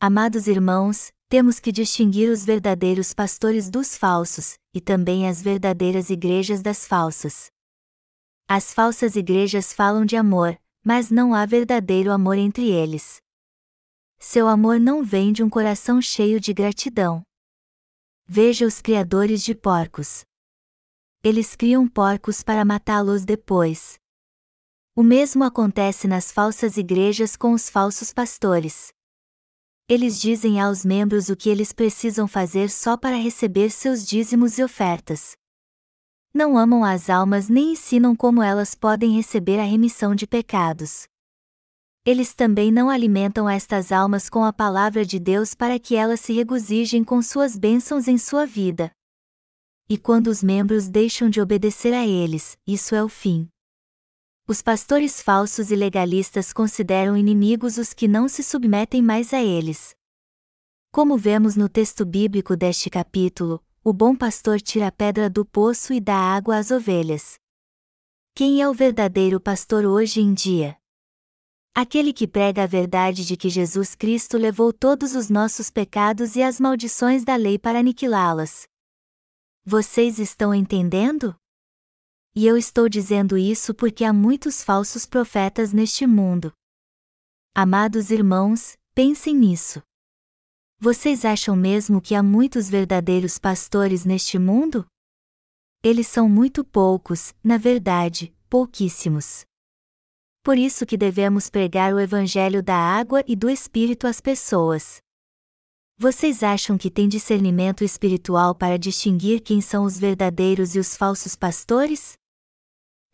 Amados 0.00 0.48
irmãos, 0.48 1.12
temos 1.28 1.60
que 1.60 1.70
distinguir 1.70 2.28
os 2.28 2.44
verdadeiros 2.44 3.14
pastores 3.14 3.70
dos 3.70 3.96
falsos, 3.96 4.58
e 4.74 4.80
também 4.80 5.28
as 5.28 5.40
verdadeiras 5.40 6.10
igrejas 6.10 6.60
das 6.60 6.88
falsas. 6.88 7.52
As 8.48 8.74
falsas 8.74 9.14
igrejas 9.14 9.72
falam 9.72 10.04
de 10.04 10.16
amor, 10.16 10.60
mas 10.84 11.08
não 11.08 11.34
há 11.34 11.46
verdadeiro 11.46 12.10
amor 12.10 12.36
entre 12.36 12.68
eles. 12.68 13.22
Seu 14.18 14.48
amor 14.48 14.80
não 14.80 15.04
vem 15.04 15.32
de 15.32 15.40
um 15.40 15.48
coração 15.48 16.02
cheio 16.02 16.40
de 16.40 16.52
gratidão. 16.52 17.22
Veja 18.26 18.66
os 18.66 18.82
criadores 18.82 19.44
de 19.44 19.54
porcos. 19.54 20.24
Eles 21.22 21.54
criam 21.54 21.86
porcos 21.86 22.42
para 22.42 22.64
matá-los 22.64 23.24
depois. 23.24 24.00
O 24.96 25.02
mesmo 25.04 25.44
acontece 25.44 26.08
nas 26.08 26.32
falsas 26.32 26.76
igrejas 26.76 27.36
com 27.36 27.52
os 27.52 27.68
falsos 27.70 28.12
pastores. 28.12 28.88
Eles 29.88 30.20
dizem 30.20 30.60
aos 30.60 30.84
membros 30.84 31.28
o 31.28 31.36
que 31.36 31.48
eles 31.48 31.72
precisam 31.72 32.26
fazer 32.26 32.70
só 32.70 32.96
para 32.96 33.14
receber 33.16 33.70
seus 33.70 34.04
dízimos 34.04 34.58
e 34.58 34.64
ofertas 34.64 35.36
não 36.36 36.58
amam 36.58 36.84
as 36.84 37.08
almas 37.08 37.48
nem 37.48 37.72
ensinam 37.72 38.14
como 38.14 38.42
elas 38.42 38.74
podem 38.74 39.12
receber 39.12 39.58
a 39.58 39.64
remissão 39.64 40.14
de 40.14 40.26
pecados. 40.26 41.06
Eles 42.04 42.34
também 42.34 42.70
não 42.70 42.90
alimentam 42.90 43.48
estas 43.48 43.90
almas 43.90 44.28
com 44.28 44.44
a 44.44 44.52
palavra 44.52 45.04
de 45.04 45.18
Deus 45.18 45.54
para 45.54 45.78
que 45.78 45.96
elas 45.96 46.20
se 46.20 46.34
regozijem 46.34 47.02
com 47.02 47.22
suas 47.22 47.56
bênçãos 47.56 48.06
em 48.06 48.18
sua 48.18 48.46
vida. 48.46 48.90
E 49.88 49.96
quando 49.96 50.26
os 50.26 50.42
membros 50.42 50.88
deixam 50.88 51.30
de 51.30 51.40
obedecer 51.40 51.94
a 51.94 52.06
eles, 52.06 52.56
isso 52.66 52.94
é 52.94 53.02
o 53.02 53.08
fim. 53.08 53.48
Os 54.48 54.62
pastores 54.62 55.20
falsos 55.20 55.72
e 55.72 55.74
legalistas 55.74 56.52
consideram 56.52 57.16
inimigos 57.16 57.78
os 57.78 57.92
que 57.92 58.06
não 58.06 58.28
se 58.28 58.44
submetem 58.44 59.02
mais 59.02 59.34
a 59.34 59.42
eles. 59.42 59.92
Como 60.92 61.18
vemos 61.18 61.56
no 61.56 61.68
texto 61.68 62.06
bíblico 62.06 62.56
deste 62.56 62.88
capítulo, 62.88 63.60
o 63.82 63.92
bom 63.92 64.14
pastor 64.14 64.60
tira 64.60 64.86
a 64.86 64.92
pedra 64.92 65.28
do 65.28 65.44
poço 65.44 65.92
e 65.92 66.00
dá 66.00 66.14
água 66.14 66.58
às 66.58 66.70
ovelhas. 66.70 67.40
Quem 68.36 68.62
é 68.62 68.68
o 68.68 68.72
verdadeiro 68.72 69.40
pastor 69.40 69.84
hoje 69.84 70.20
em 70.20 70.32
dia? 70.32 70.76
Aquele 71.74 72.12
que 72.12 72.28
prega 72.28 72.62
a 72.62 72.66
verdade 72.66 73.26
de 73.26 73.36
que 73.36 73.50
Jesus 73.50 73.96
Cristo 73.96 74.38
levou 74.38 74.72
todos 74.72 75.16
os 75.16 75.28
nossos 75.28 75.70
pecados 75.70 76.36
e 76.36 76.42
as 76.42 76.60
maldições 76.60 77.24
da 77.24 77.34
lei 77.34 77.58
para 77.58 77.80
aniquilá-las. 77.80 78.68
Vocês 79.64 80.20
estão 80.20 80.54
entendendo? 80.54 81.34
E 82.38 82.46
eu 82.46 82.58
estou 82.58 82.86
dizendo 82.86 83.38
isso 83.38 83.74
porque 83.74 84.04
há 84.04 84.12
muitos 84.12 84.62
falsos 84.62 85.06
profetas 85.06 85.72
neste 85.72 86.06
mundo. 86.06 86.52
Amados 87.54 88.10
irmãos, 88.10 88.76
pensem 88.94 89.34
nisso. 89.34 89.80
Vocês 90.78 91.24
acham 91.24 91.56
mesmo 91.56 91.98
que 91.98 92.14
há 92.14 92.22
muitos 92.22 92.68
verdadeiros 92.68 93.38
pastores 93.38 94.04
neste 94.04 94.38
mundo? 94.38 94.86
Eles 95.82 96.08
são 96.08 96.28
muito 96.28 96.62
poucos, 96.62 97.32
na 97.42 97.56
verdade, 97.56 98.36
pouquíssimos. 98.50 99.46
Por 100.44 100.58
isso 100.58 100.84
que 100.84 100.98
devemos 100.98 101.48
pregar 101.48 101.94
o 101.94 101.98
evangelho 101.98 102.62
da 102.62 102.76
água 102.76 103.24
e 103.26 103.34
do 103.34 103.48
espírito 103.48 104.06
às 104.06 104.20
pessoas. 104.20 104.98
Vocês 105.96 106.42
acham 106.42 106.76
que 106.76 106.90
têm 106.90 107.08
discernimento 107.08 107.82
espiritual 107.82 108.54
para 108.54 108.78
distinguir 108.78 109.40
quem 109.40 109.62
são 109.62 109.84
os 109.84 109.98
verdadeiros 109.98 110.74
e 110.74 110.78
os 110.78 110.94
falsos 110.94 111.34
pastores? 111.34 112.18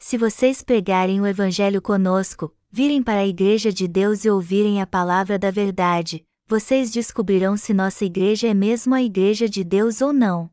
Se 0.05 0.19
vocês 0.19 0.63
pregarem 0.63 1.21
o 1.21 1.27
evangelho 1.29 1.81
conosco, 1.81 2.53
virem 2.69 3.01
para 3.01 3.21
a 3.21 3.27
igreja 3.27 3.73
de 3.73 3.87
Deus 3.87 4.25
e 4.25 4.31
ouvirem 4.31 4.83
a 4.83 4.87
palavra 4.87 5.39
da 5.39 5.49
verdade, 5.49 6.27
vocês 6.45 6.91
descobrirão 6.91 7.57
se 7.57 7.73
nossa 7.73 8.05
igreja 8.05 8.49
é 8.49 8.53
mesmo 8.53 8.97
a 8.97 9.01
igreja 9.01 9.49
de 9.49 9.63
Deus 9.63 10.01
ou 10.01 10.13
não. 10.13 10.51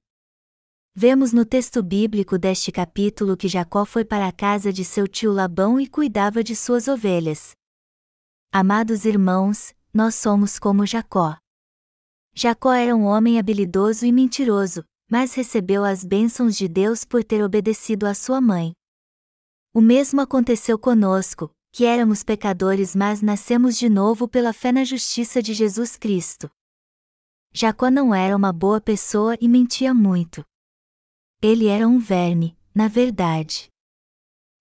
Vemos 0.94 1.34
no 1.34 1.44
texto 1.44 1.82
bíblico 1.82 2.38
deste 2.38 2.72
capítulo 2.72 3.36
que 3.36 3.48
Jacó 3.48 3.86
foi 3.86 4.06
para 4.06 4.28
a 4.28 4.32
casa 4.32 4.72
de 4.72 4.86
seu 4.86 5.08
tio 5.08 5.34
Labão 5.34 5.80
e 5.80 5.88
cuidava 5.88 6.44
de 6.44 6.56
suas 6.56 6.88
ovelhas. 6.88 7.54
Amados 8.52 9.04
irmãos, 9.04 9.74
nós 9.92 10.14
somos 10.14 10.60
como 10.60 10.86
Jacó. 10.86 11.36
Jacó 12.36 12.72
era 12.72 12.96
um 12.96 13.04
homem 13.06 13.40
habilidoso 13.40 14.06
e 14.06 14.12
mentiroso, 14.12 14.86
mas 15.10 15.34
recebeu 15.34 15.84
as 15.84 16.06
bênçãos 16.06 16.56
de 16.56 16.68
Deus 16.68 17.04
por 17.04 17.24
ter 17.24 17.44
obedecido 17.44 18.06
à 18.06 18.14
sua 18.14 18.40
mãe. 18.40 18.74
O 19.74 19.82
mesmo 19.82 20.20
aconteceu 20.20 20.80
conosco, 20.80 21.52
que 21.72 21.86
éramos 21.86 22.24
pecadores 22.24 22.96
mas 22.96 23.22
nascemos 23.22 23.78
de 23.78 23.88
novo 23.88 24.28
pela 24.28 24.52
fé 24.52 24.72
na 24.72 24.84
justiça 24.84 25.44
de 25.44 25.54
Jesus 25.54 25.96
Cristo. 25.96 26.50
Jacó 27.54 27.90
não 27.90 28.14
era 28.14 28.36
uma 28.36 28.52
boa 28.52 28.82
pessoa 28.82 29.38
e 29.40 29.48
mentia 29.48 29.94
muito. 29.94 30.44
Ele 31.42 31.68
era 31.68 31.88
um 31.88 32.00
verme, 32.00 32.58
na 32.74 32.88
verdade. 32.88 33.70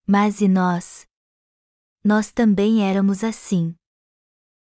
Mas 0.06 0.40
e 0.40 0.48
nós? 0.48 1.06
Nós 2.04 2.30
também 2.30 2.82
éramos 2.82 3.24
assim. 3.24 3.74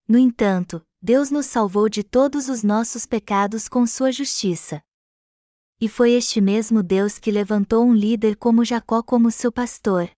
No 0.06 0.18
entanto, 0.18 0.84
Deus 1.00 1.30
nos 1.30 1.46
salvou 1.46 1.88
de 1.88 2.02
todos 2.02 2.48
os 2.48 2.62
nossos 2.62 3.06
pecados 3.06 3.68
com 3.68 3.86
sua 3.86 4.12
justiça. 4.12 4.82
E 5.80 5.88
foi 5.88 6.12
este 6.12 6.40
mesmo 6.40 6.82
Deus 6.82 7.18
que 7.18 7.30
levantou 7.30 7.84
um 7.84 7.94
líder 7.94 8.36
como 8.36 8.64
Jacó 8.64 9.02
como 9.02 9.30
seu 9.30 9.50
pastor. 9.50 10.10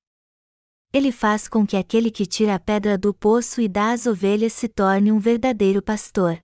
Ele 0.95 1.11
faz 1.11 1.49
com 1.49 1.66
que 1.66 1.76
aquele 1.76 2.09
que 2.09 2.24
tira 2.24 2.55
a 2.55 2.61
pedra 2.61 2.97
do 2.97 3.12
poço 3.12 3.61
e 3.61 3.66
dá 3.66 3.90
às 3.90 4.07
ovelhas 4.07 4.53
se 4.53 4.68
torne 4.68 5.11
um 5.11 5.18
verdadeiro 5.18 5.82
pastor. 5.82 6.38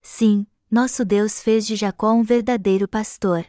Sim, 0.00 0.46
nosso 0.70 1.04
Deus 1.04 1.42
fez 1.42 1.66
de 1.66 1.74
Jacó 1.74 2.12
um 2.12 2.22
verdadeiro 2.22 2.86
pastor. 2.86 3.44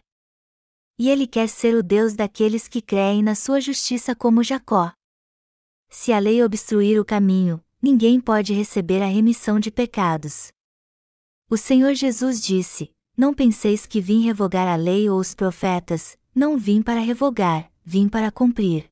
E 0.97 1.11
ele 1.11 1.27
quer 1.27 1.47
ser 1.47 1.75
o 1.75 1.83
Deus 1.83 2.15
daqueles 2.15 2.67
que 2.67 2.81
creem 2.81 3.21
na 3.21 3.35
sua 3.35 3.61
justiça 3.61 4.15
como 4.15 4.43
Jacó. 4.43 4.91
Se 5.91 6.11
a 6.11 6.17
lei 6.17 6.43
obstruir 6.43 6.99
o 6.99 7.05
caminho, 7.05 7.63
ninguém 7.79 8.19
pode 8.19 8.51
receber 8.51 9.03
a 9.03 9.07
remissão 9.07 9.59
de 9.59 9.69
pecados. 9.69 10.51
O 11.47 11.55
Senhor 11.55 11.93
Jesus 11.93 12.41
disse: 12.41 12.89
Não 13.15 13.31
penseis 13.31 13.85
que 13.85 14.01
vim 14.01 14.23
revogar 14.23 14.67
a 14.67 14.75
lei 14.75 15.07
ou 15.07 15.19
os 15.19 15.35
profetas, 15.35 16.17
não 16.33 16.57
vim 16.57 16.81
para 16.81 16.99
revogar, 16.99 17.71
vim 17.85 18.09
para 18.09 18.31
cumprir. 18.31 18.89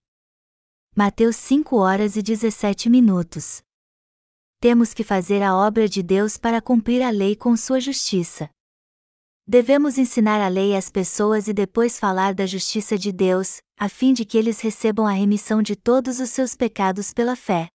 Mateus 1.00 1.36
5 1.36 1.78
horas 1.78 2.16
e 2.16 2.24
17 2.24 2.89
minutos. 2.89 3.62
Temos 4.60 4.95
que 4.95 5.04
fazer 5.04 5.43
a 5.43 5.56
obra 5.56 5.88
de 5.88 6.02
Deus 6.02 6.38
para 6.38 6.60
cumprir 6.60 7.04
a 7.04 7.12
lei 7.12 7.36
com 7.36 7.56
sua 7.56 7.80
justiça. 7.80 8.50
Devemos 9.48 10.00
ensinar 10.00 10.41
a 10.41 10.48
lei 10.48 10.76
às 10.76 10.89
pessoas 10.89 11.48
e 11.48 11.54
depois 11.54 12.00
falar 12.00 12.34
da 12.34 12.48
justiça 12.48 12.98
de 12.98 13.12
Deus, 13.12 13.58
a 13.80 13.88
fim 13.88 14.12
de 14.12 14.26
que 14.26 14.39
eles 14.39 14.60
recebam 14.60 15.06
a 15.06 15.12
remissão 15.12 15.62
de 15.62 15.76
todos 15.76 16.20
os 16.20 16.32
seus 16.32 16.56
pecados 16.56 17.14
pela 17.14 17.36
fé. 17.36 17.70